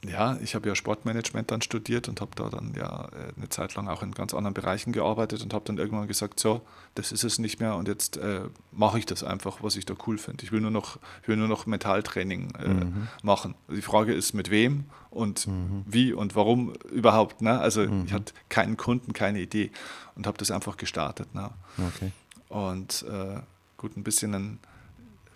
ja, 0.05 0.39
ich 0.41 0.55
habe 0.55 0.69
ja 0.69 0.77
Sportmanagement 0.77 1.51
dann 1.51 1.61
studiert 1.61 2.09
und 2.09 2.21
habe 2.21 2.31
da 2.37 2.49
dann 2.49 2.73
ja 2.77 3.07
äh, 3.07 3.33
eine 3.37 3.49
Zeit 3.49 3.75
lang 3.75 3.89
auch 3.89 4.03
in 4.03 4.13
ganz 4.13 4.33
anderen 4.33 4.55
Bereichen 4.55 4.93
gearbeitet 4.93 5.43
und 5.43 5.53
habe 5.53 5.65
dann 5.65 5.77
irgendwann 5.77 6.07
gesagt, 6.07 6.39
so, 6.39 6.63
das 6.95 7.11
ist 7.11 7.25
es 7.25 7.41
nicht 7.41 7.59
mehr 7.59 7.75
und 7.75 7.89
jetzt 7.89 8.17
äh, 8.17 8.43
mache 8.71 9.01
ich 9.01 9.07
das 9.07 9.25
einfach, 9.25 9.61
was 9.63 9.75
ich 9.75 9.87
da 9.87 9.95
cool 10.07 10.17
finde. 10.17 10.45
Ich 10.45 10.53
will 10.53 10.61
nur 10.61 10.71
noch, 10.71 10.99
ich 11.23 11.29
will 11.29 11.37
nur 11.37 11.49
noch 11.49 11.67
Mentaltraining 11.67 12.53
äh, 12.55 12.69
mhm. 12.69 13.09
machen. 13.23 13.57
Die 13.69 13.83
Frage 13.83 14.15
ist, 14.15 14.35
mit 14.35 14.51
wem 14.51 14.85
und 15.11 15.49
mhm. 15.49 15.85
wie 15.87 16.13
und 16.13 16.37
warum 16.37 16.75
überhaupt. 16.93 17.43
Ne? 17.43 17.59
Also 17.59 17.83
mhm. 17.83 18.05
ich 18.07 18.13
hatte 18.13 18.33
keinen 18.49 18.77
Kunden, 18.77 19.13
keine 19.15 19.41
Idee 19.41 19.73
und 20.15 20.29
habe 20.29 20.39
das 20.39 20.53
einfach 20.53 20.77
gestartet. 20.77 21.35
Ne? 21.35 21.51
Okay. 21.77 22.13
Und 22.49 23.05
äh, 23.11 23.41
gut, 23.77 23.97
ein 23.97 24.05
bisschen 24.05 24.35
ein 24.35 24.59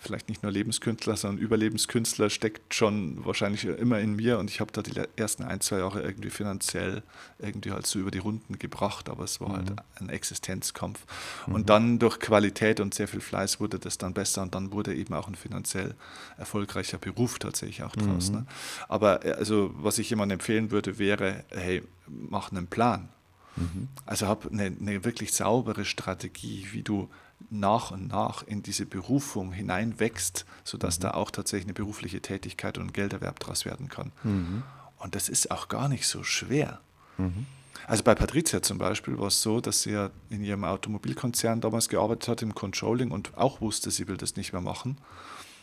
vielleicht 0.03 0.29
nicht 0.29 0.43
nur 0.43 0.53
Lebenskünstler, 0.53 1.17
sondern 1.17 1.43
Überlebenskünstler 1.43 2.29
steckt 2.31 2.75
schon 2.75 3.25
wahrscheinlich 3.25 3.65
immer 3.65 4.01
in 4.01 4.17
mir 4.17 4.39
und 4.39 4.51
ich 4.51 4.61
habe 4.61 4.73
da 4.73 4.83
die 4.83 4.93
ersten 5.17 5.45
ein, 5.45 5.61
zwei 5.61 5.79
Jahre 5.79 6.03
irgendwie 6.03 6.31
finanziell 6.31 7.03
irgendwie 7.39 7.71
halt 7.71 7.87
so 7.87 7.99
über 7.99 8.11
die 8.11 8.19
Runden 8.19 8.59
gebracht, 8.59 9.09
aber 9.09 9.25
es 9.25 9.41
war 9.41 9.51
halt 9.51 9.71
mhm. 9.71 9.77
halt 9.77 10.01
ein 10.01 10.09
Existenzkampf. 10.09 11.05
Mhm. 11.47 11.55
Und 11.55 11.71
dann 11.71 11.99
durch 11.99 12.19
Qualität 12.19 12.81
und 12.81 12.95
sehr 12.95 13.09
viel 13.09 13.21
Fleiß 13.21 13.61
wurde 13.61 13.79
das 13.79 13.99
dann 13.99 14.15
besser 14.15 14.43
und 14.43 14.55
dann 14.55 14.73
wurde 14.73 14.95
eben 14.95 15.15
auch 15.15 15.29
ein 15.29 15.35
finanziell 15.35 15.95
erfolgreicher 16.37 16.99
Beruf 16.99 17.39
tatsächlich 17.39 17.83
auch 17.83 17.97
draus. 17.97 18.31
Mhm. 18.31 18.39
Ne? 18.39 18.47
Aber 18.89 19.25
äh, 19.25 19.33
also 19.33 19.73
was 19.77 19.99
ich 19.99 20.11
jemandem 20.11 20.37
empfehlen 20.37 20.71
würde, 20.71 20.99
wäre, 20.99 21.45
hey, 21.51 21.83
mach 22.07 22.51
einen 22.51 22.67
Plan. 22.67 23.09
Mhm. 23.57 23.89
Also 24.07 24.27
hab 24.27 24.51
eine, 24.51 24.65
eine 24.65 25.05
wirklich 25.05 25.33
saubere 25.33 25.85
Strategie, 25.85 26.67
wie 26.73 26.83
du 26.83 27.09
nach 27.51 27.91
und 27.91 28.09
nach 28.09 28.47
in 28.47 28.63
diese 28.63 28.87
Berufung 28.87 29.53
hineinwächst, 29.53 30.45
sodass 30.65 30.99
mhm. 30.99 31.03
da 31.03 31.11
auch 31.13 31.31
tatsächlich 31.31 31.67
eine 31.67 31.75
berufliche 31.75 32.21
Tätigkeit 32.21 32.79
und 32.79 32.95
Gelderwerb 32.95 33.41
daraus 33.41 33.65
werden 33.65 33.89
kann. 33.89 34.13
Mhm. 34.23 34.63
Und 34.99 35.15
das 35.15 35.29
ist 35.29 35.51
auch 35.51 35.69
gar 35.69 35.89
nicht 35.89 36.07
so 36.07 36.23
schwer. 36.23 36.81
Mhm. 37.19 37.47
Also 37.87 38.05
bei 38.05 38.15
Patricia 38.15 38.63
zum 38.63 38.79
Beispiel 38.79 39.19
war 39.19 39.27
es 39.27 39.43
so, 39.43 39.61
dass 39.61 39.83
sie 39.83 39.91
ja 39.93 40.11
in 40.31 40.45
ihrem 40.45 40.65
Automobilkonzern 40.65 41.61
damals 41.61 41.89
gearbeitet 41.89 42.29
hat 42.29 42.43
im 42.43 42.55
Controlling 42.55 43.11
und 43.11 43.37
auch 43.37 43.61
wusste, 43.61 43.91
sie 43.91 44.07
will 44.07 44.17
das 44.17 44.37
nicht 44.37 44.53
mehr 44.53 44.63
machen 44.63 44.97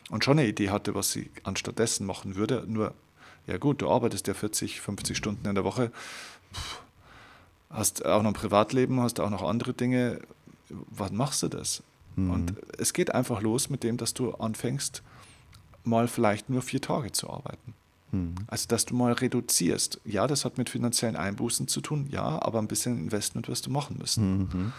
und 0.09 0.25
schon 0.25 0.39
eine 0.39 0.47
Idee 0.47 0.69
hatte, 0.69 0.95
was 0.95 1.11
sie 1.11 1.29
anstattdessen 1.43 2.05
machen 2.05 2.35
würde. 2.35 2.65
Nur, 2.67 2.93
ja 3.47 3.57
gut, 3.57 3.81
du 3.81 3.89
arbeitest 3.89 4.27
ja 4.27 4.33
40, 4.33 4.81
50 4.81 5.17
Stunden 5.17 5.47
in 5.47 5.55
der 5.55 5.63
Woche, 5.63 5.91
hast 7.69 8.05
auch 8.05 8.21
noch 8.21 8.31
ein 8.31 8.33
Privatleben, 8.33 8.99
hast 8.99 9.19
auch 9.19 9.29
noch 9.29 9.43
andere 9.43 9.73
Dinge 9.73 10.19
wann 10.69 11.15
machst 11.15 11.43
du 11.43 11.47
das? 11.47 11.83
Mhm. 12.15 12.31
Und 12.31 12.53
es 12.77 12.93
geht 12.93 13.13
einfach 13.13 13.41
los 13.41 13.69
mit 13.69 13.83
dem, 13.83 13.97
dass 13.97 14.13
du 14.13 14.31
anfängst, 14.31 15.03
mal 15.83 16.07
vielleicht 16.07 16.49
nur 16.49 16.61
vier 16.61 16.81
Tage 16.81 17.11
zu 17.11 17.29
arbeiten. 17.29 17.73
Mhm. 18.11 18.35
Also, 18.47 18.67
dass 18.67 18.85
du 18.85 18.95
mal 18.95 19.13
reduzierst. 19.13 20.01
Ja, 20.05 20.27
das 20.27 20.45
hat 20.45 20.57
mit 20.57 20.69
finanziellen 20.69 21.15
Einbußen 21.15 21.67
zu 21.67 21.81
tun, 21.81 22.07
ja, 22.09 22.41
aber 22.41 22.59
ein 22.59 22.67
bisschen 22.67 22.97
Investment 22.97 23.47
wirst 23.47 23.67
du 23.67 23.71
machen 23.71 23.97
müssen. 23.97 24.37
Mhm. 24.39 24.73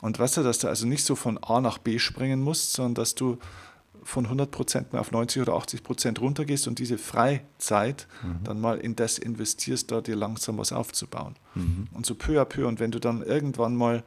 Und 0.00 0.18
weißt 0.18 0.38
du, 0.38 0.42
dass 0.42 0.58
du 0.58 0.68
also 0.68 0.86
nicht 0.86 1.04
so 1.04 1.14
von 1.14 1.38
A 1.38 1.60
nach 1.60 1.78
B 1.78 1.98
springen 1.98 2.40
musst, 2.40 2.72
sondern 2.72 2.94
dass 2.94 3.14
du 3.14 3.38
von 4.02 4.24
100 4.24 4.50
Prozent 4.50 4.92
mehr 4.92 5.00
auf 5.00 5.12
90 5.12 5.42
oder 5.42 5.54
80 5.54 5.84
Prozent 5.84 6.20
runtergehst 6.20 6.66
und 6.66 6.80
diese 6.80 6.98
Freizeit 6.98 8.08
mhm. 8.22 8.42
dann 8.42 8.60
mal 8.60 8.78
in 8.78 8.96
das 8.96 9.18
investierst, 9.18 9.92
da 9.92 10.00
dir 10.00 10.16
langsam 10.16 10.58
was 10.58 10.72
aufzubauen. 10.72 11.36
Mhm. 11.54 11.86
Und 11.92 12.04
so 12.04 12.16
peu 12.16 12.40
à 12.40 12.44
peu. 12.44 12.66
Und 12.66 12.80
wenn 12.80 12.90
du 12.90 12.98
dann 12.98 13.22
irgendwann 13.22 13.76
mal 13.76 14.02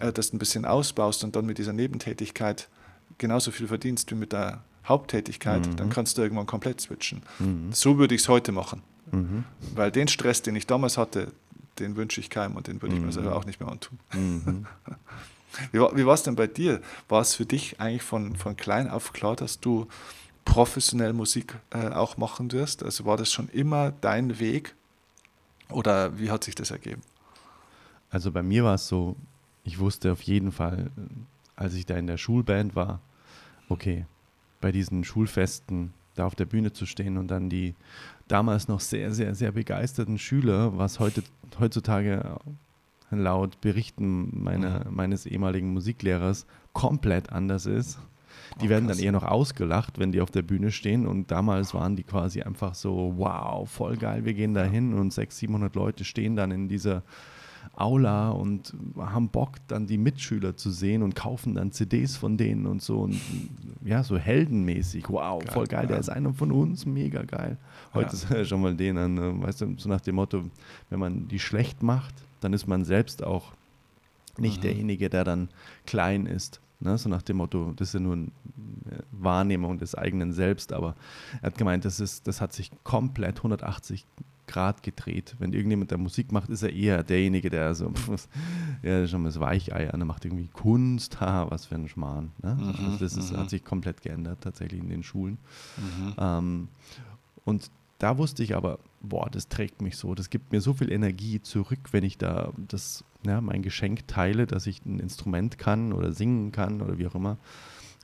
äh, 0.00 0.12
das 0.12 0.32
ein 0.32 0.38
bisschen 0.38 0.64
ausbaust 0.64 1.24
und 1.24 1.36
dann 1.36 1.46
mit 1.46 1.58
dieser 1.58 1.72
Nebentätigkeit 1.72 2.68
genauso 3.18 3.50
viel 3.50 3.68
verdienst 3.68 4.10
wie 4.10 4.16
mit 4.16 4.32
der 4.32 4.62
Haupttätigkeit, 4.86 5.66
mhm. 5.66 5.76
dann 5.76 5.90
kannst 5.90 6.18
du 6.18 6.22
irgendwann 6.22 6.46
komplett 6.46 6.80
switchen. 6.80 7.22
Mhm. 7.38 7.72
So 7.72 7.98
würde 7.98 8.14
ich 8.14 8.22
es 8.22 8.28
heute 8.28 8.52
machen. 8.52 8.82
Mhm. 9.10 9.44
Weil 9.74 9.90
den 9.90 10.08
Stress, 10.08 10.42
den 10.42 10.56
ich 10.56 10.66
damals 10.66 10.98
hatte, 10.98 11.32
den 11.78 11.96
wünsche 11.96 12.20
ich 12.20 12.30
keinem 12.30 12.56
und 12.56 12.66
den 12.66 12.80
würde 12.82 12.94
ich 12.94 13.00
mir 13.00 13.06
mhm. 13.06 13.12
selber 13.12 13.36
auch 13.36 13.44
nicht 13.44 13.60
mehr 13.60 13.70
antun. 13.70 13.98
Mhm. 14.12 14.66
wie 15.72 15.78
wie 15.78 16.06
war 16.06 16.14
es 16.14 16.22
denn 16.22 16.36
bei 16.36 16.46
dir? 16.46 16.80
War 17.08 17.20
es 17.20 17.34
für 17.34 17.46
dich 17.46 17.80
eigentlich 17.80 18.02
von, 18.02 18.36
von 18.36 18.56
klein 18.56 18.88
auf 18.88 19.12
klar, 19.12 19.36
dass 19.36 19.60
du 19.60 19.86
professionell 20.44 21.12
Musik 21.12 21.56
äh, 21.70 21.88
auch 21.88 22.16
machen 22.16 22.52
wirst? 22.52 22.82
Also 22.82 23.04
war 23.04 23.16
das 23.16 23.32
schon 23.32 23.48
immer 23.48 23.92
dein 24.00 24.38
Weg 24.38 24.74
oder 25.70 26.18
wie 26.18 26.30
hat 26.30 26.44
sich 26.44 26.54
das 26.54 26.70
ergeben? 26.70 27.02
Also 28.10 28.30
bei 28.30 28.42
mir 28.42 28.64
war 28.64 28.74
es 28.74 28.86
so, 28.86 29.16
ich 29.64 29.78
wusste 29.78 30.12
auf 30.12 30.22
jeden 30.22 30.52
Fall, 30.52 30.90
als 31.56 31.74
ich 31.74 31.86
da 31.86 31.96
in 31.96 32.06
der 32.06 32.18
Schulband 32.18 32.76
war, 32.76 33.00
okay, 33.68 34.06
bei 34.60 34.70
diesen 34.72 35.04
Schulfesten 35.04 35.92
da 36.14 36.26
auf 36.26 36.34
der 36.34 36.44
Bühne 36.44 36.72
zu 36.72 36.86
stehen 36.86 37.18
und 37.18 37.28
dann 37.28 37.50
die 37.50 37.74
damals 38.28 38.68
noch 38.68 38.80
sehr, 38.80 39.12
sehr, 39.12 39.34
sehr 39.34 39.52
begeisterten 39.52 40.18
Schüler, 40.18 40.78
was 40.78 41.00
heute, 41.00 41.22
heutzutage 41.58 42.38
laut 43.10 43.60
Berichten 43.60 44.30
meine, 44.42 44.84
mhm. 44.86 44.94
meines 44.94 45.26
ehemaligen 45.26 45.72
Musiklehrers 45.72 46.46
komplett 46.72 47.30
anders 47.30 47.66
ist. 47.66 47.98
Die 48.60 48.66
oh, 48.66 48.70
werden 48.70 48.88
dann 48.88 48.98
eher 48.98 49.12
noch 49.12 49.24
ausgelacht, 49.24 49.98
wenn 49.98 50.12
die 50.12 50.20
auf 50.20 50.30
der 50.30 50.42
Bühne 50.42 50.70
stehen. 50.70 51.06
Und 51.06 51.30
damals 51.30 51.74
waren 51.74 51.96
die 51.96 52.02
quasi 52.02 52.42
einfach 52.42 52.74
so, 52.74 53.14
wow, 53.16 53.68
voll 53.68 53.96
geil, 53.96 54.24
wir 54.24 54.34
gehen 54.34 54.54
da 54.54 54.64
hin 54.64 54.94
und 54.94 55.12
600, 55.12 55.32
700 55.32 55.74
Leute 55.74 56.04
stehen 56.04 56.36
dann 56.36 56.50
in 56.50 56.68
dieser 56.68 57.02
Aula 57.74 58.30
und 58.30 58.74
haben 58.96 59.28
Bock, 59.28 59.56
dann 59.68 59.86
die 59.86 59.98
Mitschüler 59.98 60.56
zu 60.56 60.70
sehen 60.70 61.02
und 61.02 61.14
kaufen 61.14 61.54
dann 61.54 61.72
CDs 61.72 62.16
von 62.16 62.36
denen 62.36 62.66
und 62.66 62.82
so. 62.82 63.00
Und 63.00 63.20
ja, 63.84 64.02
so 64.02 64.16
heldenmäßig. 64.16 65.08
Wow, 65.08 65.42
geil, 65.42 65.52
voll 65.52 65.66
geil, 65.66 65.82
ja. 65.82 65.88
der 65.88 65.98
ist 65.98 66.08
einer 66.08 66.32
von 66.32 66.52
uns, 66.52 66.86
mega 66.86 67.22
geil. 67.22 67.56
Heute 67.92 68.16
ja. 68.16 68.36
ist 68.36 68.48
schon 68.48 68.62
mal 68.62 68.74
den 68.74 68.98
an, 68.98 69.18
äh, 69.18 69.42
weißt 69.42 69.62
du, 69.62 69.74
so 69.76 69.88
nach 69.88 70.00
dem 70.00 70.16
Motto, 70.16 70.44
wenn 70.90 71.00
man 71.00 71.28
die 71.28 71.38
schlecht 71.38 71.82
macht, 71.82 72.14
dann 72.40 72.52
ist 72.52 72.66
man 72.66 72.84
selbst 72.84 73.24
auch 73.24 73.52
nicht 74.38 74.58
mhm. 74.58 74.62
derjenige, 74.62 75.10
der 75.10 75.24
dann 75.24 75.48
klein 75.86 76.26
ist. 76.26 76.60
Ne? 76.80 76.98
So 76.98 77.08
nach 77.08 77.22
dem 77.22 77.38
Motto, 77.38 77.72
das 77.76 77.88
ist 77.88 77.94
ja 77.94 78.00
nur 78.00 78.14
eine 78.14 78.30
Wahrnehmung 79.12 79.78
des 79.78 79.94
eigenen 79.94 80.32
Selbst, 80.32 80.72
aber 80.72 80.94
er 81.40 81.46
hat 81.46 81.58
gemeint, 81.58 81.84
das, 81.84 82.00
ist, 82.00 82.26
das 82.28 82.40
hat 82.40 82.52
sich 82.52 82.70
komplett 82.82 83.38
180 83.38 84.04
Grad 84.46 84.82
gedreht. 84.82 85.34
Wenn 85.38 85.52
irgendjemand 85.52 85.90
der 85.90 85.98
Musik 85.98 86.32
macht, 86.32 86.50
ist 86.50 86.62
er 86.62 86.72
eher 86.72 87.02
derjenige, 87.02 87.50
der 87.50 87.74
so, 87.74 87.92
ja, 88.82 89.06
schon 89.06 89.22
mal 89.22 89.28
das 89.28 89.40
Weichei 89.40 89.90
an, 89.90 90.00
der 90.00 90.06
macht 90.06 90.24
irgendwie 90.24 90.48
Kunst, 90.48 91.20
haha, 91.20 91.50
was 91.50 91.66
für 91.66 91.76
ein 91.76 91.88
Schmarrn. 91.88 92.32
Ne? 92.42 92.54
Mhm, 92.54 92.84
also 92.84 92.98
das 92.98 93.16
ist, 93.16 93.32
hat 93.32 93.44
mhm. 93.44 93.48
sich 93.48 93.64
komplett 93.64 94.02
geändert, 94.02 94.38
tatsächlich 94.42 94.80
in 94.80 94.88
den 94.88 95.02
Schulen. 95.02 95.38
Mhm. 95.76 96.14
Ähm, 96.18 96.68
und 97.44 97.70
da 97.98 98.18
wusste 98.18 98.42
ich 98.42 98.54
aber, 98.54 98.78
boah, 99.00 99.30
das 99.30 99.48
trägt 99.48 99.80
mich 99.80 99.96
so, 99.96 100.14
das 100.14 100.30
gibt 100.30 100.52
mir 100.52 100.60
so 100.60 100.74
viel 100.74 100.90
Energie 100.92 101.40
zurück, 101.40 101.92
wenn 101.92 102.04
ich 102.04 102.18
da 102.18 102.52
das, 102.68 103.04
ja, 103.24 103.40
mein 103.40 103.62
Geschenk 103.62 104.06
teile, 104.08 104.46
dass 104.46 104.66
ich 104.66 104.84
ein 104.84 104.98
Instrument 104.98 105.58
kann 105.58 105.92
oder 105.92 106.12
singen 106.12 106.52
kann 106.52 106.82
oder 106.82 106.98
wie 106.98 107.06
auch 107.06 107.14
immer. 107.14 107.38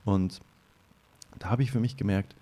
Und 0.05 0.39
da 1.39 1.49
habe 1.49 1.63
ich 1.63 1.71
für 1.71 1.79
mich 1.79 1.97
gemerkt, 1.97 2.35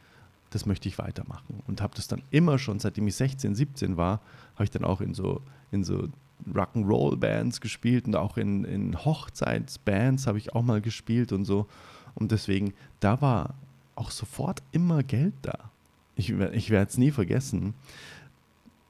das 0.50 0.66
möchte 0.66 0.88
ich 0.88 0.98
weitermachen. 0.98 1.62
Und 1.68 1.82
habe 1.82 1.96
das 1.96 2.08
dann 2.08 2.22
immer 2.32 2.58
schon, 2.58 2.80
seitdem 2.80 3.08
ich 3.08 3.16
16, 3.16 3.56
17 3.56 3.98
war, 3.98 4.22
habe 4.56 4.64
ich 4.64 4.72
dann 4.72 4.84
auch 4.84 5.02
in 5.02 5.14
so, 5.14 5.42
in 5.72 5.84
so 5.84 6.08
Rock'n'Roll-Bands 6.52 7.62
gespielt 7.62 8.08
und 8.08 8.16
auch 8.16 8.38
in, 8.38 8.64
in 8.64 8.98
Hochzeitsbands 9.06 10.28
habe 10.28 10.38
ich 10.38 10.56
auch 10.56 10.64
mal 10.64 10.82
gespielt 10.82 11.32
und 11.32 11.46
so. 11.46 11.68
Und 12.16 12.32
deswegen, 12.32 12.74
da 13.00 13.22
war 13.22 13.56
auch 13.96 14.12
sofort 14.12 14.64
immer 14.72 15.04
Geld 15.04 15.34
da. 15.42 15.72
Ich, 16.16 16.30
ich 16.32 16.70
werde 16.70 16.90
es 16.90 16.98
nie 16.98 17.12
vergessen. 17.12 17.74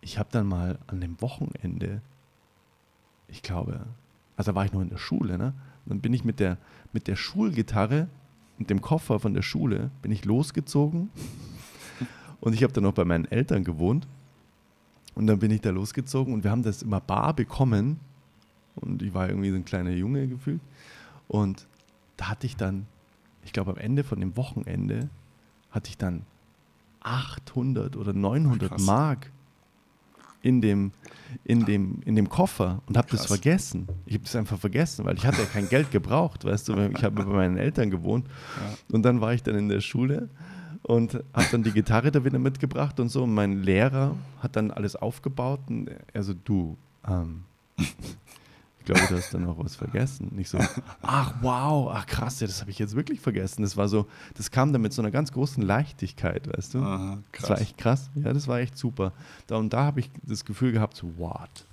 Ich 0.02 0.18
habe 0.18 0.30
dann 0.32 0.48
mal 0.48 0.80
an 0.88 1.02
dem 1.02 1.20
Wochenende, 1.22 2.02
ich 3.28 3.42
glaube, 3.42 3.86
also 4.38 4.52
da 4.52 4.56
war 4.56 4.66
ich 4.66 4.72
noch 4.72 4.82
in 4.82 4.90
der 4.90 4.98
Schule, 4.98 5.38
ne? 5.38 5.54
Dann 5.86 6.02
bin 6.02 6.14
ich 6.14 6.24
mit 6.24 6.40
der, 6.40 6.58
mit 6.94 7.08
der 7.08 7.16
Schulgitarre 7.16 8.08
und 8.60 8.70
dem 8.70 8.82
Koffer 8.82 9.20
von 9.20 9.34
der 9.34 9.42
Schule 9.42 9.90
bin 10.02 10.12
ich 10.12 10.26
losgezogen 10.26 11.10
und 12.42 12.54
ich 12.54 12.64
habe 12.64 12.74
dann 12.74 12.84
noch 12.84 12.94
bei 12.94 13.06
meinen 13.06 13.26
Eltern 13.26 13.64
gewohnt. 13.64 14.08
Und 15.16 15.28
dann 15.28 15.40
bin 15.40 15.52
ich 15.52 15.62
da 15.62 15.72
losgezogen 15.72 16.34
und 16.34 16.44
wir 16.44 16.52
haben 16.52 16.64
das 16.64 16.82
immer 16.82 17.02
bar 17.02 17.34
bekommen. 17.34 18.00
Und 18.76 19.02
ich 19.02 19.14
war 19.14 19.28
irgendwie 19.28 19.50
so 19.50 19.56
ein 19.56 19.66
kleiner 19.66 19.92
Junge 19.92 20.28
gefühlt. 20.28 20.62
Und 21.28 21.68
da 22.16 22.30
hatte 22.30 22.46
ich 22.46 22.56
dann, 22.56 22.86
ich 23.44 23.52
glaube 23.52 23.72
am 23.72 23.78
Ende 23.78 24.04
von 24.04 24.20
dem 24.20 24.38
Wochenende, 24.38 25.10
hatte 25.72 25.90
ich 25.90 25.98
dann 25.98 26.26
800 27.02 27.98
oder 27.98 28.14
900 28.14 28.72
Ach, 28.72 28.80
Mark 28.80 29.32
in 30.42 30.62
dem, 30.62 30.92
in 31.44 31.66
dem, 31.66 32.02
in 32.06 32.16
dem 32.16 32.30
Koffer 32.30 32.82
und 32.88 32.98
habe 32.98 33.08
das 33.12 33.26
vergessen. 33.26 33.88
Ich 34.06 34.14
habe 34.16 34.24
das 34.24 34.36
einfach 34.36 34.58
vergessen, 34.58 35.06
weil 35.06 35.18
ich 35.18 35.26
hatte 35.26 35.42
ja 35.42 35.48
kein 35.48 35.70
Geld 35.70 35.92
gebraucht, 35.92 36.46
weißt 36.46 36.70
du, 36.70 36.78
ich 36.78 37.04
habe 37.04 37.24
bei 37.24 37.26
meinen 37.26 37.58
Eltern 37.58 37.90
gewohnt. 37.90 38.28
Ja. 38.28 38.96
Und 38.96 39.04
dann 39.04 39.22
war 39.22 39.34
ich 39.34 39.44
dann 39.44 39.56
in 39.56 39.70
der 39.70 39.82
Schule 39.82 40.30
und 40.84 41.14
habe 41.34 41.48
dann 41.52 41.64
die 41.64 41.72
Gitarre 41.72 42.12
da 42.12 42.24
wieder 42.24 42.40
mitgebracht 42.40 43.00
und 43.00 43.10
so. 43.10 43.24
Und 43.24 43.34
mein 43.34 43.64
Lehrer 43.64 44.16
hat 44.40 44.56
dann 44.56 44.72
alles 44.72 44.96
aufgebaut 44.96 45.60
und 45.68 45.90
er 46.14 46.24
so, 46.24 46.34
du, 46.34 46.78
ähm, 47.08 47.44
glaube, 48.90 49.08
du 49.08 49.18
hast 49.18 49.34
dann 49.34 49.44
noch 49.44 49.58
was 49.58 49.76
vergessen. 49.76 50.32
Nicht 50.36 50.50
so, 50.50 50.58
ach 51.02 51.36
wow, 51.42 51.92
ach 51.94 52.06
krass, 52.06 52.40
ja, 52.40 52.48
das 52.48 52.62
habe 52.62 52.72
ich 52.72 52.80
jetzt 52.80 52.96
wirklich 52.96 53.22
vergessen. 53.22 53.62
Das 53.62 53.78
war 53.78 53.88
so, 53.88 54.08
das 54.36 54.52
kam 54.52 54.74
dann 54.74 54.82
mit 54.82 54.94
so 54.94 55.02
einer 55.02 55.12
ganz 55.12 55.32
großen 55.32 55.62
Leichtigkeit, 55.62 56.48
weißt 56.56 56.74
du? 56.74 56.80
Aha, 56.80 57.20
das 57.32 57.50
war 57.50 57.62
echt 57.62 57.78
krass. 57.78 58.10
Ja, 58.16 58.34
das 58.34 58.48
war 58.48 58.60
echt 58.60 58.78
super. 58.78 59.14
Da, 59.48 59.58
und 59.58 59.74
da 59.74 59.84
habe 59.84 60.00
ich 60.00 60.10
das 60.24 60.44
Gefühl 60.46 60.72
gehabt, 60.72 60.96
so, 60.96 61.08
what? 61.18 61.66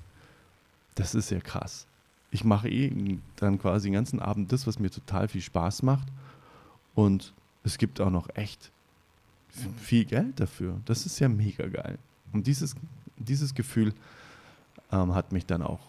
Das 0.95 1.15
ist 1.15 1.31
ja 1.31 1.41
krass. 1.41 1.87
Ich 2.31 2.45
mache 2.45 2.69
eh 2.69 3.19
dann 3.37 3.59
quasi 3.59 3.89
den 3.89 3.95
ganzen 3.95 4.21
Abend 4.21 4.53
das, 4.53 4.67
was 4.67 4.79
mir 4.79 4.91
total 4.91 5.29
viel 5.29 5.43
Spaß 5.43 5.83
macht. 5.83 6.09
Und 6.95 7.33
es 7.65 7.79
gibt 7.79 8.01
auch 8.01 8.11
noch 8.11 8.29
echt 8.35 8.71
viel 9.81 10.05
Geld 10.05 10.39
dafür. 10.39 10.81
Das 10.85 11.07
ist 11.07 11.19
ja 11.19 11.29
mega 11.29 11.67
geil. 11.67 11.99
Und 12.33 12.47
dieses, 12.47 12.75
dieses 13.17 13.55
Gefühl 13.55 13.95
ähm, 14.93 15.15
hat 15.15 15.33
mich 15.33 15.47
dann 15.47 15.63
auch 15.63 15.81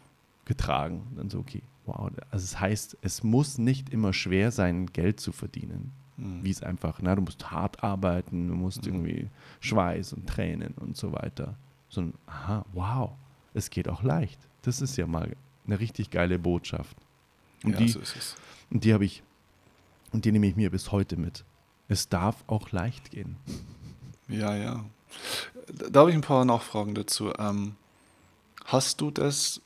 getragen. 0.48 1.08
Dann 1.16 1.30
so, 1.30 1.40
okay, 1.40 1.62
wow. 1.86 2.10
Also 2.32 2.44
es 2.44 2.60
heißt, 2.60 2.98
es 3.02 3.24
muss 3.24 3.58
nicht 3.58 3.90
immer 3.90 4.14
schwer 4.14 4.52
sein, 4.52 4.88
Geld 4.88 5.20
zu 5.20 5.32
verdienen. 5.32 5.92
mhm. 6.18 6.44
wie 6.44 6.50
es 6.50 6.64
einfach, 6.64 7.00
na, 7.02 7.16
du 7.16 7.22
musst 7.22 7.52
hart 7.52 7.84
arbeiten, 7.84 8.48
du 8.48 8.56
musst 8.56 8.86
mhm. 8.86 8.94
irgendwie 8.94 9.30
Schweiß 9.60 10.14
und 10.14 10.28
Tränen 10.28 10.74
und 10.74 10.98
so 10.98 11.14
weiter. 11.14 11.56
Sondern, 11.90 12.20
aha, 12.26 12.66
wow, 12.74 13.12
es 13.54 13.70
geht 13.70 13.88
auch 13.88 14.04
leicht. 14.04 14.40
Das 14.64 14.82
ist 14.82 14.98
ja 14.98 15.08
mal 15.08 15.36
eine 15.66 15.80
richtig 15.80 16.10
geile 16.10 16.40
Botschaft. 16.40 16.98
Und 17.64 17.74
ja, 17.74 17.78
die, 17.78 17.90
so 17.90 18.00
Und 18.70 18.84
die 18.84 18.94
habe 18.94 19.06
ich, 19.06 19.24
und 20.12 20.26
die 20.26 20.32
nehme 20.32 20.48
ich 20.48 20.56
mir 20.56 20.70
bis 20.70 20.92
heute 20.92 21.18
mit. 21.18 21.46
Es 21.88 22.10
darf 22.10 22.44
auch 22.48 22.72
leicht 22.72 23.12
gehen. 23.12 23.38
Ja, 24.28 24.56
ja. 24.56 24.84
Da 25.90 26.02
habe 26.02 26.10
ich 26.10 26.16
ein 26.16 26.22
paar 26.22 26.44
Nachfragen 26.44 26.96
dazu. 26.96 27.32
Ähm, 27.40 27.76
hast 28.66 29.00
du 29.00 29.10
das 29.10 29.62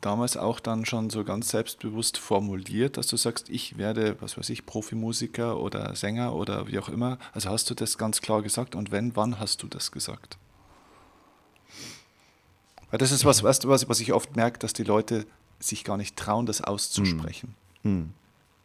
damals 0.00 0.36
auch 0.36 0.60
dann 0.60 0.84
schon 0.84 1.10
so 1.10 1.24
ganz 1.24 1.50
selbstbewusst 1.50 2.18
formuliert, 2.18 2.96
dass 2.96 3.06
du 3.06 3.16
sagst, 3.16 3.48
ich 3.48 3.78
werde, 3.78 4.16
was 4.20 4.36
weiß 4.36 4.50
ich, 4.50 4.66
Profimusiker 4.66 5.58
oder 5.58 5.94
Sänger 5.94 6.34
oder 6.34 6.68
wie 6.68 6.78
auch 6.78 6.88
immer? 6.88 7.18
Also 7.32 7.50
hast 7.50 7.70
du 7.70 7.74
das 7.74 7.98
ganz 7.98 8.20
klar 8.20 8.42
gesagt 8.42 8.74
und 8.74 8.90
wenn, 8.90 9.16
wann 9.16 9.38
hast 9.38 9.62
du 9.62 9.66
das 9.66 9.92
gesagt? 9.92 10.38
Weil 12.90 12.98
das 12.98 13.12
ist 13.12 13.24
was, 13.24 13.42
weißt 13.42 13.64
du, 13.64 13.68
was, 13.68 13.88
was 13.88 14.00
ich 14.00 14.12
oft 14.12 14.36
merke, 14.36 14.58
dass 14.58 14.72
die 14.72 14.84
Leute 14.84 15.26
sich 15.60 15.84
gar 15.84 15.96
nicht 15.96 16.16
trauen, 16.16 16.46
das 16.46 16.62
auszusprechen. 16.62 17.54
Hm. 17.82 17.92
Hm. 17.92 18.14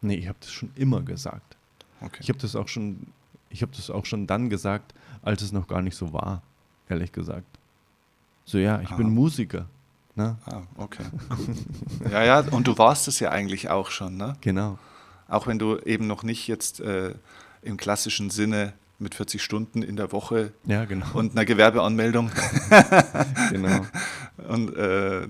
Nee, 0.02 0.16
ich 0.16 0.28
habe 0.28 0.38
das 0.40 0.52
schon 0.52 0.72
immer 0.76 1.02
gesagt. 1.02 1.58
Okay. 2.02 2.20
Ich 2.20 2.30
habe 2.30 2.40
das 2.40 2.56
auch 2.56 2.68
schon, 2.68 3.08
ich 3.50 3.62
habe 3.62 3.72
das 3.76 3.90
auch 3.90 4.06
schon 4.06 4.28
dann 4.28 4.50
gesagt, 4.50 4.94
als 5.22 5.42
es 5.42 5.52
noch 5.52 5.68
gar 5.68 5.82
nicht 5.82 5.96
so 5.96 6.14
war, 6.14 6.42
ehrlich 6.90 7.12
gesagt. 7.12 7.48
So, 8.46 8.58
ja, 8.58 8.82
ich 8.82 8.90
ah. 8.90 8.98
bin 8.98 9.10
Musiker. 9.10 9.68
Ne? 10.16 10.38
Ah, 10.46 10.62
okay. 10.78 11.06
ja, 12.12 12.24
ja, 12.24 12.40
und 12.52 12.68
du 12.68 12.78
warst 12.78 13.08
es 13.08 13.20
ja 13.20 13.30
eigentlich 13.30 13.70
auch 13.70 13.90
schon, 13.90 14.16
ne? 14.18 14.36
Genau. 14.42 14.78
Auch 15.28 15.48
wenn 15.48 15.58
du 15.58 15.80
eben 15.80 16.06
noch 16.06 16.24
nicht 16.24 16.48
jetzt 16.48 16.80
äh, 16.80 17.16
im 17.64 17.78
klassischen 17.78 18.30
Sinne 18.30 18.74
mit 19.00 19.16
40 19.16 19.42
Stunden 19.42 19.82
in 19.82 19.96
der 19.96 20.12
Woche 20.12 20.54
ja, 20.66 20.86
genau. 20.86 21.08
und 21.14 21.32
einer 21.32 21.46
Gewerbeanmeldung 21.46 22.32
genau. 23.52 23.86
Und 24.38 24.76
äh, 24.76 25.28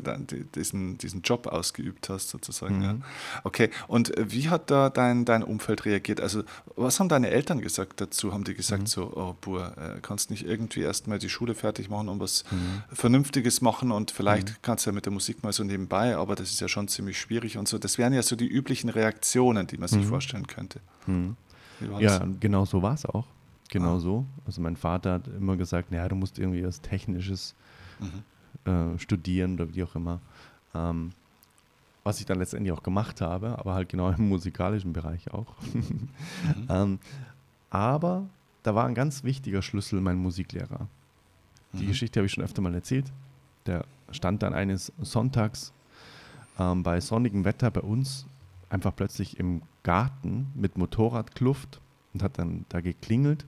diesen, 0.56 0.98
diesen 0.98 1.22
Job 1.24 1.48
ausgeübt 1.48 2.10
hast 2.10 2.30
sozusagen. 2.30 2.78
Mhm. 2.78 2.84
Ja. 2.84 2.96
Okay, 3.44 3.70
und 3.88 4.18
äh, 4.18 4.32
wie 4.32 4.50
hat 4.50 4.72
da 4.72 4.90
dein, 4.90 5.26
dein 5.26 5.44
Umfeld 5.44 5.86
reagiert? 5.86 6.22
Also 6.22 6.44
was 6.76 7.00
haben 7.00 7.10
deine 7.10 7.30
Eltern 7.30 7.60
gesagt 7.60 8.00
dazu? 8.00 8.32
Haben 8.32 8.46
die 8.46 8.54
gesagt 8.54 8.84
mhm. 8.84 8.88
so, 8.88 9.12
oh 9.16 9.36
Bur, 9.42 9.74
äh, 9.78 10.00
kannst 10.02 10.32
nicht 10.32 10.46
irgendwie 10.46 10.82
erstmal 10.82 11.20
die 11.20 11.30
Schule 11.30 11.54
fertig 11.54 11.90
machen 11.90 12.08
und 12.08 12.20
was 12.20 12.46
mhm. 12.50 12.84
Vernünftiges 12.94 13.62
machen 13.62 13.92
und 13.92 14.12
vielleicht 14.12 14.50
mhm. 14.50 14.56
kannst 14.62 14.86
du 14.86 14.92
ja 14.92 14.94
mit 14.94 15.06
der 15.06 15.14
Musik 15.14 15.44
mal 15.44 15.52
so 15.52 15.64
nebenbei, 15.64 16.16
aber 16.16 16.36
das 16.36 16.52
ist 16.52 16.62
ja 16.62 16.70
schon 16.70 16.88
ziemlich 16.88 17.20
schwierig 17.20 17.58
und 17.58 17.68
so. 17.68 17.78
Das 17.78 17.98
wären 17.98 18.14
ja 18.14 18.24
so 18.24 18.36
die 18.36 18.48
üblichen 18.48 18.90
Reaktionen, 18.90 19.68
die 19.68 19.78
man 19.78 19.90
sich 19.90 20.06
mhm. 20.06 20.10
vorstellen 20.10 20.48
könnte. 20.48 20.80
Mhm. 21.08 21.36
Ja, 22.00 22.26
genau 22.40 22.64
so 22.64 22.82
war 22.82 22.94
es 22.94 23.06
auch. 23.06 23.26
Genau 23.70 23.96
ah. 23.96 24.00
so. 24.00 24.26
Also 24.46 24.62
mein 24.62 24.78
Vater 24.78 25.14
hat 25.14 25.28
immer 25.28 25.58
gesagt, 25.58 25.92
naja, 25.92 26.08
du 26.08 26.16
musst 26.16 26.40
irgendwie 26.40 26.66
was 26.66 26.80
Technisches 26.82 27.56
mhm. 28.00 28.24
Äh, 28.66 28.98
studieren 28.98 29.56
oder 29.56 29.74
wie 29.74 29.84
auch 29.84 29.96
immer. 29.96 30.20
Ähm, 30.74 31.12
was 32.04 32.20
ich 32.20 32.26
dann 32.26 32.40
letztendlich 32.40 32.74
auch 32.74 32.84
gemacht 32.84 33.22
habe, 33.22 33.58
aber 33.58 33.74
halt 33.74 33.90
genau 33.90 34.10
im 34.10 34.28
musikalischen 34.28 34.94
Bereich 34.94 35.34
auch. 35.34 35.56
Mhm. 35.74 36.10
ähm, 36.70 37.00
aber 37.70 38.26
da 38.64 38.76
war 38.76 38.86
ein 38.86 38.96
ganz 38.96 39.24
wichtiger 39.24 39.62
Schlüssel 39.62 40.02
mein 40.02 40.18
Musiklehrer. 40.18 40.88
Die 41.74 41.84
mhm. 41.84 41.88
Geschichte 41.88 42.20
habe 42.20 42.26
ich 42.26 42.34
schon 42.34 42.44
öfter 42.44 42.62
mal 42.62 42.74
erzählt. 42.74 43.12
Der 43.66 43.86
stand 44.12 44.44
dann 44.44 44.54
eines 44.54 44.92
Sonntags 45.02 45.72
ähm, 46.60 46.84
bei 46.84 47.00
sonnigem 47.00 47.46
Wetter 47.46 47.72
bei 47.72 47.82
uns 47.82 48.26
einfach 48.70 48.96
plötzlich 48.96 49.40
im 49.40 49.62
Garten 49.84 50.48
mit 50.56 50.78
Motorradkluft 50.78 51.80
und 52.14 52.24
hat 52.24 52.38
dann 52.38 52.66
da 52.70 52.82
geklingelt 52.82 53.46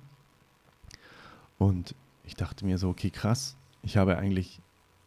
und 1.57 1.95
ich 2.25 2.35
dachte 2.35 2.65
mir 2.65 2.77
so, 2.77 2.89
okay, 2.89 3.09
krass, 3.09 3.55
ich 3.83 3.97
habe 3.97 4.17
eigentlich 4.17 4.59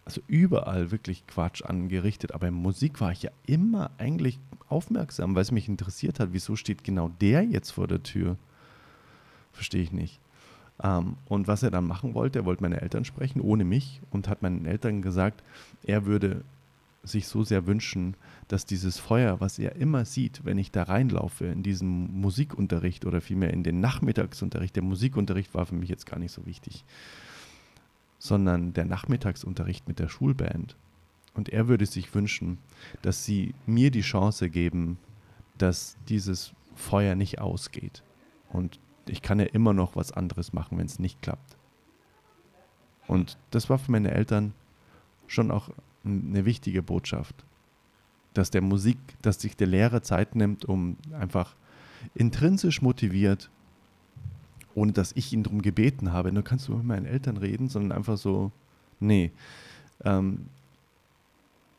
also 0.09 0.23
überall 0.27 0.91
wirklich 0.91 1.27
Quatsch 1.27 1.63
angerichtet, 1.63 2.33
aber 2.33 2.49
in 2.49 2.55
Musik 2.55 2.99
war 3.03 3.13
ich 3.13 3.25
ja 3.25 3.31
immer 3.47 3.91
eigentlich 3.99 4.39
aufmerksam, 4.71 5.35
weil 5.35 5.43
es 5.43 5.53
mich 5.53 5.69
interessiert 5.69 6.19
hat, 6.19 6.31
wieso 6.33 6.57
steht 6.57 6.83
genau 6.83 7.11
der 7.21 7.43
jetzt 7.43 7.73
vor 7.73 7.87
der 7.87 8.03
Tür? 8.03 8.39
Verstehe 9.53 9.83
ich 9.83 9.93
nicht. 9.93 10.19
Ähm, 10.83 11.17
und 11.27 11.47
was 11.47 11.63
er 11.63 11.71
dann 11.71 11.87
machen 11.87 12.15
wollte, 12.15 12.39
er 12.39 12.45
wollte 12.47 12.63
meine 12.63 12.81
Eltern 12.81 13.05
sprechen, 13.05 13.43
ohne 13.43 13.67
mich, 13.67 14.01
und 14.11 14.29
hat 14.29 14.41
meinen 14.41 14.65
Eltern 14.65 15.03
gesagt, 15.03 15.43
er 15.83 16.07
würde 16.07 16.43
sich 17.03 17.29
so 17.29 17.45
sehr 17.45 17.67
wünschen, 17.67 18.15
dass 18.49 18.65
dieses 18.65 18.99
Feuer, 18.99 19.41
was 19.41 19.59
er 19.59 19.77
immer 19.77 20.07
sieht, 20.07 20.43
wenn 20.47 20.57
ich 20.57 20.71
da 20.71 20.85
reinlaufe 20.85 21.45
in 21.45 21.63
diesen 21.63 22.19
Musikunterricht 22.19 23.05
oder 23.05 23.21
vielmehr 23.21 23.53
in 23.53 23.63
den 23.63 23.81
Nachmittagsunterricht, 23.81 24.75
der 24.75 24.83
Musikunterricht 24.83 25.53
war 25.53 25.67
für 25.67 25.75
mich 25.75 25.91
jetzt 25.91 26.07
gar 26.07 26.19
nicht 26.19 26.33
so 26.33 26.47
wichtig, 26.47 26.87
sondern 28.19 28.73
der 28.73 28.85
Nachmittagsunterricht 28.85 29.89
mit 29.89 29.99
der 29.99 30.09
Schulband. 30.09 30.77
Und 31.35 31.49
er 31.49 31.69
würde 31.69 31.87
sich 31.87 32.15
wünschen, 32.15 32.59
dass 33.03 33.25
sie 33.25 33.55
mir 33.67 33.91
die 33.91 34.01
Chance 34.01 34.51
geben, 34.51 34.99
dass 35.57 35.97
dieses 36.09 36.53
Feuer 36.75 37.15
nicht 37.15 37.41
ausgeht. 37.41 38.03
Und 38.51 38.81
ich 39.07 39.23
kann 39.23 39.39
ja 39.41 39.47
immer 39.47 39.73
noch 39.73 39.97
was 39.97 40.13
anderes 40.13 40.53
machen, 40.53 40.79
wenn 40.79 40.87
es 40.87 40.99
nicht 40.99 41.23
klappt. 41.23 41.57
Und 43.07 43.39
das 43.51 43.71
war 43.71 43.79
für 43.79 43.93
meine 43.93 44.11
Eltern 44.11 44.53
schon 45.27 45.51
auch 45.51 45.71
eine 46.05 46.45
wichtige 46.45 46.83
Botschaft. 46.83 47.45
Dass 48.35 48.51
der 48.51 48.61
Musik, 48.61 48.99
dass 49.23 49.41
sich 49.41 49.57
der 49.57 49.67
Lehrer 49.67 50.03
Zeit 50.03 50.35
nimmt, 50.35 50.65
um 50.65 50.97
einfach 51.13 51.57
intrinsisch 52.15 52.83
motiviert, 52.83 53.51
ohne 54.79 54.93
dass 54.93 55.13
ich 55.13 55.33
ihn 55.33 55.43
darum 55.43 55.61
gebeten 55.61 56.13
habe, 56.13 56.33
nur 56.33 56.45
kannst 56.45 56.69
du 56.69 56.77
mit 56.77 56.85
meinen 56.85 57.07
Eltern 57.07 57.37
reden, 57.37 57.69
sondern 57.69 57.93
einfach 57.93 58.17
so, 58.17 58.53
nee. 59.01 59.33
Ähm, 60.05 60.47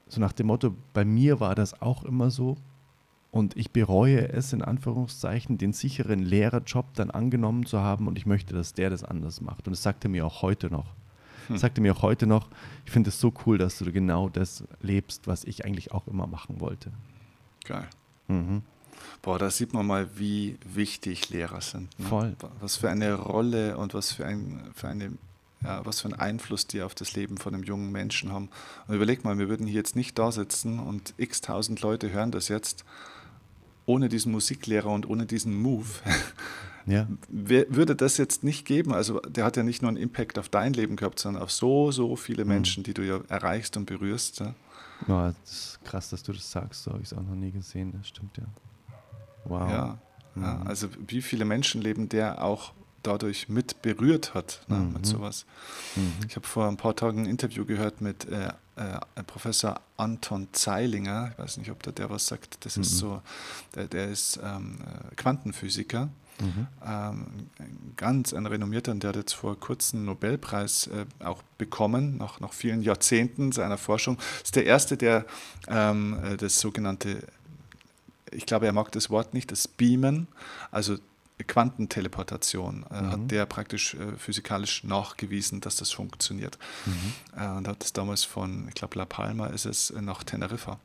so 0.07 0.19
nach 0.19 0.33
dem 0.33 0.47
Motto, 0.47 0.75
bei 0.93 1.05
mir 1.05 1.39
war 1.39 1.55
das 1.55 1.81
auch 1.81 2.03
immer 2.03 2.29
so 2.29 2.57
und 3.31 3.55
ich 3.55 3.71
bereue 3.71 4.29
es 4.29 4.53
in 4.53 4.61
Anführungszeichen, 4.61 5.57
den 5.57 5.71
sicheren 5.71 6.19
Lehrerjob 6.19 6.93
dann 6.95 7.11
angenommen 7.11 7.65
zu 7.65 7.79
haben 7.79 8.07
und 8.07 8.17
ich 8.17 8.25
möchte, 8.25 8.53
dass 8.53 8.73
der 8.73 8.89
das 8.89 9.03
anders 9.03 9.39
macht. 9.39 9.67
Und 9.67 9.71
das 9.71 9.83
sagt 9.83 10.03
er 10.03 10.09
mir 10.09 10.25
auch 10.25 10.41
heute 10.41 10.69
noch. 10.69 10.87
Hm. 11.47 11.57
Sagte 11.57 11.81
mir 11.81 11.95
auch 11.95 12.01
heute 12.01 12.27
noch, 12.27 12.49
ich 12.85 12.91
finde 12.91 13.09
es 13.09 13.19
so 13.19 13.31
cool, 13.45 13.57
dass 13.57 13.77
du 13.77 13.91
genau 13.91 14.29
das 14.29 14.63
lebst, 14.81 15.27
was 15.27 15.43
ich 15.43 15.63
eigentlich 15.63 15.91
auch 15.91 16.07
immer 16.07 16.27
machen 16.27 16.59
wollte. 16.59 16.91
Geil. 17.65 17.87
Mhm. 18.27 18.63
Boah, 19.21 19.39
da 19.39 19.49
sieht 19.49 19.73
man 19.73 19.85
mal, 19.85 20.07
wie 20.15 20.57
wichtig 20.65 21.29
Lehrer 21.29 21.61
sind. 21.61 21.97
Ne? 21.99 22.05
Voll. 22.07 22.35
Was 22.59 22.77
für 22.77 22.89
eine 22.89 23.13
Rolle 23.13 23.77
und 23.77 23.93
was 23.93 24.11
für, 24.11 24.25
ein, 24.25 24.61
für 24.73 24.87
eine 24.87 25.11
ja, 25.63 25.85
was 25.85 26.01
für 26.01 26.07
einen 26.07 26.19
Einfluss 26.19 26.67
die 26.67 26.81
auf 26.81 26.95
das 26.95 27.13
Leben 27.13 27.37
von 27.37 27.53
einem 27.53 27.63
jungen 27.63 27.91
Menschen 27.91 28.31
haben. 28.31 28.49
Und 28.87 28.95
überleg 28.95 29.25
mal, 29.25 29.37
wir 29.37 29.49
würden 29.49 29.67
hier 29.67 29.75
jetzt 29.75 29.95
nicht 29.95 30.17
da 30.17 30.31
sitzen 30.31 30.79
und 30.79 31.13
x 31.17 31.41
tausend 31.41 31.81
Leute 31.81 32.11
hören 32.11 32.31
das 32.31 32.47
jetzt 32.47 32.85
ohne 33.85 34.07
diesen 34.07 34.31
Musiklehrer 34.31 34.89
und 34.89 35.09
ohne 35.09 35.25
diesen 35.25 35.55
Move. 35.55 35.87
Ja. 36.85 37.07
Würde 37.27 37.95
das 37.95 38.17
jetzt 38.17 38.43
nicht 38.43 38.65
geben, 38.65 38.93
also 38.93 39.19
der 39.19 39.43
hat 39.45 39.57
ja 39.57 39.63
nicht 39.63 39.83
nur 39.83 39.89
einen 39.89 39.97
Impact 39.97 40.39
auf 40.39 40.49
dein 40.49 40.73
Leben 40.73 40.95
gehabt, 40.95 41.19
sondern 41.19 41.43
auf 41.43 41.51
so, 41.51 41.91
so 41.91 42.15
viele 42.15 42.45
mhm. 42.45 42.51
Menschen, 42.51 42.83
die 42.83 42.95
du 42.95 43.05
ja 43.05 43.19
erreichst 43.27 43.77
und 43.77 43.85
berührst. 43.85 44.39
Ja. 44.39 44.55
Ja, 45.07 45.33
das 45.41 45.51
ist 45.51 45.79
krass, 45.83 46.09
dass 46.09 46.23
du 46.23 46.33
das 46.33 46.49
sagst, 46.49 46.83
so 46.83 46.91
habe 46.91 47.01
ich 47.01 47.11
es 47.11 47.17
auch 47.17 47.21
noch 47.21 47.35
nie 47.35 47.51
gesehen, 47.51 47.93
das 47.95 48.07
stimmt 48.07 48.37
ja. 48.37 48.43
Wow. 49.45 49.69
Ja, 49.69 49.99
mhm. 50.35 50.43
ja, 50.43 50.61
also 50.65 50.87
wie 51.07 51.21
viele 51.21 51.45
Menschenleben 51.45 52.09
der 52.09 52.43
auch 52.43 52.73
dadurch 53.03 53.47
mit 53.47 53.81
berührt 53.81 54.33
hat, 54.33 54.61
ne, 54.67 54.77
mhm. 54.77 54.93
mit 54.93 55.05
sowas. 55.05 55.45
Mhm. 55.95 56.13
Ich 56.27 56.35
habe 56.35 56.45
vor 56.45 56.67
ein 56.67 56.75
paar 56.75 56.95
Tagen 56.95 57.23
ein 57.23 57.25
Interview 57.25 57.65
gehört 57.65 58.01
mit 58.01 58.27
äh, 58.27 58.49
äh, 58.75 59.23
Professor 59.25 59.79
Anton 59.95 60.49
Zeilinger, 60.51 61.31
ich 61.31 61.39
weiß 61.39 61.57
nicht, 61.57 61.71
ob 61.71 61.81
der, 61.83 61.93
der 61.93 62.09
was 62.09 62.27
sagt, 62.27 62.65
das 62.65 62.75
ist 62.75 62.91
mhm. 62.91 62.97
so, 62.97 63.21
der, 63.75 63.87
der 63.87 64.09
ist 64.09 64.39
ähm, 64.43 64.79
äh, 64.81 65.15
Quantenphysiker 65.15 66.09
Mhm. 66.41 66.67
Ähm, 66.85 67.25
ganz 67.97 68.33
ein 68.33 68.45
renommierter, 68.45 68.91
und 68.91 69.03
der 69.03 69.09
hat 69.09 69.17
jetzt 69.17 69.33
vor 69.33 69.59
kurzem 69.59 69.99
einen 69.99 70.05
Nobelpreis 70.05 70.87
äh, 70.87 71.05
auch 71.23 71.41
bekommen, 71.57 72.17
nach, 72.17 72.39
nach 72.39 72.53
vielen 72.53 72.81
Jahrzehnten 72.81 73.51
seiner 73.51 73.77
Forschung. 73.77 74.17
Ist 74.43 74.55
der 74.55 74.65
erste, 74.65 74.97
der 74.97 75.25
ähm, 75.67 76.17
äh, 76.23 76.37
das 76.37 76.59
sogenannte, 76.59 77.23
ich 78.31 78.45
glaube, 78.45 78.65
er 78.65 78.73
mag 78.73 78.91
das 78.91 79.09
Wort 79.09 79.33
nicht, 79.33 79.51
das 79.51 79.67
Beamen, 79.67 80.27
also 80.71 80.97
Quantenteleportation 81.47 82.85
äh, 82.91 83.01
mhm. 83.01 83.11
hat 83.11 83.31
der 83.31 83.45
praktisch 83.45 83.93
äh, 83.93 84.17
physikalisch 84.17 84.83
nachgewiesen, 84.83 85.61
dass 85.61 85.77
das 85.77 85.91
funktioniert. 85.91 86.57
Mhm. 86.85 87.41
Äh, 87.41 87.47
und 87.57 87.67
hat 87.67 87.83
es 87.83 87.93
damals 87.93 88.25
von, 88.25 88.67
ich 88.67 88.75
glaube, 88.75 88.97
La 88.97 89.05
Palma 89.05 89.47
ist 89.47 89.65
es, 89.65 89.89
äh, 89.91 90.01
nach 90.01 90.23
Teneriffa 90.23 90.79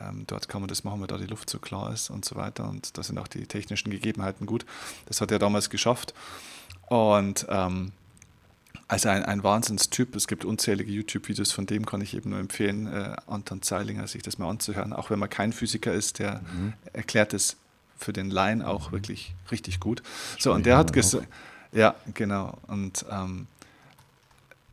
ähm, 0.00 0.24
dort 0.26 0.48
kann 0.48 0.60
man 0.60 0.68
das 0.68 0.84
machen, 0.84 1.00
weil 1.00 1.06
da 1.06 1.16
die 1.16 1.26
Luft 1.26 1.50
so 1.50 1.58
klar 1.58 1.92
ist 1.92 2.10
und 2.10 2.24
so 2.24 2.36
weiter. 2.36 2.68
Und 2.68 2.96
da 2.98 3.02
sind 3.02 3.18
auch 3.18 3.28
die 3.28 3.46
technischen 3.46 3.90
Gegebenheiten 3.90 4.46
gut. 4.46 4.66
Das 5.06 5.20
hat 5.20 5.30
er 5.30 5.38
damals 5.38 5.70
geschafft. 5.70 6.14
Und 6.88 7.46
ähm, 7.48 7.92
also 8.88 9.08
ein, 9.08 9.24
ein 9.24 9.42
Wahnsinnstyp. 9.42 10.14
Es 10.16 10.26
gibt 10.26 10.44
unzählige 10.44 10.90
YouTube-Videos 10.90 11.52
von 11.52 11.66
dem, 11.66 11.86
kann 11.86 12.00
ich 12.00 12.14
eben 12.14 12.30
nur 12.30 12.38
empfehlen, 12.38 12.86
äh, 12.86 13.16
Anton 13.26 13.62
Zeilinger, 13.62 14.06
sich 14.06 14.22
das 14.22 14.38
mal 14.38 14.48
anzuhören. 14.48 14.92
Auch 14.92 15.10
wenn 15.10 15.18
man 15.18 15.30
kein 15.30 15.52
Physiker 15.52 15.92
ist, 15.92 16.18
der 16.18 16.40
mhm. 16.40 16.72
erklärt 16.92 17.34
es 17.34 17.56
für 17.98 18.12
den 18.12 18.30
Laien 18.30 18.62
auch 18.62 18.92
wirklich 18.92 19.34
richtig 19.50 19.80
gut. 19.80 20.02
So, 20.38 20.52
und 20.52 20.66
der 20.66 20.76
hat 20.76 20.92
gesagt, 20.92 21.26
ja, 21.72 21.94
genau. 22.14 22.58
Und 22.66 23.04
ähm, 23.10 23.46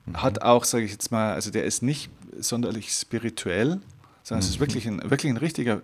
mhm. 0.05 0.21
hat 0.21 0.41
auch, 0.41 0.65
sage 0.65 0.85
ich 0.85 0.91
jetzt 0.91 1.11
mal, 1.11 1.33
also 1.33 1.51
der 1.51 1.65
ist 1.65 1.83
nicht 1.83 2.09
sonderlich 2.39 2.91
spirituell, 2.93 3.81
sondern 4.23 4.43
mhm. 4.43 4.47
es 4.47 4.49
ist 4.49 4.55
mhm. 4.57 4.61
wirklich 4.61 4.87
ein, 4.87 5.09
wirklich 5.09 5.31
ein 5.31 5.37
richtiger 5.37 5.81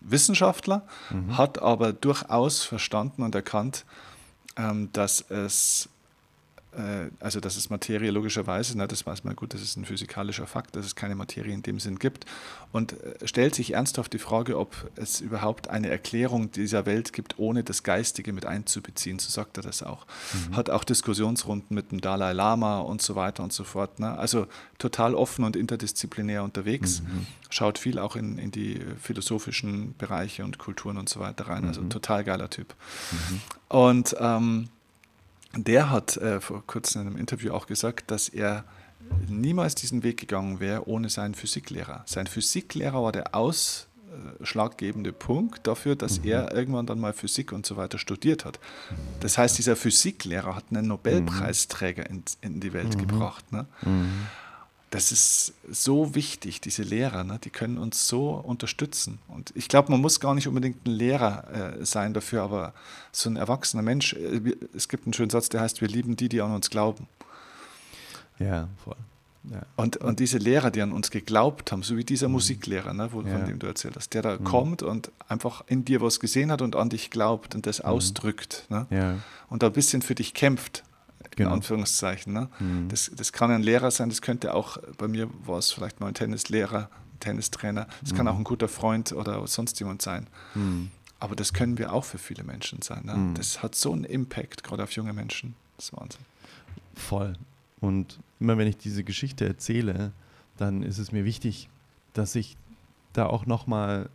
Wissenschaftler, 0.00 0.86
mhm. 1.10 1.36
hat 1.36 1.60
aber 1.60 1.92
durchaus 1.92 2.64
verstanden 2.64 3.22
und 3.22 3.34
erkannt, 3.34 3.84
ähm, 4.56 4.90
dass 4.92 5.20
es 5.30 5.88
also 7.20 7.40
dass 7.40 7.56
es 7.56 7.68
Materie 7.68 8.10
logischerweise, 8.10 8.78
ne, 8.78 8.88
das 8.88 9.04
weiß 9.04 9.24
man 9.24 9.36
gut, 9.36 9.52
das 9.52 9.60
ist 9.60 9.76
ein 9.76 9.84
physikalischer 9.84 10.46
Fakt, 10.46 10.74
dass 10.74 10.86
es 10.86 10.96
keine 10.96 11.14
Materie 11.14 11.52
in 11.52 11.62
dem 11.62 11.78
Sinn 11.78 11.98
gibt 11.98 12.24
und 12.72 12.94
äh, 12.94 13.26
stellt 13.26 13.54
sich 13.54 13.74
ernsthaft 13.74 14.12
die 14.14 14.18
Frage, 14.18 14.58
ob 14.58 14.90
es 14.96 15.20
überhaupt 15.20 15.68
eine 15.68 15.88
Erklärung 15.90 16.50
dieser 16.50 16.86
Welt 16.86 17.12
gibt, 17.12 17.38
ohne 17.38 17.62
das 17.62 17.82
Geistige 17.82 18.32
mit 18.32 18.46
einzubeziehen, 18.46 19.18
so 19.18 19.28
sagt 19.28 19.58
er 19.58 19.62
das 19.62 19.82
auch. 19.82 20.06
Mhm. 20.32 20.56
Hat 20.56 20.70
auch 20.70 20.84
Diskussionsrunden 20.84 21.74
mit 21.74 21.92
dem 21.92 22.00
Dalai 22.00 22.32
Lama 22.32 22.80
und 22.80 23.02
so 23.02 23.16
weiter 23.16 23.42
und 23.42 23.52
so 23.52 23.64
fort. 23.64 24.00
Ne? 24.00 24.16
Also 24.16 24.46
total 24.78 25.14
offen 25.14 25.44
und 25.44 25.56
interdisziplinär 25.56 26.42
unterwegs, 26.42 27.02
mhm. 27.02 27.26
schaut 27.50 27.78
viel 27.78 27.98
auch 27.98 28.16
in, 28.16 28.38
in 28.38 28.50
die 28.50 28.80
philosophischen 28.98 29.94
Bereiche 29.98 30.42
und 30.44 30.56
Kulturen 30.56 30.96
und 30.96 31.10
so 31.10 31.20
weiter 31.20 31.48
rein, 31.48 31.66
also 31.66 31.82
mhm. 31.82 31.90
total 31.90 32.24
geiler 32.24 32.48
Typ. 32.48 32.74
Mhm. 33.10 33.40
Und 33.68 34.16
ähm, 34.18 34.68
der 35.56 35.90
hat 35.90 36.16
äh, 36.16 36.40
vor 36.40 36.66
kurzem 36.66 37.02
in 37.02 37.08
einem 37.08 37.16
Interview 37.16 37.52
auch 37.52 37.66
gesagt, 37.66 38.10
dass 38.10 38.28
er 38.28 38.64
niemals 39.28 39.74
diesen 39.74 40.02
Weg 40.02 40.18
gegangen 40.18 40.60
wäre 40.60 40.88
ohne 40.88 41.08
seinen 41.08 41.34
Physiklehrer. 41.34 42.02
Sein 42.06 42.26
Physiklehrer 42.26 43.02
war 43.02 43.12
der 43.12 43.34
ausschlaggebende 43.34 45.12
Punkt 45.12 45.66
dafür, 45.66 45.96
dass 45.96 46.20
mhm. 46.20 46.28
er 46.28 46.54
irgendwann 46.54 46.86
dann 46.86 47.00
mal 47.00 47.12
Physik 47.12 47.52
und 47.52 47.66
so 47.66 47.76
weiter 47.76 47.98
studiert 47.98 48.44
hat. 48.44 48.58
Das 49.20 49.38
heißt, 49.38 49.58
dieser 49.58 49.76
Physiklehrer 49.76 50.56
hat 50.56 50.64
einen 50.70 50.88
Nobelpreisträger 50.88 52.08
in, 52.08 52.22
in 52.40 52.60
die 52.60 52.72
Welt 52.72 52.94
mhm. 52.96 53.06
gebracht. 53.06 53.52
Ne? 53.52 53.66
Das 54.92 55.10
ist 55.10 55.54
so 55.70 56.14
wichtig, 56.14 56.60
diese 56.60 56.82
Lehrer, 56.82 57.24
ne? 57.24 57.38
die 57.42 57.48
können 57.48 57.78
uns 57.78 58.08
so 58.08 58.32
unterstützen. 58.32 59.20
Und 59.26 59.50
ich 59.56 59.68
glaube, 59.68 59.90
man 59.90 60.02
muss 60.02 60.20
gar 60.20 60.34
nicht 60.34 60.46
unbedingt 60.46 60.86
ein 60.86 60.90
Lehrer 60.90 61.78
äh, 61.80 61.86
sein 61.86 62.12
dafür, 62.12 62.42
aber 62.42 62.74
so 63.10 63.30
ein 63.30 63.36
erwachsener 63.36 63.82
Mensch, 63.82 64.12
äh, 64.12 64.54
es 64.74 64.90
gibt 64.90 65.06
einen 65.06 65.14
schönen 65.14 65.30
Satz, 65.30 65.48
der 65.48 65.62
heißt, 65.62 65.80
wir 65.80 65.88
lieben 65.88 66.16
die, 66.16 66.28
die 66.28 66.42
an 66.42 66.54
uns 66.54 66.68
glauben. 66.68 67.08
Ja, 68.38 68.68
voll. 68.84 68.96
Ja. 69.50 69.62
Und, 69.76 69.96
und 69.96 70.20
diese 70.20 70.36
Lehrer, 70.36 70.70
die 70.70 70.82
an 70.82 70.92
uns 70.92 71.10
geglaubt 71.10 71.72
haben, 71.72 71.82
so 71.82 71.96
wie 71.96 72.04
dieser 72.04 72.28
mhm. 72.28 72.34
Musiklehrer, 72.34 72.92
ne, 72.92 73.14
wo, 73.14 73.22
ja. 73.22 73.38
von 73.38 73.46
dem 73.46 73.58
du 73.58 73.66
erzählt 73.66 73.96
hast, 73.96 74.12
der 74.12 74.20
da 74.20 74.38
mhm. 74.38 74.44
kommt 74.44 74.82
und 74.82 75.10
einfach 75.26 75.64
in 75.68 75.86
dir 75.86 76.02
was 76.02 76.20
gesehen 76.20 76.52
hat 76.52 76.60
und 76.60 76.76
an 76.76 76.90
dich 76.90 77.10
glaubt 77.10 77.54
und 77.54 77.64
das 77.64 77.78
mhm. 77.78 77.86
ausdrückt 77.86 78.66
ne? 78.68 78.86
ja. 78.90 79.16
und 79.48 79.62
da 79.62 79.68
ein 79.68 79.72
bisschen 79.72 80.02
für 80.02 80.14
dich 80.14 80.34
kämpft 80.34 80.84
genau. 81.36 81.50
in 81.50 81.54
Anführungszeichen. 81.56 82.32
Ne? 82.32 82.48
Mhm. 82.58 82.88
Das, 82.88 83.10
das 83.14 83.32
kann 83.32 83.50
ein 83.50 83.62
Lehrer 83.62 83.90
sein, 83.90 84.08
das 84.08 84.22
könnte 84.22 84.54
auch, 84.54 84.78
bei 84.98 85.08
mir 85.08 85.28
war 85.44 85.58
es 85.58 85.72
vielleicht 85.72 86.00
mal 86.00 86.08
ein 86.08 86.14
Tennislehrer, 86.14 86.88
Tennistrainer, 87.20 87.86
das 88.00 88.12
mhm. 88.12 88.16
kann 88.16 88.28
auch 88.28 88.36
ein 88.36 88.44
guter 88.44 88.68
Freund 88.68 89.12
oder 89.12 89.46
sonst 89.46 89.78
jemand 89.80 90.02
sein. 90.02 90.26
Mhm. 90.54 90.90
Aber 91.20 91.36
das 91.36 91.52
können 91.52 91.78
wir 91.78 91.92
auch 91.92 92.04
für 92.04 92.18
viele 92.18 92.42
Menschen 92.42 92.82
sein. 92.82 93.04
Ne? 93.04 93.14
Mhm. 93.14 93.34
Das 93.34 93.62
hat 93.62 93.74
so 93.74 93.92
einen 93.92 94.04
Impact, 94.04 94.64
gerade 94.64 94.82
auf 94.82 94.90
junge 94.92 95.12
Menschen. 95.12 95.54
Das 95.76 95.86
ist 95.86 95.92
Wahnsinn. 95.96 96.20
Voll. 96.94 97.34
Und 97.80 98.18
immer 98.40 98.58
wenn 98.58 98.66
ich 98.66 98.76
diese 98.76 99.04
Geschichte 99.04 99.46
erzähle, 99.46 100.12
dann 100.56 100.82
ist 100.82 100.98
es 100.98 101.12
mir 101.12 101.24
wichtig, 101.24 101.68
dass 102.12 102.34
ich 102.34 102.56
da 103.12 103.26
auch 103.26 103.46
nochmal 103.46 104.08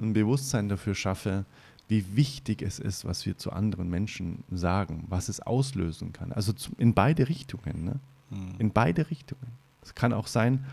ein 0.00 0.12
Bewusstsein 0.12 0.68
dafür 0.68 0.94
schaffe, 0.94 1.44
wie 1.88 2.16
wichtig 2.16 2.62
es 2.62 2.78
ist, 2.78 3.06
was 3.06 3.24
wir 3.24 3.38
zu 3.38 3.50
anderen 3.50 3.88
Menschen 3.88 4.44
sagen, 4.50 5.04
was 5.08 5.28
es 5.28 5.40
auslösen 5.40 6.12
kann. 6.12 6.32
Also 6.32 6.52
in 6.76 6.92
beide 6.92 7.28
Richtungen. 7.28 7.84
Ne? 7.84 8.00
Mhm. 8.30 8.54
In 8.58 8.72
beide 8.72 9.10
Richtungen. 9.10 9.52
Es 9.82 9.94
kann 9.94 10.12
auch 10.12 10.26
sein, 10.26 10.66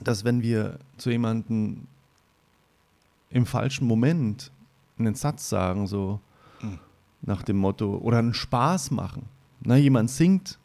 dass 0.00 0.24
wenn 0.24 0.42
wir 0.42 0.78
zu 0.96 1.10
jemandem 1.10 1.88
im 3.30 3.46
falschen 3.46 3.86
Moment 3.86 4.52
einen 4.96 5.16
Satz 5.16 5.48
sagen, 5.48 5.88
so 5.88 6.20
mhm. 6.62 6.78
nach 7.22 7.42
dem 7.42 7.56
Motto, 7.56 7.96
oder 7.98 8.18
einen 8.18 8.34
Spaß 8.34 8.92
machen. 8.92 9.26
Na, 9.60 9.76
jemand 9.76 10.08
singt 10.08 10.60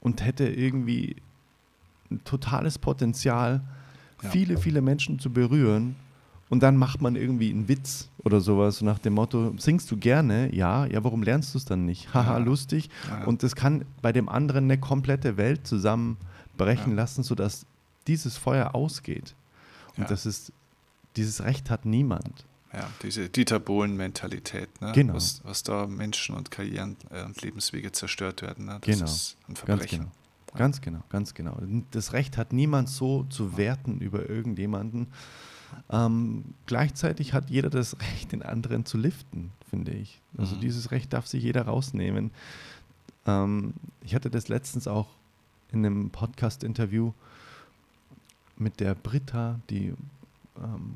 und 0.00 0.24
hätte 0.24 0.48
irgendwie 0.48 1.16
ein 2.10 2.24
totales 2.24 2.78
Potenzial, 2.78 3.62
ja. 4.22 4.30
viele, 4.30 4.56
viele 4.56 4.80
Menschen 4.80 5.18
zu 5.18 5.30
berühren 5.30 5.94
und 6.50 6.62
dann 6.62 6.76
macht 6.76 7.00
man 7.00 7.16
irgendwie 7.16 7.50
einen 7.50 7.68
Witz 7.68 8.08
oder 8.18 8.40
sowas 8.40 8.82
nach 8.82 8.98
dem 8.98 9.14
Motto, 9.14 9.54
singst 9.56 9.90
du 9.90 9.96
gerne? 9.96 10.54
Ja, 10.54 10.84
ja, 10.84 11.02
warum 11.04 11.22
lernst 11.22 11.54
du 11.54 11.58
es 11.58 11.64
dann 11.64 11.86
nicht? 11.86 12.12
Haha, 12.12 12.32
ja. 12.32 12.38
lustig. 12.38 12.90
Ja. 13.08 13.24
Und 13.24 13.44
das 13.44 13.54
kann 13.54 13.86
bei 14.02 14.12
dem 14.12 14.28
anderen 14.28 14.64
eine 14.64 14.76
komplette 14.76 15.36
Welt 15.36 15.66
zusammenbrechen 15.66 16.90
ja. 16.90 16.96
lassen, 16.96 17.22
sodass 17.22 17.66
dieses 18.08 18.36
Feuer 18.36 18.74
ausgeht. 18.74 19.34
Und 19.96 20.10
das 20.10 20.26
ist, 20.26 20.52
dieses 21.16 21.42
Recht 21.44 21.70
hat 21.70 21.84
niemand. 21.84 22.44
Ja, 22.72 22.88
diese 23.02 23.28
Dieter 23.28 23.58
Bohlen-Mentalität, 23.58 24.80
ne? 24.80 24.92
genau. 24.92 25.14
was, 25.14 25.40
was 25.44 25.62
da 25.62 25.86
Menschen 25.86 26.36
und 26.36 26.50
Karrieren 26.50 26.96
äh, 27.10 27.24
und 27.24 27.42
Lebenswege 27.42 27.92
zerstört 27.92 28.42
werden. 28.42 28.66
Ne? 28.66 28.78
Das 28.80 28.94
genau. 28.98 29.04
ist 29.04 29.36
ein 29.48 29.56
Verbrechen. 29.56 29.98
Ganz 29.98 30.00
genau. 30.00 30.10
Ganz 30.56 30.80
genau, 30.80 31.00
ganz 31.10 31.34
genau. 31.34 31.84
Das 31.92 32.12
Recht 32.12 32.36
hat 32.36 32.52
niemand 32.52 32.88
so 32.88 33.24
zu 33.24 33.56
werten 33.56 34.00
über 34.00 34.28
irgendjemanden. 34.28 35.08
Ähm, 35.90 36.44
gleichzeitig 36.66 37.32
hat 37.32 37.50
jeder 37.50 37.70
das 37.70 37.98
Recht, 38.00 38.32
den 38.32 38.42
anderen 38.42 38.84
zu 38.84 38.98
liften, 38.98 39.50
finde 39.68 39.92
ich. 39.92 40.20
Also 40.36 40.56
mhm. 40.56 40.60
dieses 40.60 40.90
Recht 40.90 41.12
darf 41.12 41.26
sich 41.26 41.42
jeder 41.42 41.62
rausnehmen. 41.62 42.30
Ähm, 43.26 43.74
ich 44.02 44.14
hatte 44.14 44.30
das 44.30 44.48
letztens 44.48 44.86
auch 44.88 45.08
in 45.72 45.84
einem 45.84 46.10
Podcast-Interview 46.10 47.12
mit 48.56 48.80
der 48.80 48.94
Britta, 48.94 49.60
die, 49.70 49.94
ähm, 50.58 50.94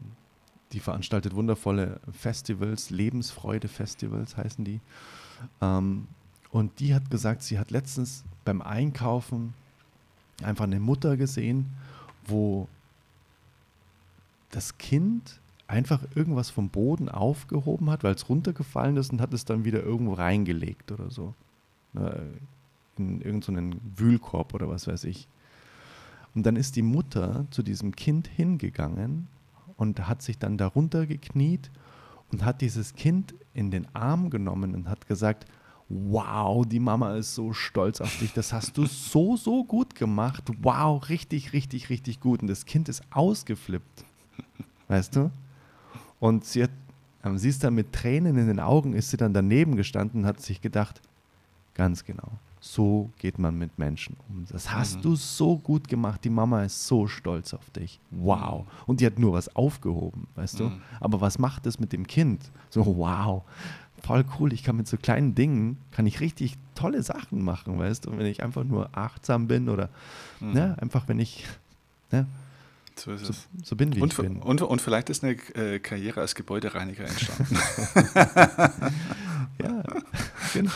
die 0.72 0.80
veranstaltet 0.80 1.34
wundervolle 1.34 2.00
Festivals, 2.12 2.90
Lebensfreude-Festivals 2.90 4.36
heißen 4.36 4.64
die. 4.64 4.80
Ähm, 5.60 6.06
und 6.50 6.78
die 6.78 6.94
hat 6.94 7.10
gesagt, 7.10 7.42
sie 7.42 7.58
hat 7.58 7.70
letztens 7.70 8.24
beim 8.44 8.62
Einkaufen 8.62 9.54
einfach 10.42 10.64
eine 10.64 10.80
Mutter 10.80 11.16
gesehen, 11.16 11.70
wo 12.26 12.68
das 14.54 14.78
Kind 14.78 15.40
einfach 15.66 16.02
irgendwas 16.14 16.50
vom 16.50 16.68
Boden 16.68 17.08
aufgehoben 17.08 17.90
hat, 17.90 18.04
weil 18.04 18.14
es 18.14 18.28
runtergefallen 18.28 18.96
ist 18.96 19.12
und 19.12 19.20
hat 19.20 19.32
es 19.32 19.44
dann 19.44 19.64
wieder 19.64 19.82
irgendwo 19.82 20.12
reingelegt 20.12 20.92
oder 20.92 21.10
so. 21.10 21.34
Ne, 21.92 22.22
in 22.96 23.20
irgendeinen 23.20 23.80
Wühlkorb 23.96 24.54
oder 24.54 24.68
was 24.68 24.86
weiß 24.86 25.04
ich. 25.04 25.26
Und 26.34 26.44
dann 26.46 26.56
ist 26.56 26.76
die 26.76 26.82
Mutter 26.82 27.46
zu 27.50 27.62
diesem 27.62 27.94
Kind 27.96 28.28
hingegangen 28.28 29.28
und 29.76 30.06
hat 30.06 30.22
sich 30.22 30.38
dann 30.38 30.58
darunter 30.58 31.06
gekniet 31.06 31.70
und 32.30 32.44
hat 32.44 32.60
dieses 32.60 32.94
Kind 32.94 33.34
in 33.52 33.70
den 33.70 33.86
Arm 33.94 34.30
genommen 34.30 34.74
und 34.74 34.88
hat 34.88 35.06
gesagt, 35.06 35.46
wow, 35.88 36.64
die 36.66 36.80
Mama 36.80 37.16
ist 37.16 37.34
so 37.34 37.52
stolz 37.52 38.00
auf 38.00 38.18
dich, 38.18 38.32
das 38.32 38.52
hast 38.52 38.76
du 38.78 38.86
so, 38.86 39.36
so 39.36 39.64
gut 39.64 39.94
gemacht, 39.94 40.44
wow, 40.62 41.08
richtig, 41.08 41.52
richtig, 41.52 41.90
richtig 41.90 42.20
gut. 42.20 42.42
Und 42.42 42.48
das 42.48 42.64
Kind 42.64 42.88
ist 42.88 43.02
ausgeflippt. 43.10 44.04
Weißt 44.88 45.16
du? 45.16 45.30
Und 46.20 46.44
sie, 46.44 46.64
hat, 46.64 46.70
ähm, 47.24 47.38
sie 47.38 47.48
ist 47.48 47.64
dann 47.64 47.74
mit 47.74 47.92
Tränen 47.92 48.36
in 48.38 48.46
den 48.46 48.60
Augen, 48.60 48.94
ist 48.94 49.10
sie 49.10 49.16
dann 49.16 49.34
daneben 49.34 49.76
gestanden 49.76 50.22
und 50.22 50.26
hat 50.26 50.40
sich 50.40 50.60
gedacht, 50.60 51.00
ganz 51.74 52.04
genau, 52.04 52.32
so 52.60 53.10
geht 53.18 53.38
man 53.38 53.58
mit 53.58 53.78
Menschen 53.78 54.16
um. 54.28 54.46
Das 54.48 54.72
hast 54.72 54.96
mhm. 54.96 55.02
du 55.02 55.16
so 55.16 55.58
gut 55.58 55.86
gemacht. 55.86 56.24
Die 56.24 56.30
Mama 56.30 56.62
ist 56.62 56.86
so 56.86 57.06
stolz 57.06 57.52
auf 57.52 57.68
dich. 57.70 58.00
Wow. 58.10 58.64
Mhm. 58.64 58.68
Und 58.86 59.00
die 59.00 59.06
hat 59.06 59.18
nur 59.18 59.34
was 59.34 59.54
aufgehoben, 59.54 60.26
weißt 60.34 60.60
du? 60.60 60.64
Mhm. 60.64 60.80
Aber 60.98 61.20
was 61.20 61.38
macht 61.38 61.66
das 61.66 61.78
mit 61.78 61.92
dem 61.92 62.06
Kind? 62.06 62.50
So, 62.70 62.86
wow. 62.96 63.42
Voll 64.02 64.24
cool. 64.38 64.54
Ich 64.54 64.62
kann 64.62 64.76
mit 64.76 64.88
so 64.88 64.96
kleinen 64.96 65.34
Dingen, 65.34 65.76
kann 65.90 66.06
ich 66.06 66.20
richtig 66.20 66.56
tolle 66.74 67.02
Sachen 67.02 67.44
machen, 67.44 67.78
weißt 67.78 68.06
du? 68.06 68.10
Und 68.10 68.18
wenn 68.18 68.26
ich 68.26 68.42
einfach 68.42 68.64
nur 68.64 68.88
achtsam 68.96 69.46
bin 69.46 69.68
oder, 69.68 69.90
mhm. 70.40 70.52
ne, 70.52 70.76
einfach 70.80 71.06
wenn 71.06 71.18
ich, 71.18 71.44
ne, 72.12 72.26
so 72.96 73.12
ist 73.12 73.28
es. 73.28 73.48
So, 73.62 73.76
bin 73.76 73.94
wie 73.94 74.00
und, 74.00 74.12
ich 74.12 74.18
bin. 74.18 74.40
Und, 74.40 74.62
und 74.62 74.82
vielleicht 74.82 75.10
ist 75.10 75.24
eine 75.24 75.34
äh, 75.54 75.78
Karriere 75.78 76.20
als 76.20 76.34
Gebäudereiniger 76.34 77.04
entstanden. 77.04 77.56
ja, 79.62 79.82
genau. 80.52 80.72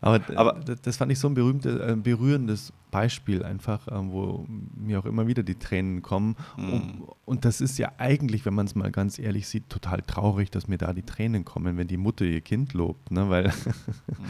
Aber, 0.00 0.20
Aber, 0.36 0.52
das 0.60 0.96
fand 0.96 1.10
ich 1.10 1.18
so 1.18 1.28
ein 1.28 1.34
berühmtes, 1.34 1.74
äh, 1.74 1.96
berührendes 1.96 2.72
Beispiel 2.92 3.42
einfach, 3.42 3.88
äh, 3.88 3.92
wo 3.94 4.46
mir 4.76 5.00
auch 5.00 5.04
immer 5.06 5.26
wieder 5.26 5.42
die 5.42 5.56
Tränen 5.56 6.02
kommen. 6.02 6.36
Mm. 6.56 6.72
Und, 6.72 7.02
und, 7.24 7.44
das 7.44 7.60
ist 7.60 7.78
ja 7.78 7.92
eigentlich, 7.98 8.46
wenn 8.46 8.54
man 8.54 8.66
es 8.66 8.76
mal 8.76 8.92
ganz 8.92 9.18
ehrlich 9.18 9.48
sieht, 9.48 9.68
total 9.68 10.02
traurig, 10.02 10.50
dass 10.50 10.68
mir 10.68 10.78
da 10.78 10.92
die 10.92 11.02
Tränen 11.02 11.44
kommen, 11.44 11.76
wenn 11.76 11.88
die 11.88 11.96
Mutter 11.96 12.24
ihr 12.24 12.40
Kind 12.40 12.74
lobt, 12.74 13.10
ne? 13.10 13.28
weil, 13.28 13.48
mm. 13.48 14.24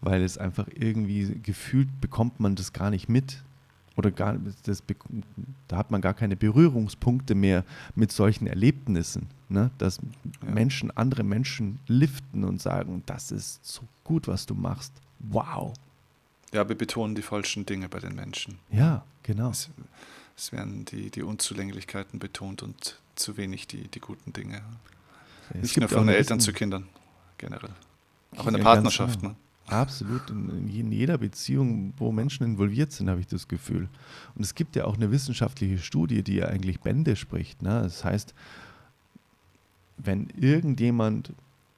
weil 0.00 0.22
es 0.22 0.38
einfach 0.38 0.66
irgendwie 0.74 1.40
gefühlt 1.40 2.00
bekommt 2.00 2.40
man 2.40 2.56
das 2.56 2.72
gar 2.72 2.90
nicht 2.90 3.08
mit, 3.08 3.44
oder 4.00 4.10
gar, 4.10 4.36
das, 4.64 4.82
da 5.68 5.76
hat 5.76 5.90
man 5.90 6.00
gar 6.00 6.14
keine 6.14 6.36
Berührungspunkte 6.36 7.34
mehr 7.34 7.64
mit 7.94 8.10
solchen 8.10 8.46
Erlebnissen, 8.46 9.28
ne? 9.48 9.70
dass 9.78 9.98
ja. 10.42 10.50
Menschen, 10.50 10.90
andere 10.96 11.22
Menschen 11.22 11.78
liften 11.86 12.44
und 12.44 12.60
sagen, 12.60 13.02
das 13.06 13.30
ist 13.30 13.64
so 13.64 13.82
gut, 14.04 14.26
was 14.26 14.46
du 14.46 14.54
machst. 14.54 14.92
Wow. 15.18 15.74
Ja, 16.52 16.68
wir 16.68 16.76
betonen 16.76 17.14
die 17.14 17.22
falschen 17.22 17.66
Dinge 17.66 17.88
bei 17.88 18.00
den 18.00 18.14
Menschen. 18.14 18.58
Ja, 18.70 19.04
genau. 19.22 19.50
Es, 19.50 19.70
es 20.36 20.50
werden 20.50 20.86
die, 20.86 21.10
die 21.10 21.22
Unzulänglichkeiten 21.22 22.18
betont 22.18 22.62
und 22.62 22.98
zu 23.14 23.36
wenig 23.36 23.66
die, 23.66 23.86
die 23.88 24.00
guten 24.00 24.32
Dinge. 24.32 24.62
Es 25.50 25.62
Nicht 25.62 25.76
nur 25.76 25.88
von 25.88 26.08
Eltern 26.08 26.40
zu 26.40 26.52
Kindern, 26.52 26.88
generell. 27.38 27.70
Auch 28.36 28.46
in 28.46 28.54
der 28.54 28.62
Partnerschaft. 28.62 29.22
Ne? 29.22 29.36
Absolut. 29.70 30.28
In 30.30 30.92
jeder 30.92 31.18
Beziehung, 31.18 31.94
wo 31.96 32.12
Menschen 32.12 32.44
involviert 32.44 32.92
sind, 32.92 33.08
habe 33.08 33.20
ich 33.20 33.26
das 33.26 33.48
Gefühl. 33.48 33.88
Und 34.34 34.42
es 34.42 34.54
gibt 34.54 34.76
ja 34.76 34.84
auch 34.84 34.96
eine 34.96 35.10
wissenschaftliche 35.10 35.78
Studie, 35.78 36.22
die 36.22 36.36
ja 36.36 36.46
eigentlich 36.46 36.80
Bände 36.80 37.16
spricht. 37.16 37.62
Ne? 37.62 37.80
Das 37.82 38.04
heißt, 38.04 38.34
wenn 39.96 40.28
irgendjemand 40.36 41.32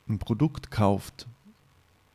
ein 0.09 0.19
Produkt 0.19 0.71
kauft, 0.71 1.27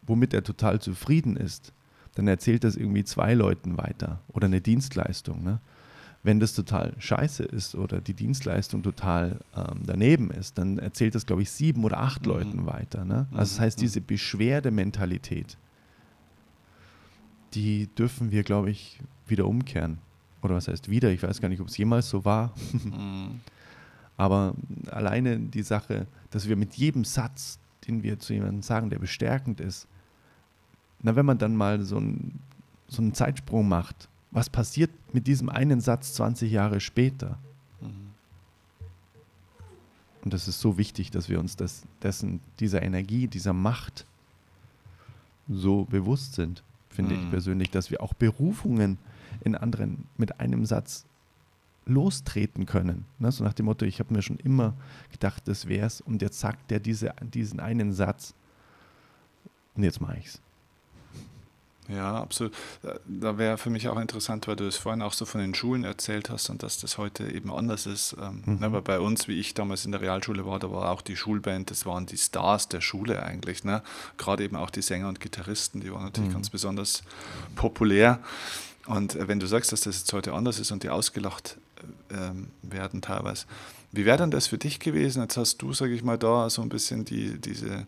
womit 0.06 0.34
er 0.34 0.44
total 0.44 0.80
zufrieden 0.80 1.36
ist, 1.36 1.74
dann 2.16 2.28
erzählt 2.28 2.64
das 2.64 2.76
irgendwie 2.76 3.04
zwei 3.04 3.34
Leuten 3.34 3.78
weiter 3.78 4.20
oder 4.30 4.46
eine 4.46 4.62
Dienstleistung. 4.62 5.44
Ne? 5.44 5.60
Wenn 6.24 6.40
das 6.40 6.54
total 6.56 6.94
scheiße 6.98 7.44
ist 7.44 7.76
oder 7.76 8.02
die 8.02 8.14
Dienstleistung 8.14 8.82
total 8.82 9.40
ähm, 9.56 9.84
daneben 9.86 10.32
ist, 10.32 10.58
dann 10.58 10.80
erzählt 10.80 11.14
das, 11.14 11.26
glaube 11.26 11.44
ich, 11.44 11.52
sieben 11.52 11.84
oder 11.84 12.00
acht 12.00 12.24
mhm. 12.24 12.32
Leuten 12.32 12.66
weiter. 12.66 13.06
Ne? 13.06 13.28
Also 13.32 13.56
das 13.56 13.60
heißt, 13.60 13.78
mhm. 13.78 13.82
diese 13.82 14.02
Beschwerdementalität, 14.02 15.58
die 17.54 17.88
dürfen 17.88 18.32
wir, 18.32 18.44
glaube 18.44 18.70
ich, 18.70 19.00
wieder 19.28 19.46
umkehren. 19.46 20.00
Oder 20.42 20.56
was 20.56 20.68
heißt 20.68 20.90
wieder? 20.90 21.12
Ich 21.12 21.24
weiß 21.24 21.42
gar 21.42 21.50
nicht, 21.50 21.62
ob 21.62 21.68
es 21.68 21.78
jemals 21.78 22.10
so 22.10 22.26
war. 22.26 22.54
mhm. 22.84 23.42
Aber 24.18 24.56
alleine 24.90 25.40
die 25.40 25.62
Sache, 25.62 26.08
dass 26.32 26.48
wir 26.48 26.56
mit 26.56 26.76
jedem 26.76 27.06
Satz, 27.06 27.60
den 27.88 28.04
wir 28.04 28.20
zu 28.20 28.34
jemandem 28.34 28.64
sagen, 28.64 28.90
der 28.90 29.00
bestärkend 29.00 29.60
ist, 29.60 29.88
na, 31.02 31.16
wenn 31.16 31.26
man 31.26 31.38
dann 31.38 31.56
mal 31.56 31.84
so, 31.84 32.00
ein, 32.00 32.40
so 32.88 33.02
einen 33.02 33.14
Zeitsprung 33.14 33.68
macht, 33.68 34.10
was 34.32 34.50
passiert 34.50 34.90
mit 35.14 35.28
diesem 35.28 35.50
einen 35.50 35.80
Satz 35.80 36.14
20 36.16 36.52
Jahre 36.52 36.80
später? 36.80 37.38
Mhm. 37.82 38.10
Und 40.24 40.34
das 40.34 40.48
ist 40.48 40.60
so 40.60 40.78
wichtig, 40.78 41.12
dass 41.12 41.30
wir 41.30 41.40
uns 41.40 41.56
das, 41.56 41.84
dessen, 42.02 42.42
dieser 42.60 42.82
Energie, 42.82 43.28
dieser 43.28 43.54
Macht 43.54 44.06
so 45.48 45.86
bewusst 45.86 46.34
sind, 46.34 46.64
finde 46.98 47.16
mhm. 47.16 47.24
ich 47.24 47.30
persönlich, 47.30 47.70
dass 47.70 47.92
wir 47.92 48.02
auch 48.02 48.14
Berufungen 48.14 48.98
in 49.42 49.56
anderen 49.56 50.06
mit 50.18 50.42
einem 50.42 50.66
Satz 50.66 51.06
lostreten 51.86 52.66
können. 52.66 53.06
Ne? 53.20 53.32
So 53.32 53.44
nach 53.44 53.54
dem 53.54 53.68
Motto, 53.68 53.86
ich 53.86 54.00
habe 54.00 54.14
mir 54.14 54.22
schon 54.22 54.38
immer 54.38 54.74
gedacht, 55.12 55.48
das 55.48 55.68
wäre 55.68 55.86
es 55.86 56.02
und 56.02 56.22
jetzt 56.22 56.40
sagt 56.40 56.72
er 56.72 56.80
diese, 56.80 57.14
diesen 57.22 57.60
einen 57.60 57.94
Satz 57.94 58.34
und 59.76 59.84
jetzt 59.84 60.02
mache 60.02 60.18
ich 60.18 60.26
es. 60.26 60.42
Ja, 61.90 62.22
absolut. 62.22 62.54
Da 63.06 63.38
wäre 63.38 63.58
für 63.58 63.70
mich 63.70 63.88
auch 63.88 64.00
interessant, 64.00 64.48
weil 64.48 64.58
du 64.58 64.68
es 64.68 64.76
vorhin 64.76 65.02
auch 65.02 65.14
so 65.14 65.26
von 65.26 65.40
den 65.40 65.56
Schulen 65.56 65.86
erzählt 65.86 66.30
hast 66.30 66.50
und 66.50 66.62
dass 66.62 66.80
das 66.80 66.98
heute 66.98 67.32
eben 67.32 67.52
anders 67.52 67.86
ist. 67.86 68.16
Ähm, 68.22 68.44
mhm. 68.46 68.64
Aber 68.64 68.82
bei 68.82 69.00
uns, 69.00 69.28
wie 69.28 69.40
ich 69.40 69.54
damals 69.54 69.86
in 69.86 69.92
der 69.92 70.02
Realschule 70.02 70.46
war, 70.46 70.60
da 70.60 70.70
war 70.70 70.92
auch 70.92 71.02
die 71.02 71.16
Schulband, 71.16 71.72
das 71.72 71.86
waren 71.86 72.06
die 72.06 72.18
Stars 72.18 72.68
der 72.68 72.82
Schule 72.82 73.24
eigentlich. 73.24 73.64
Ne? 73.64 73.82
Gerade 74.18 74.44
eben 74.44 74.58
auch 74.58 74.70
die 74.70 74.82
Sänger 74.82 75.08
und 75.08 75.22
Gitarristen, 75.22 75.80
die 75.80 75.92
waren 75.92 76.04
natürlich 76.04 76.30
mhm. 76.30 76.34
ganz 76.34 76.50
besonders 76.50 77.04
populär. 77.56 78.20
Und 78.86 79.16
äh, 79.16 79.28
wenn 79.28 79.40
du 79.40 79.48
sagst, 79.48 79.72
dass 79.72 79.82
das 79.82 80.00
jetzt 80.00 80.12
heute 80.12 80.34
anders 80.34 80.60
ist 80.60 80.72
und 80.72 80.84
die 80.84 80.90
ausgelacht 80.90 81.58
ähm, 82.12 82.48
werden 82.64 83.02
teilweise, 83.02 83.46
wie 83.94 84.06
wäre 84.06 84.18
denn 84.18 84.32
das 84.32 84.48
für 84.48 84.58
dich 84.58 84.80
gewesen? 84.80 85.22
Jetzt 85.22 85.38
hast 85.38 85.62
du, 85.62 85.72
sage 85.74 85.94
ich 85.94 86.04
mal, 86.04 86.18
da 86.18 86.50
so 86.50 86.62
ein 86.62 86.70
bisschen 86.70 87.06
die, 87.06 87.40
diese 87.40 87.88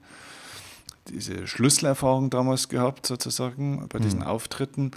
diese 1.10 1.47
Schlüsselerfahrung 1.47 2.30
damals 2.30 2.70
gehabt, 2.70 3.05
sozusagen, 3.05 3.88
bei 3.89 3.99
diesen 3.99 4.20
mhm. 4.20 4.28
Auftritten. 4.28 4.91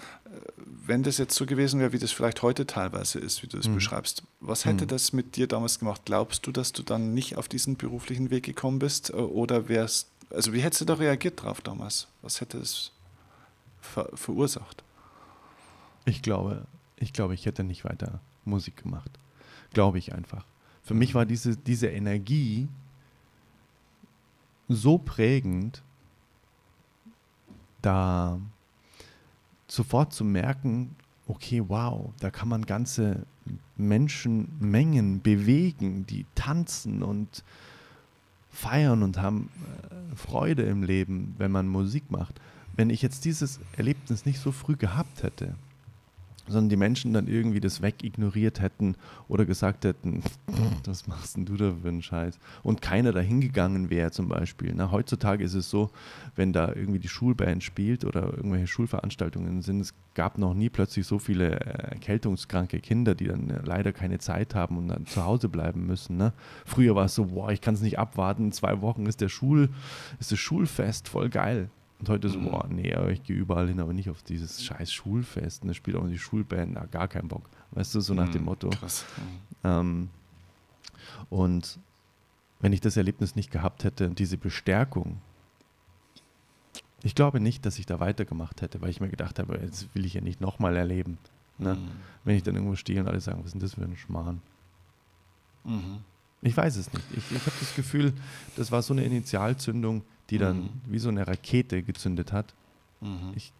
Wenn 0.85 1.03
das 1.03 1.19
jetzt 1.19 1.35
so 1.35 1.47
gewesen 1.47 1.81
wäre, 1.81 1.93
wie 1.93 1.99
das 1.99 2.13
vielleicht 2.13 2.43
heute 2.43 2.67
teilweise 2.67 3.19
ist, 3.19 3.43
wie 3.43 3.47
du 3.47 3.59
es 3.59 3.69
mhm. 3.69 3.75
beschreibst, 3.75 4.23
was 4.41 4.65
hätte 4.65 4.85
mhm. 4.85 4.89
das 4.89 5.13
mit 5.13 5.37
dir 5.37 5.47
damals 5.47 5.79
gemacht? 5.79 6.03
Glaubst 6.05 6.47
du, 6.47 6.53
dass 6.53 6.73
du 6.73 6.83
dann 6.83 7.15
nicht 7.15 7.37
auf 7.37 7.49
diesen 7.49 7.77
beruflichen 7.77 8.31
Weg 8.31 8.45
gekommen 8.45 8.79
bist? 8.79 9.11
Äh, 9.11 9.15
oder 9.15 9.69
wärst, 9.69 10.09
also 10.31 10.53
wie 10.53 10.61
hättest 10.61 10.83
du 10.83 10.85
da 10.87 10.95
reagiert 10.95 11.43
drauf 11.43 11.61
damals? 11.61 12.09
Was 12.23 12.41
hätte 12.41 12.59
es 12.59 12.93
ver 13.81 14.09
verursacht? 14.15 14.83
Ich 16.05 16.23
glaube, 16.23 16.67
ich 16.97 17.13
glaube, 17.13 17.35
ich 17.35 17.47
hätte 17.47 17.65
nicht 17.65 17.85
weiter 17.85 18.21
Musik 18.45 18.83
gemacht. 18.83 19.11
Glaube 19.73 19.99
ich 19.99 20.13
einfach. 20.13 20.45
Für 20.83 20.95
mich 20.95 21.15
war 21.15 21.27
diese, 21.27 21.57
diese 21.57 21.89
Energie 21.89 22.69
so 24.69 24.99
prägend, 24.99 25.83
da 27.83 28.41
sofort 29.69 30.13
zu 30.13 30.25
merken, 30.25 30.95
okay, 31.27 31.63
wow, 31.67 32.11
da 32.21 32.31
kann 32.31 32.49
man 32.49 32.67
ganze 32.67 33.27
Menschenmengen 33.77 35.23
bewegen, 35.23 36.07
die 36.07 36.27
tanzen 36.35 37.03
und 37.03 37.43
feiern 38.51 39.03
und 39.03 39.19
haben 39.19 39.49
äh, 39.91 40.17
Freude 40.17 40.63
im 40.63 40.83
Leben, 40.83 41.35
wenn 41.39 41.51
man 41.51 41.69
Musik 41.69 42.11
macht. 42.11 42.41
Wenn 42.77 42.91
ich 42.91 43.03
jetzt 43.03 43.25
dieses 43.25 43.61
Erlebnis 43.77 44.27
nicht 44.27 44.41
so 44.41 44.53
früh 44.53 44.77
gehabt 44.77 45.23
hätte, 45.23 45.55
sondern 46.47 46.69
die 46.69 46.77
Menschen 46.77 47.13
dann 47.13 47.29
irgendwie 47.29 47.61
das 47.61 47.83
wegignoriert 47.83 48.61
hätten 48.61 48.97
oder 49.29 49.45
gesagt 49.45 49.85
hätten, 49.85 50.23
was 50.85 51.07
machst 51.07 51.37
denn 51.37 51.45
du 51.45 51.57
da 51.57 51.75
für 51.81 51.89
einen 51.89 52.03
Scheiß? 52.03 52.39
Und 52.63 52.83
keiner 52.83 53.13
da 53.13 53.21
hingegangen 53.21 53.91
wäre 53.91 54.11
zum 54.11 54.29
Beispiel. 54.29 54.73
Na, 54.75 54.91
heutzutage 54.91 55.45
ist 55.45 55.55
es 55.55 55.71
so, 55.71 55.91
wenn 56.37 56.53
da 56.53 56.73
irgendwie 56.75 56.99
die 56.99 57.09
Schulband 57.09 57.63
spielt 57.63 58.05
oder 58.05 58.35
irgendwelche 58.37 58.67
Schulveranstaltungen 58.67 59.63
sind, 59.63 59.81
es 59.81 59.95
gab 60.15 60.39
noch 60.39 60.55
nie 60.55 60.69
plötzlich 60.69 61.07
so 61.07 61.19
viele 61.19 61.61
äh, 61.61 61.91
erkältungskranke 61.93 62.81
Kinder, 62.81 63.15
die 63.15 63.29
dann 63.29 63.51
äh, 63.51 63.61
leider 63.65 63.93
keine 63.93 64.19
Zeit 64.19 64.55
haben 64.55 64.79
und 64.79 64.89
dann 64.89 65.07
zu 65.07 65.25
Hause 65.25 65.49
bleiben 65.49 65.87
müssen. 65.87 66.17
Ne? 66.17 66.33
Früher 66.65 66.95
war 66.95 67.07
es 67.07 67.15
so, 67.15 67.27
boah, 67.27 67.51
ich 67.51 67.61
kann 67.61 67.75
es 67.75 67.83
nicht 67.83 67.99
abwarten, 67.99 68.47
in 68.47 68.53
zwei 68.53 68.81
Wochen 68.81 69.07
ist 69.07 69.21
der 69.21 69.29
Schul, 69.29 69.71
ist 70.21 70.33
das 70.33 70.39
Schulfest, 70.39 71.09
voll 71.09 71.31
geil. 71.31 71.71
Und 72.03 72.09
heute 72.09 72.29
so, 72.29 72.41
mhm. 72.41 72.51
boah, 72.51 72.67
nee, 72.69 72.93
aber 72.93 73.13
ich 73.13 73.23
gehe 73.23 73.37
überall 73.37 73.69
hin, 73.69 73.79
aber 73.79 73.93
nicht 73.93 74.11
auf 74.11 74.25
dieses 74.25 74.65
scheiß 74.65 74.93
Schulfest. 74.93 75.63
Und 75.63 75.69
ne? 75.69 75.75
spielt 75.75 75.97
auch 75.97 76.05
die 76.09 76.19
Schulband, 76.19 76.73
na, 76.75 76.85
gar 76.87 77.07
keinen 77.07 77.29
Bock. 77.29 77.49
Weißt 77.71 77.95
du, 77.95 78.01
so 78.01 78.13
nach 78.13 78.27
mhm, 78.27 78.33
dem 78.33 78.45
Motto. 78.45 78.71
Krass. 78.71 79.05
Ähm, 79.63 80.09
und 81.31 81.79
wenn 82.59 82.73
ich 82.73 82.81
das 82.81 82.97
Erlebnis 82.97 83.37
nicht 83.37 83.53
gehabt 83.53 83.85
hätte 83.85 84.09
und 84.09 84.19
diese 84.19 84.37
Bestärkung, 84.37 85.19
ich 87.05 87.15
glaube 87.15 87.39
nicht, 87.39 87.65
dass 87.67 87.79
ich 87.79 87.87
da 87.87 88.01
weitergemacht 88.01 88.63
hätte, 88.63 88.83
weil 88.83 88.91
ich 88.91 89.01
mir 89.01 89.09
gedacht 89.09 89.39
habe, 89.39 89.57
jetzt 89.63 89.95
will 89.95 90.05
ich 90.05 90.15
ja 90.15 90.23
nicht 90.23 90.41
nochmal 90.41 90.75
erleben. 90.75 91.19
Ne? 91.59 91.75
Mhm. 91.75 91.89
Wenn 92.25 92.35
ich 92.35 92.43
dann 92.43 92.57
irgendwo 92.57 92.75
stehe 92.75 93.01
und 93.01 93.07
alle 93.07 93.21
sagen, 93.21 93.39
was 93.39 93.47
ist 93.47 93.53
denn 93.53 93.61
das 93.61 93.75
für 93.75 93.83
ein 93.83 93.97
Schmarrn? 93.97 94.43
Mhm. 95.63 95.99
Ich 96.41 96.57
weiß 96.57 96.75
es 96.75 96.93
nicht. 96.93 97.05
Ich, 97.17 97.31
ich 97.31 97.47
habe 97.47 97.57
das 97.61 97.77
Gefühl, 97.77 98.13
das 98.57 98.73
war 98.73 98.83
so 98.83 98.93
eine 98.93 99.05
Initialzündung, 99.05 100.03
die 100.33 100.39
dann 100.39 100.63
mhm. 100.63 100.71
wie 100.87 100.99
so 100.99 101.11
eine 101.11 101.29
Rakete 101.29 101.83
gezündet 101.83 102.33
hat. 102.33 102.55
Mhm. 103.03 103.33
Ich 103.37 103.53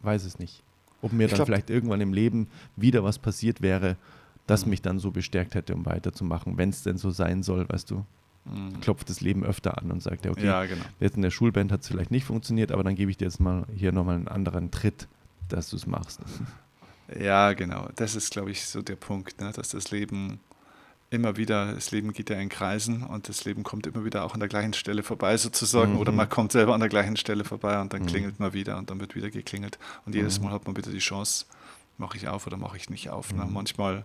weiß 0.00 0.24
es 0.24 0.40
nicht. 0.40 0.64
Ob 1.00 1.12
mir 1.12 1.24
ich 1.24 1.30
dann 1.30 1.36
glaub, 1.36 1.46
vielleicht 1.46 1.70
irgendwann 1.70 2.00
im 2.00 2.12
Leben 2.12 2.48
wieder 2.74 3.04
was 3.04 3.20
passiert 3.20 3.62
wäre, 3.62 3.96
das 4.48 4.64
mhm. 4.64 4.70
mich 4.70 4.82
dann 4.82 4.98
so 4.98 5.12
bestärkt 5.12 5.54
hätte, 5.54 5.74
um 5.74 5.86
weiterzumachen, 5.86 6.58
wenn 6.58 6.70
es 6.70 6.82
denn 6.82 6.98
so 6.98 7.10
sein 7.10 7.44
soll, 7.44 7.68
weißt 7.68 7.88
du. 7.92 8.04
Mhm. 8.46 8.80
Klopft 8.80 9.10
das 9.10 9.20
Leben 9.20 9.44
öfter 9.44 9.78
an 9.78 9.92
und 9.92 10.02
sagt, 10.02 10.24
ja, 10.24 10.32
okay, 10.32 10.44
ja, 10.44 10.64
genau. 10.64 10.84
jetzt 10.98 11.14
in 11.14 11.22
der 11.22 11.30
Schulband 11.30 11.70
hat 11.70 11.82
es 11.82 11.88
vielleicht 11.88 12.10
nicht 12.10 12.24
funktioniert, 12.24 12.72
aber 12.72 12.82
dann 12.82 12.96
gebe 12.96 13.08
ich 13.08 13.16
dir 13.16 13.26
jetzt 13.26 13.38
mal 13.38 13.64
hier 13.72 13.92
nochmal 13.92 14.16
einen 14.16 14.26
anderen 14.26 14.72
Tritt, 14.72 15.06
dass 15.48 15.70
du 15.70 15.76
es 15.76 15.86
machst. 15.86 16.20
Ja, 17.20 17.52
genau. 17.52 17.88
Das 17.94 18.16
ist, 18.16 18.32
glaube 18.32 18.50
ich, 18.50 18.64
so 18.64 18.82
der 18.82 18.96
Punkt, 18.96 19.40
ne? 19.40 19.52
dass 19.54 19.68
das 19.68 19.92
Leben 19.92 20.40
immer 21.12 21.36
wieder, 21.36 21.74
das 21.74 21.90
Leben 21.90 22.12
geht 22.12 22.30
ja 22.30 22.36
in 22.36 22.48
Kreisen 22.48 23.02
und 23.02 23.28
das 23.28 23.44
Leben 23.44 23.62
kommt 23.62 23.86
immer 23.86 24.04
wieder 24.04 24.24
auch 24.24 24.34
an 24.34 24.40
der 24.40 24.48
gleichen 24.48 24.72
Stelle 24.72 25.02
vorbei 25.02 25.36
sozusagen 25.36 25.92
mhm. 25.94 25.98
oder 25.98 26.10
man 26.10 26.28
kommt 26.28 26.52
selber 26.52 26.74
an 26.74 26.80
der 26.80 26.88
gleichen 26.88 27.16
Stelle 27.16 27.44
vorbei 27.44 27.80
und 27.80 27.92
dann 27.92 28.02
mhm. 28.02 28.06
klingelt 28.06 28.40
man 28.40 28.52
wieder 28.52 28.78
und 28.78 28.90
dann 28.90 28.98
wird 29.00 29.14
wieder 29.14 29.30
geklingelt 29.30 29.78
und 30.06 30.14
jedes 30.14 30.38
mhm. 30.38 30.46
Mal 30.46 30.52
hat 30.52 30.66
man 30.66 30.76
wieder 30.76 30.90
die 30.90 30.98
Chance, 30.98 31.44
mache 31.98 32.16
ich 32.16 32.28
auf 32.28 32.46
oder 32.46 32.56
mache 32.56 32.76
ich 32.76 32.88
nicht 32.88 33.10
auf. 33.10 33.32
Ne? 33.34 33.44
Mhm. 33.44 33.52
Manchmal 33.52 34.04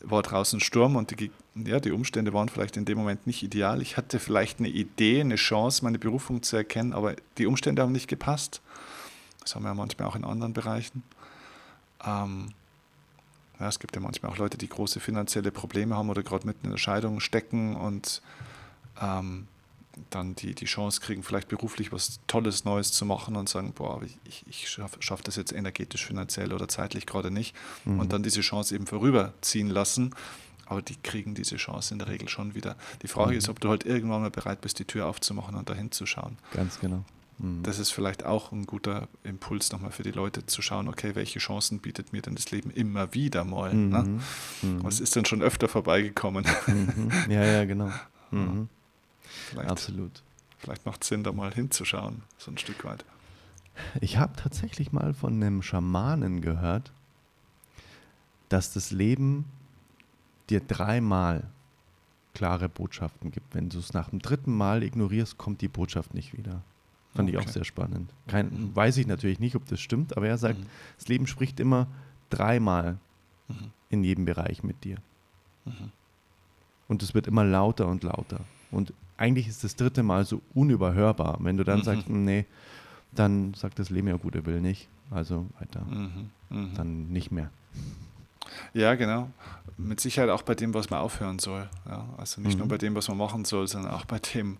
war 0.00 0.22
draußen 0.22 0.60
Sturm 0.60 0.96
und 0.96 1.18
die, 1.18 1.30
ja, 1.54 1.78
die 1.78 1.92
Umstände 1.92 2.32
waren 2.32 2.48
vielleicht 2.48 2.76
in 2.76 2.84
dem 2.84 2.98
Moment 2.98 3.26
nicht 3.26 3.42
ideal. 3.42 3.80
Ich 3.80 3.96
hatte 3.96 4.18
vielleicht 4.18 4.58
eine 4.58 4.68
Idee, 4.68 5.20
eine 5.20 5.36
Chance, 5.36 5.84
meine 5.84 5.98
Berufung 5.98 6.42
zu 6.42 6.56
erkennen, 6.56 6.92
aber 6.92 7.14
die 7.38 7.46
Umstände 7.46 7.82
haben 7.82 7.92
nicht 7.92 8.08
gepasst. 8.08 8.60
Das 9.40 9.54
haben 9.54 9.62
wir 9.62 9.68
ja 9.68 9.74
manchmal 9.74 10.08
auch 10.08 10.16
in 10.16 10.24
anderen 10.24 10.52
Bereichen. 10.52 11.02
Ähm, 12.04 12.48
ja, 13.60 13.68
es 13.68 13.78
gibt 13.78 13.94
ja 13.94 14.00
manchmal 14.00 14.32
auch 14.32 14.38
Leute, 14.38 14.58
die 14.58 14.68
große 14.68 15.00
finanzielle 15.00 15.50
Probleme 15.50 15.96
haben 15.96 16.10
oder 16.10 16.22
gerade 16.22 16.46
mitten 16.46 16.66
in 16.66 16.70
der 16.72 16.78
Scheidung 16.78 17.20
stecken 17.20 17.76
und 17.76 18.20
ähm, 19.00 19.46
dann 20.10 20.34
die, 20.34 20.54
die 20.54 20.64
Chance 20.64 21.00
kriegen, 21.00 21.22
vielleicht 21.22 21.48
beruflich 21.48 21.92
was 21.92 22.20
Tolles 22.26 22.64
Neues 22.64 22.92
zu 22.92 23.04
machen 23.04 23.36
und 23.36 23.48
sagen, 23.48 23.72
boah, 23.72 24.00
ich, 24.24 24.44
ich 24.48 24.68
schaffe 24.68 24.96
schaff 25.00 25.22
das 25.22 25.36
jetzt 25.36 25.52
energetisch, 25.52 26.04
finanziell 26.04 26.52
oder 26.52 26.68
zeitlich 26.68 27.06
gerade 27.06 27.30
nicht. 27.30 27.54
Mhm. 27.84 28.00
Und 28.00 28.12
dann 28.12 28.22
diese 28.22 28.40
Chance 28.40 28.74
eben 28.74 28.86
vorüberziehen 28.86 29.68
lassen. 29.68 30.14
Aber 30.66 30.82
die 30.82 30.96
kriegen 30.96 31.34
diese 31.34 31.56
Chance 31.56 31.94
in 31.94 31.98
der 31.98 32.08
Regel 32.08 32.28
schon 32.28 32.54
wieder. 32.54 32.76
Die 33.02 33.08
Frage 33.08 33.32
mhm. 33.32 33.38
ist, 33.38 33.48
ob 33.48 33.60
du 33.60 33.68
halt 33.68 33.84
irgendwann 33.84 34.22
mal 34.22 34.30
bereit 34.30 34.62
bist, 34.62 34.78
die 34.78 34.84
Tür 34.84 35.06
aufzumachen 35.06 35.54
und 35.54 35.68
dahin 35.68 35.92
zu 35.92 36.06
schauen. 36.06 36.38
Ganz 36.52 36.80
genau. 36.80 37.04
Mhm. 37.38 37.62
Das 37.62 37.78
ist 37.78 37.90
vielleicht 37.90 38.24
auch 38.24 38.52
ein 38.52 38.66
guter 38.66 39.08
Impuls 39.22 39.72
nochmal 39.72 39.90
für 39.90 40.02
die 40.02 40.10
Leute 40.10 40.46
zu 40.46 40.62
schauen, 40.62 40.88
okay, 40.88 41.14
welche 41.14 41.38
Chancen 41.38 41.80
bietet 41.80 42.12
mir 42.12 42.22
denn 42.22 42.34
das 42.34 42.50
Leben 42.50 42.70
immer 42.70 43.14
wieder 43.14 43.44
mal? 43.44 43.74
Mhm. 43.74 43.88
Ne? 43.88 44.20
Mhm. 44.62 44.84
Was 44.84 45.00
ist 45.00 45.16
denn 45.16 45.24
schon 45.24 45.42
öfter 45.42 45.68
vorbeigekommen? 45.68 46.46
Mhm. 46.66 47.10
Ja, 47.28 47.44
ja, 47.44 47.64
genau. 47.64 47.90
Mhm. 48.30 48.68
Vielleicht, 49.50 49.70
Absolut. 49.70 50.22
Vielleicht 50.58 50.86
macht 50.86 51.02
es 51.02 51.08
Sinn, 51.08 51.22
da 51.22 51.30
mal 51.30 51.54
hinzuschauen, 51.54 52.22
so 52.36 52.50
ein 52.50 52.58
Stück 52.58 52.84
weit. 52.84 53.04
Ich 54.00 54.18
habe 54.18 54.34
tatsächlich 54.34 54.90
mal 54.90 55.14
von 55.14 55.34
einem 55.34 55.62
Schamanen 55.62 56.40
gehört, 56.40 56.90
dass 58.48 58.72
das 58.72 58.90
Leben 58.90 59.44
dir 60.50 60.60
dreimal 60.60 61.44
klare 62.34 62.68
Botschaften 62.68 63.30
gibt. 63.30 63.54
Wenn 63.54 63.68
du 63.68 63.78
es 63.78 63.92
nach 63.92 64.10
dem 64.10 64.20
dritten 64.20 64.54
Mal 64.54 64.82
ignorierst, 64.82 65.38
kommt 65.38 65.60
die 65.60 65.68
Botschaft 65.68 66.14
nicht 66.14 66.36
wieder. 66.36 66.62
Fand 67.14 67.28
okay. 67.28 67.38
ich 67.38 67.44
auch 67.44 67.50
sehr 67.50 67.64
spannend. 67.64 68.10
Kein. 68.26 68.74
Weiß 68.74 68.96
ich 68.96 69.06
natürlich 69.06 69.38
nicht, 69.38 69.54
ob 69.54 69.66
das 69.66 69.80
stimmt, 69.80 70.16
aber 70.16 70.26
er 70.26 70.38
sagt, 70.38 70.58
mhm. 70.58 70.66
das 70.96 71.08
Leben 71.08 71.26
spricht 71.26 71.60
immer 71.60 71.86
dreimal 72.30 72.98
mhm. 73.48 73.70
in 73.90 74.04
jedem 74.04 74.24
Bereich 74.24 74.62
mit 74.62 74.82
dir. 74.84 74.96
Mhm. 75.64 75.92
Und 76.88 77.02
es 77.02 77.14
wird 77.14 77.26
immer 77.26 77.44
lauter 77.44 77.86
und 77.86 78.02
lauter. 78.02 78.40
Und 78.70 78.92
eigentlich 79.16 79.48
ist 79.48 79.62
das 79.64 79.76
dritte 79.76 80.02
Mal 80.02 80.24
so 80.24 80.42
unüberhörbar. 80.54 81.38
Wenn 81.40 81.56
du 81.56 81.64
dann 81.64 81.80
mhm. 81.80 81.84
sagst, 81.84 82.08
nee, 82.08 82.46
dann 83.12 83.54
sagt 83.54 83.78
das 83.78 83.90
Leben 83.90 84.08
ja 84.08 84.16
gut, 84.16 84.34
er 84.34 84.44
will 84.46 84.60
nicht. 84.60 84.88
Also 85.10 85.46
weiter. 85.60 85.84
Mhm. 85.84 86.30
Mhm. 86.50 86.74
Dann 86.74 87.08
nicht 87.10 87.30
mehr. 87.30 87.50
Ja, 88.72 88.94
genau. 88.94 89.30
Mit 89.76 90.00
Sicherheit 90.00 90.30
auch 90.30 90.42
bei 90.42 90.54
dem, 90.54 90.74
was 90.74 90.90
man 90.90 91.00
aufhören 91.00 91.38
soll. 91.38 91.68
Ja, 91.88 92.06
also 92.16 92.40
nicht 92.40 92.58
nur 92.58 92.68
bei 92.68 92.78
dem, 92.78 92.94
was 92.94 93.08
man 93.08 93.16
machen 93.16 93.44
soll, 93.44 93.66
sondern 93.66 93.92
auch 93.92 94.04
bei 94.04 94.18
dem, 94.18 94.58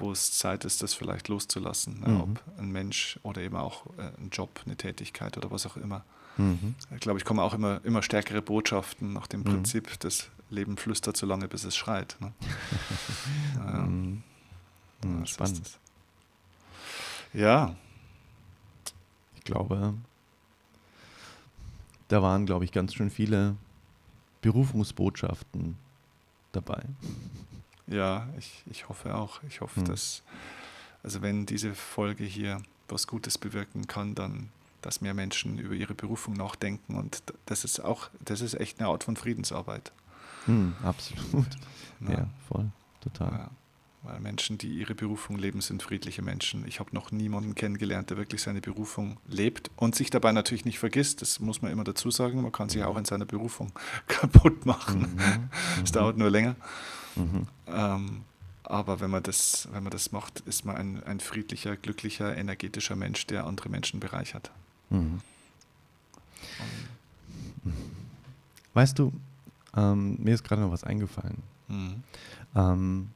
wo 0.00 0.12
es 0.12 0.32
Zeit 0.32 0.64
ist, 0.64 0.82
das 0.82 0.94
vielleicht 0.94 1.28
loszulassen. 1.28 2.02
Ja, 2.06 2.20
ob 2.20 2.42
ein 2.58 2.70
Mensch 2.70 3.18
oder 3.22 3.40
eben 3.42 3.56
auch 3.56 3.86
äh, 3.98 4.12
ein 4.18 4.30
Job, 4.30 4.60
eine 4.64 4.76
Tätigkeit 4.76 5.36
oder 5.36 5.50
was 5.50 5.66
auch 5.66 5.76
immer. 5.76 6.04
Mhm. 6.36 6.74
Ich 6.94 7.00
glaube, 7.00 7.18
ich 7.18 7.24
komme 7.24 7.42
auch 7.42 7.54
immer, 7.54 7.80
immer 7.84 8.02
stärkere 8.02 8.42
Botschaften 8.42 9.12
nach 9.12 9.26
dem 9.26 9.40
mhm. 9.40 9.44
Prinzip, 9.44 9.98
das 10.00 10.30
Leben 10.50 10.76
flüstert 10.76 11.16
so 11.16 11.26
lange, 11.26 11.48
bis 11.48 11.64
es 11.64 11.76
schreit. 11.76 12.16
Ne? 12.20 12.32
ja. 13.56 13.82
mhm. 13.82 14.22
ja, 15.04 15.26
Spannend. 15.26 15.78
Ja. 17.32 17.76
Ich 19.36 19.44
glaube, 19.44 19.94
da 22.08 22.22
waren, 22.22 22.46
glaube 22.46 22.64
ich, 22.64 22.72
ganz 22.72 22.94
schön 22.94 23.10
viele 23.10 23.56
Berufungsbotschaften 24.40 25.76
dabei. 26.52 26.82
Ja, 27.88 28.28
ich, 28.38 28.62
ich 28.70 28.88
hoffe 28.88 29.14
auch. 29.14 29.42
Ich 29.48 29.60
hoffe, 29.60 29.80
mhm. 29.80 29.86
dass, 29.86 30.22
also 31.02 31.22
wenn 31.22 31.46
diese 31.46 31.74
Folge 31.74 32.24
hier 32.24 32.62
was 32.88 33.06
Gutes 33.06 33.38
bewirken 33.38 33.86
kann, 33.86 34.14
dann 34.14 34.50
dass 34.82 35.00
mehr 35.00 35.14
Menschen 35.14 35.58
über 35.58 35.74
ihre 35.74 35.94
Berufung 35.94 36.34
nachdenken. 36.34 36.96
Und 36.96 37.22
das 37.46 37.64
ist 37.64 37.80
auch, 37.80 38.10
das 38.24 38.40
ist 38.40 38.54
echt 38.54 38.80
eine 38.80 38.88
Art 38.88 39.04
von 39.04 39.16
Friedensarbeit. 39.16 39.92
Hm, 40.46 40.74
absolut. 40.82 41.46
Ja. 42.00 42.10
ja, 42.10 42.28
voll, 42.46 42.70
total. 43.00 43.32
Ja, 43.32 43.50
weil 44.02 44.20
Menschen, 44.20 44.56
die 44.56 44.68
ihre 44.68 44.94
Berufung 44.94 45.36
leben, 45.36 45.60
sind 45.60 45.82
friedliche 45.82 46.22
Menschen. 46.22 46.64
Ich 46.66 46.78
habe 46.78 46.94
noch 46.94 47.10
niemanden 47.10 47.56
kennengelernt, 47.56 48.10
der 48.10 48.16
wirklich 48.16 48.40
seine 48.40 48.60
Berufung 48.60 49.18
lebt 49.26 49.70
und 49.74 49.96
sich 49.96 50.10
dabei 50.10 50.30
natürlich 50.30 50.64
nicht 50.64 50.78
vergisst. 50.78 51.22
Das 51.22 51.40
muss 51.40 51.60
man 51.60 51.72
immer 51.72 51.84
dazu 51.84 52.10
sagen. 52.10 52.40
Man 52.40 52.52
kann 52.52 52.68
sich 52.68 52.84
auch 52.84 52.96
in 52.96 53.04
seiner 53.04 53.26
Berufung 53.26 53.72
kaputt 54.06 54.64
machen. 54.64 55.00
Mhm. 55.16 55.50
Es 55.82 55.90
mhm. 55.90 55.94
dauert 55.94 56.16
nur 56.16 56.30
länger. 56.30 56.54
Mhm. 57.18 57.46
Ähm, 57.66 58.22
aber 58.64 59.00
wenn 59.00 59.10
man 59.10 59.22
das, 59.22 59.68
wenn 59.72 59.82
man 59.82 59.90
das 59.90 60.12
macht, 60.12 60.40
ist 60.40 60.64
man 60.64 60.76
ein, 60.76 61.02
ein 61.04 61.20
friedlicher, 61.20 61.76
glücklicher, 61.76 62.36
energetischer 62.36 62.96
Mensch, 62.96 63.26
der 63.26 63.46
andere 63.46 63.68
Menschen 63.68 63.98
bereichert. 64.00 64.50
Mhm. 64.90 65.20
Weißt 68.74 68.98
du, 68.98 69.12
ähm, 69.76 70.16
mir 70.20 70.34
ist 70.34 70.44
gerade 70.44 70.62
noch 70.62 70.70
was 70.70 70.84
eingefallen. 70.84 71.42
Mhm. 71.68 72.02
Ähm, 72.54 73.10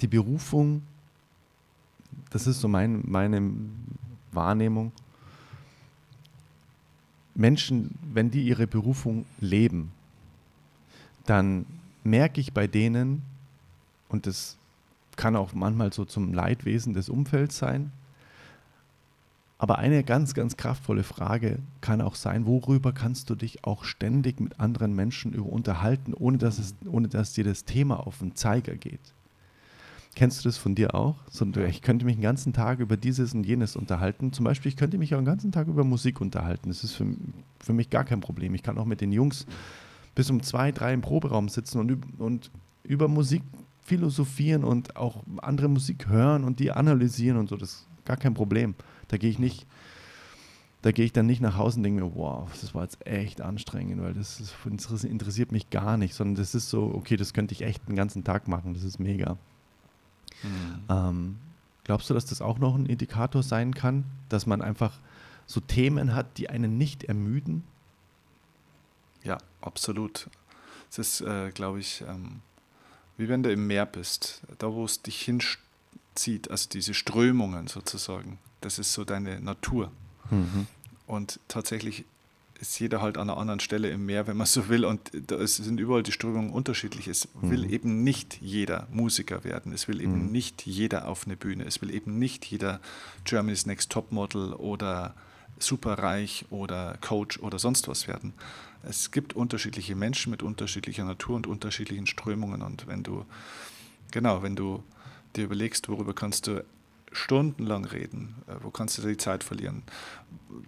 die 0.00 0.08
Berufung, 0.08 0.82
das 2.30 2.46
ist 2.46 2.60
so 2.60 2.68
mein, 2.68 3.02
meine 3.06 3.52
Wahrnehmung. 4.32 4.92
Menschen, 7.34 7.90
wenn 8.12 8.30
die 8.30 8.44
ihre 8.46 8.66
Berufung 8.66 9.26
leben, 9.40 9.92
dann 11.26 11.66
merke 12.02 12.40
ich 12.40 12.52
bei 12.52 12.66
denen, 12.66 13.22
und 14.08 14.26
das 14.26 14.56
kann 15.16 15.36
auch 15.36 15.54
manchmal 15.54 15.92
so 15.92 16.04
zum 16.04 16.32
Leidwesen 16.32 16.94
des 16.94 17.08
Umfelds 17.08 17.58
sein, 17.58 17.92
aber 19.58 19.78
eine 19.78 20.02
ganz, 20.04 20.34
ganz 20.34 20.56
kraftvolle 20.56 21.04
Frage 21.04 21.58
kann 21.80 22.00
auch 22.00 22.16
sein, 22.16 22.44
worüber 22.44 22.92
kannst 22.92 23.30
du 23.30 23.34
dich 23.34 23.64
auch 23.64 23.84
ständig 23.84 24.40
mit 24.40 24.60
anderen 24.60 24.94
Menschen 24.94 25.32
über 25.32 25.48
unterhalten, 25.48 26.12
ohne 26.12 26.38
dass, 26.38 26.58
es, 26.58 26.74
ohne 26.84 27.08
dass 27.08 27.32
dir 27.32 27.44
das 27.44 27.64
Thema 27.64 28.06
auf 28.06 28.18
den 28.18 28.34
Zeiger 28.34 28.74
geht? 28.74 29.00
Kennst 30.16 30.44
du 30.44 30.48
das 30.48 30.58
von 30.58 30.74
dir 30.74 30.94
auch? 30.94 31.16
Ich 31.68 31.82
könnte 31.82 32.04
mich 32.04 32.16
den 32.16 32.22
ganzen 32.22 32.52
Tag 32.52 32.78
über 32.78 32.96
dieses 32.96 33.34
und 33.34 33.44
jenes 33.44 33.74
unterhalten. 33.74 34.32
Zum 34.32 34.44
Beispiel, 34.44 34.68
ich 34.68 34.76
könnte 34.76 34.98
mich 34.98 35.14
auch 35.14 35.18
den 35.18 35.24
ganzen 35.24 35.50
Tag 35.50 35.66
über 35.66 35.82
Musik 35.82 36.20
unterhalten. 36.20 36.68
Das 36.68 36.84
ist 36.84 36.92
für, 36.92 37.06
für 37.58 37.72
mich 37.72 37.90
gar 37.90 38.04
kein 38.04 38.20
Problem. 38.20 38.54
Ich 38.54 38.62
kann 38.62 38.78
auch 38.78 38.84
mit 38.84 39.00
den 39.00 39.12
Jungs 39.12 39.46
bis 40.14 40.30
um 40.30 40.42
zwei, 40.42 40.72
drei 40.72 40.92
im 40.92 41.00
Proberaum 41.00 41.48
sitzen 41.48 41.78
und, 41.78 42.20
und 42.20 42.50
über 42.84 43.08
Musik 43.08 43.42
philosophieren 43.82 44.64
und 44.64 44.96
auch 44.96 45.22
andere 45.38 45.68
Musik 45.68 46.08
hören 46.08 46.44
und 46.44 46.58
die 46.60 46.72
analysieren 46.72 47.38
und 47.38 47.48
so. 47.48 47.56
Das 47.56 47.70
ist 47.70 47.86
gar 48.04 48.16
kein 48.16 48.34
Problem. 48.34 48.74
Da 49.08 49.16
gehe 49.16 49.30
ich 49.30 49.38
nicht, 49.38 49.66
da 50.82 50.92
gehe 50.92 51.04
ich 51.04 51.12
dann 51.12 51.26
nicht 51.26 51.40
nach 51.40 51.56
Hause 51.56 51.78
und 51.78 51.82
denke 51.82 52.04
mir, 52.04 52.14
wow, 52.14 52.48
das 52.60 52.74
war 52.74 52.82
jetzt 52.82 53.06
echt 53.06 53.40
anstrengend, 53.40 54.02
weil 54.02 54.14
das, 54.14 54.40
ist, 54.40 55.04
interessiert 55.04 55.52
mich 55.52 55.70
gar 55.70 55.96
nicht, 55.96 56.14
sondern 56.14 56.36
das 56.36 56.54
ist 56.54 56.70
so, 56.70 56.92
okay, 56.94 57.16
das 57.16 57.34
könnte 57.34 57.52
ich 57.52 57.62
echt 57.62 57.86
den 57.88 57.96
ganzen 57.96 58.24
Tag 58.24 58.48
machen, 58.48 58.74
das 58.74 58.82
ist 58.82 58.98
mega. 58.98 59.36
Mhm. 60.42 60.84
Ähm, 60.88 61.36
glaubst 61.84 62.08
du, 62.08 62.14
dass 62.14 62.26
das 62.26 62.40
auch 62.40 62.58
noch 62.58 62.74
ein 62.74 62.86
Indikator 62.86 63.42
sein 63.42 63.74
kann, 63.74 64.04
dass 64.28 64.46
man 64.46 64.62
einfach 64.62 64.98
so 65.46 65.60
Themen 65.60 66.14
hat, 66.14 66.38
die 66.38 66.48
einen 66.48 66.78
nicht 66.78 67.04
ermüden? 67.04 67.64
Absolut. 69.64 70.28
Es 70.90 70.98
ist, 70.98 71.20
äh, 71.22 71.50
glaube 71.50 71.80
ich, 71.80 72.04
ähm, 72.06 72.40
wie 73.16 73.28
wenn 73.28 73.42
du 73.42 73.50
im 73.50 73.66
Meer 73.66 73.86
bist, 73.86 74.42
da 74.58 74.72
wo 74.72 74.84
es 74.84 75.02
dich 75.02 75.22
hinzieht, 75.22 76.50
also 76.50 76.68
diese 76.68 76.94
Strömungen 76.94 77.66
sozusagen. 77.66 78.38
Das 78.60 78.78
ist 78.78 78.92
so 78.92 79.04
deine 79.04 79.40
Natur. 79.40 79.90
Mhm. 80.30 80.66
Und 81.06 81.40
tatsächlich 81.48 82.04
ist 82.60 82.78
jeder 82.78 83.02
halt 83.02 83.18
an 83.18 83.28
einer 83.28 83.38
anderen 83.38 83.60
Stelle 83.60 83.90
im 83.90 84.06
Meer, 84.06 84.26
wenn 84.26 84.36
man 84.36 84.46
so 84.46 84.68
will. 84.68 84.84
Und 84.84 85.10
da 85.26 85.44
sind 85.46 85.78
überall 85.80 86.02
die 86.02 86.12
Strömungen 86.12 86.50
unterschiedlich. 86.50 87.08
Es 87.08 87.28
mhm. 87.34 87.50
will 87.50 87.72
eben 87.72 88.04
nicht 88.04 88.38
jeder 88.40 88.86
Musiker 88.90 89.44
werden. 89.44 89.72
Es 89.72 89.88
will 89.88 90.00
eben 90.00 90.26
mhm. 90.26 90.32
nicht 90.32 90.66
jeder 90.66 91.08
auf 91.08 91.26
eine 91.26 91.36
Bühne. 91.36 91.64
Es 91.64 91.82
will 91.82 91.92
eben 91.92 92.18
nicht 92.18 92.44
jeder 92.46 92.80
Germany's 93.24 93.66
Next 93.66 93.90
Topmodel 93.90 94.52
oder 94.52 95.14
superreich 95.58 96.44
oder 96.50 96.98
Coach 97.00 97.38
oder 97.38 97.58
sonst 97.58 97.88
was 97.88 98.08
werden. 98.08 98.34
Es 98.82 99.10
gibt 99.10 99.34
unterschiedliche 99.34 99.94
Menschen 99.94 100.30
mit 100.30 100.42
unterschiedlicher 100.42 101.04
Natur 101.04 101.36
und 101.36 101.46
unterschiedlichen 101.46 102.06
Strömungen. 102.06 102.62
Und 102.62 102.86
wenn 102.86 103.02
du, 103.02 103.24
genau, 104.10 104.42
wenn 104.42 104.56
du 104.56 104.82
dir 105.36 105.44
überlegst, 105.44 105.88
worüber 105.88 106.14
kannst 106.14 106.46
du 106.46 106.64
stundenlang 107.16 107.84
reden. 107.84 108.34
Äh, 108.46 108.56
wo 108.62 108.70
kannst 108.70 108.98
du 108.98 109.02
die 109.02 109.16
Zeit 109.16 109.44
verlieren? 109.44 109.82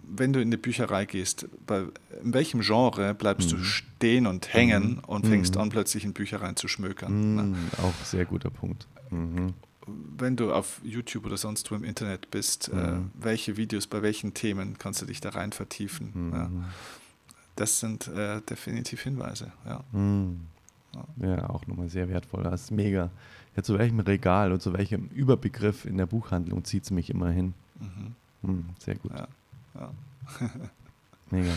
Wenn 0.03 0.33
du 0.33 0.41
in 0.41 0.51
die 0.51 0.57
Bücherei 0.57 1.05
gehst, 1.05 1.47
bei, 1.65 1.85
in 2.23 2.33
welchem 2.33 2.61
Genre 2.61 3.13
bleibst 3.13 3.51
mhm. 3.51 3.57
du 3.57 3.63
stehen 3.63 4.27
und 4.27 4.53
hängen 4.53 4.95
mhm. 4.95 5.03
und 5.05 5.27
fängst 5.27 5.55
mhm. 5.55 5.61
an, 5.61 5.69
plötzlich 5.69 6.03
in 6.05 6.13
Büchereien 6.13 6.55
zu 6.55 6.67
schmökern? 6.67 7.35
Ne? 7.35 7.43
Mhm. 7.43 7.55
Auch 7.83 8.05
sehr 8.05 8.25
guter 8.25 8.49
Punkt. 8.49 8.87
Mhm. 9.87 10.13
Wenn 10.17 10.35
du 10.35 10.53
auf 10.53 10.81
YouTube 10.83 11.25
oder 11.25 11.37
sonst 11.37 11.71
wo 11.71 11.75
im 11.75 11.83
Internet 11.83 12.29
bist, 12.31 12.69
äh, 12.69 12.75
mhm. 12.75 13.11
welche 13.15 13.57
Videos 13.57 13.87
bei 13.87 14.01
welchen 14.01 14.33
Themen 14.33 14.77
kannst 14.77 15.01
du 15.01 15.05
dich 15.05 15.21
da 15.21 15.29
rein 15.29 15.51
vertiefen? 15.51 16.31
Ja? 16.33 16.49
Das 17.55 17.79
sind 17.79 18.07
äh, 18.07 18.41
definitiv 18.41 19.01
Hinweise. 19.01 19.51
Ja. 19.65 19.83
ja, 21.17 21.49
auch 21.49 21.65
nochmal 21.65 21.89
sehr 21.89 22.07
wertvoll. 22.07 22.43
Das 22.43 22.63
ist 22.63 22.71
mega 22.71 23.09
ja, 23.57 23.63
zu 23.63 23.77
welchem 23.77 23.99
Regal 23.99 24.51
und 24.51 24.61
zu 24.61 24.71
welchem 24.73 25.07
Überbegriff 25.07 25.85
in 25.85 25.97
der 25.97 26.05
Buchhandlung 26.05 26.63
zieht 26.63 26.83
es 26.83 26.91
mich 26.91 27.09
immer 27.09 27.31
hin. 27.31 27.55
Mhm. 27.79 28.15
Hm, 28.43 28.65
sehr 28.77 28.95
gut. 28.95 29.11
Ja, 29.11 29.27
ja. 29.73 29.91
Mega. 31.31 31.53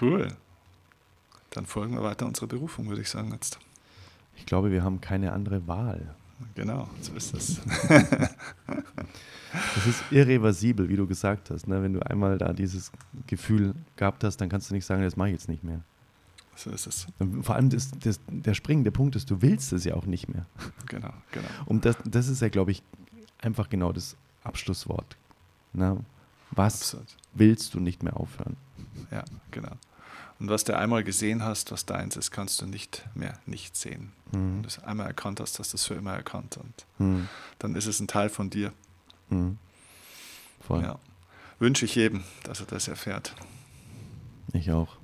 Cool. 0.00 0.28
Dann 1.50 1.66
folgen 1.66 1.94
wir 1.94 2.02
weiter 2.04 2.24
unserer 2.24 2.46
Berufung, 2.46 2.88
würde 2.88 3.02
ich 3.02 3.10
sagen 3.10 3.32
jetzt. 3.32 3.58
ich 4.36 4.46
glaube, 4.46 4.70
wir 4.70 4.84
haben 4.84 5.00
keine 5.00 5.32
andere 5.32 5.66
Wahl. 5.66 6.14
Genau, 6.54 6.88
so 7.00 7.14
ist 7.14 7.34
es. 7.34 7.60
das 7.88 9.86
ist 9.86 10.02
irreversibel, 10.10 10.88
wie 10.88 10.96
du 10.96 11.06
gesagt 11.06 11.50
hast. 11.50 11.66
Ne? 11.66 11.82
Wenn 11.82 11.92
du 11.92 12.00
einmal 12.00 12.38
da 12.38 12.52
dieses 12.52 12.92
Gefühl 13.26 13.74
gehabt 13.96 14.24
hast, 14.24 14.38
dann 14.38 14.48
kannst 14.48 14.70
du 14.70 14.74
nicht 14.74 14.84
sagen, 14.84 15.02
das 15.02 15.16
mache 15.16 15.28
ich 15.28 15.34
jetzt 15.34 15.48
nicht 15.48 15.64
mehr. 15.64 15.80
So 16.56 16.70
ist 16.70 16.86
es. 16.86 17.06
Vor 17.42 17.54
allem 17.54 17.70
das, 17.70 17.92
das, 17.92 18.20
der 18.26 18.54
springende 18.54 18.90
Punkt 18.90 19.14
ist, 19.14 19.30
du 19.30 19.42
willst 19.42 19.72
es 19.72 19.84
ja 19.84 19.94
auch 19.94 20.06
nicht 20.06 20.28
mehr. 20.28 20.44
Genau, 20.86 21.12
genau. 21.30 21.48
Und 21.66 21.84
das, 21.84 21.96
das 22.04 22.26
ist 22.28 22.42
ja, 22.42 22.48
glaube 22.48 22.72
ich, 22.72 22.82
einfach 23.40 23.68
genau 23.68 23.92
das 23.92 24.16
Abschlusswort. 24.42 25.16
Ne? 25.72 26.04
Was 26.50 26.80
Absolut. 26.82 27.16
willst 27.34 27.74
du 27.74 27.80
nicht 27.80 28.02
mehr 28.02 28.16
aufhören? 28.16 28.56
Ja, 29.12 29.24
genau. 29.50 29.72
Und 30.40 30.50
was 30.50 30.64
du 30.64 30.76
einmal 30.76 31.02
gesehen 31.02 31.42
hast, 31.42 31.72
was 31.72 31.84
deins 31.84 32.16
ist, 32.16 32.30
kannst 32.30 32.60
du 32.60 32.66
nicht 32.66 33.04
mehr 33.14 33.38
nicht 33.46 33.76
sehen. 33.76 34.12
Mhm. 34.30 34.56
Wenn 34.56 34.62
du 34.62 34.68
es 34.68 34.78
einmal 34.78 35.06
erkannt 35.06 35.40
hast, 35.40 35.58
hast 35.58 35.72
du 35.72 35.76
es 35.76 35.84
für 35.84 35.94
immer 35.94 36.12
erkannt. 36.12 36.56
Und 36.56 36.86
mhm. 36.98 37.28
dann 37.58 37.74
ist 37.74 37.86
es 37.86 37.98
ein 38.00 38.06
Teil 38.06 38.28
von 38.28 38.50
dir. 38.50 38.72
Mhm. 39.30 39.58
Voll. 40.60 40.82
Ja. 40.82 40.98
Wünsche 41.58 41.84
ich 41.84 41.96
jedem, 41.96 42.22
dass 42.44 42.60
er 42.60 42.66
das 42.66 42.86
erfährt. 42.86 43.34
Ich 44.52 44.70
auch. 44.70 44.96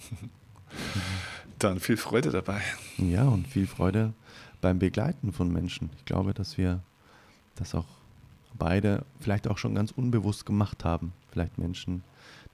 dann 1.58 1.80
viel 1.80 1.96
Freude 1.96 2.30
dabei. 2.30 2.60
Ja, 2.98 3.24
und 3.24 3.46
viel 3.46 3.66
Freude 3.66 4.12
beim 4.60 4.78
Begleiten 4.78 5.32
von 5.32 5.50
Menschen. 5.50 5.90
Ich 5.96 6.04
glaube, 6.04 6.34
dass 6.34 6.58
wir 6.58 6.80
das 7.54 7.74
auch 7.74 7.86
beide 8.58 9.04
vielleicht 9.20 9.48
auch 9.48 9.58
schon 9.58 9.74
ganz 9.74 9.90
unbewusst 9.90 10.44
gemacht 10.44 10.84
haben. 10.84 11.12
Vielleicht 11.30 11.58
Menschen 11.58 12.04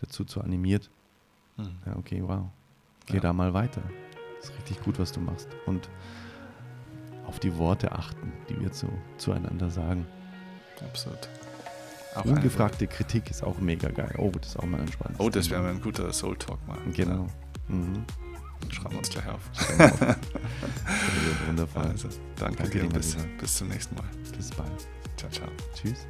dazu 0.01 0.25
zu 0.25 0.41
animiert, 0.41 0.91
hm. 1.59 1.79
Ja, 1.87 1.97
okay, 1.97 2.23
wow. 2.23 2.47
Geh 3.07 3.15
ja. 3.15 3.21
da 3.21 3.33
mal 3.33 3.53
weiter. 3.55 3.83
Ist 4.41 4.53
richtig 4.55 4.83
gut, 4.83 4.99
was 4.99 5.13
du 5.13 5.21
machst. 5.21 5.49
Und 5.67 5.89
auf 7.27 7.39
die 7.39 7.57
Worte 7.59 7.93
achten, 7.93 8.33
die 8.49 8.59
wir 8.61 8.73
zu, 8.73 8.89
zueinander 9.19 9.71
sagen. 9.71 10.07
Absolut. 10.81 11.29
Auch 12.15 12.25
Ungefragte 12.25 12.87
Kritik 12.87 13.31
ist 13.31 13.45
auch 13.45 13.59
mega 13.59 13.91
geil. 13.91 14.15
Oh, 14.19 14.31
das 14.31 14.51
ist 14.51 14.57
auch 14.59 14.65
mal 14.65 14.81
entspannt. 14.81 15.17
Oh, 15.19 15.29
das 15.29 15.51
wäre 15.51 15.63
mal 15.63 15.71
ein 15.71 15.81
guter 15.81 16.13
Soul 16.13 16.37
Talk 16.37 16.67
mal. 16.67 16.79
Genau. 16.95 17.27
Ja. 17.69 17.75
Mhm. 17.75 18.05
Schreiben 18.71 18.93
wir 18.93 18.99
uns 18.99 19.11
gleich 19.11 19.27
auf. 19.29 19.35
auf. 19.35 20.17
Wundervoll. 21.47 21.83
Also, 21.83 22.09
danke, 22.37 22.63
danke 22.63 22.79
dir 22.79 22.85
und 22.85 22.95
bis, 22.95 23.17
bis 23.39 23.57
zum 23.57 23.69
nächsten 23.69 23.95
Mal. 23.95 24.09
Bis 24.37 24.51
bald. 24.51 24.89
Ciao, 25.17 25.31
ciao. 25.31 25.49
Tschüss. 25.75 26.07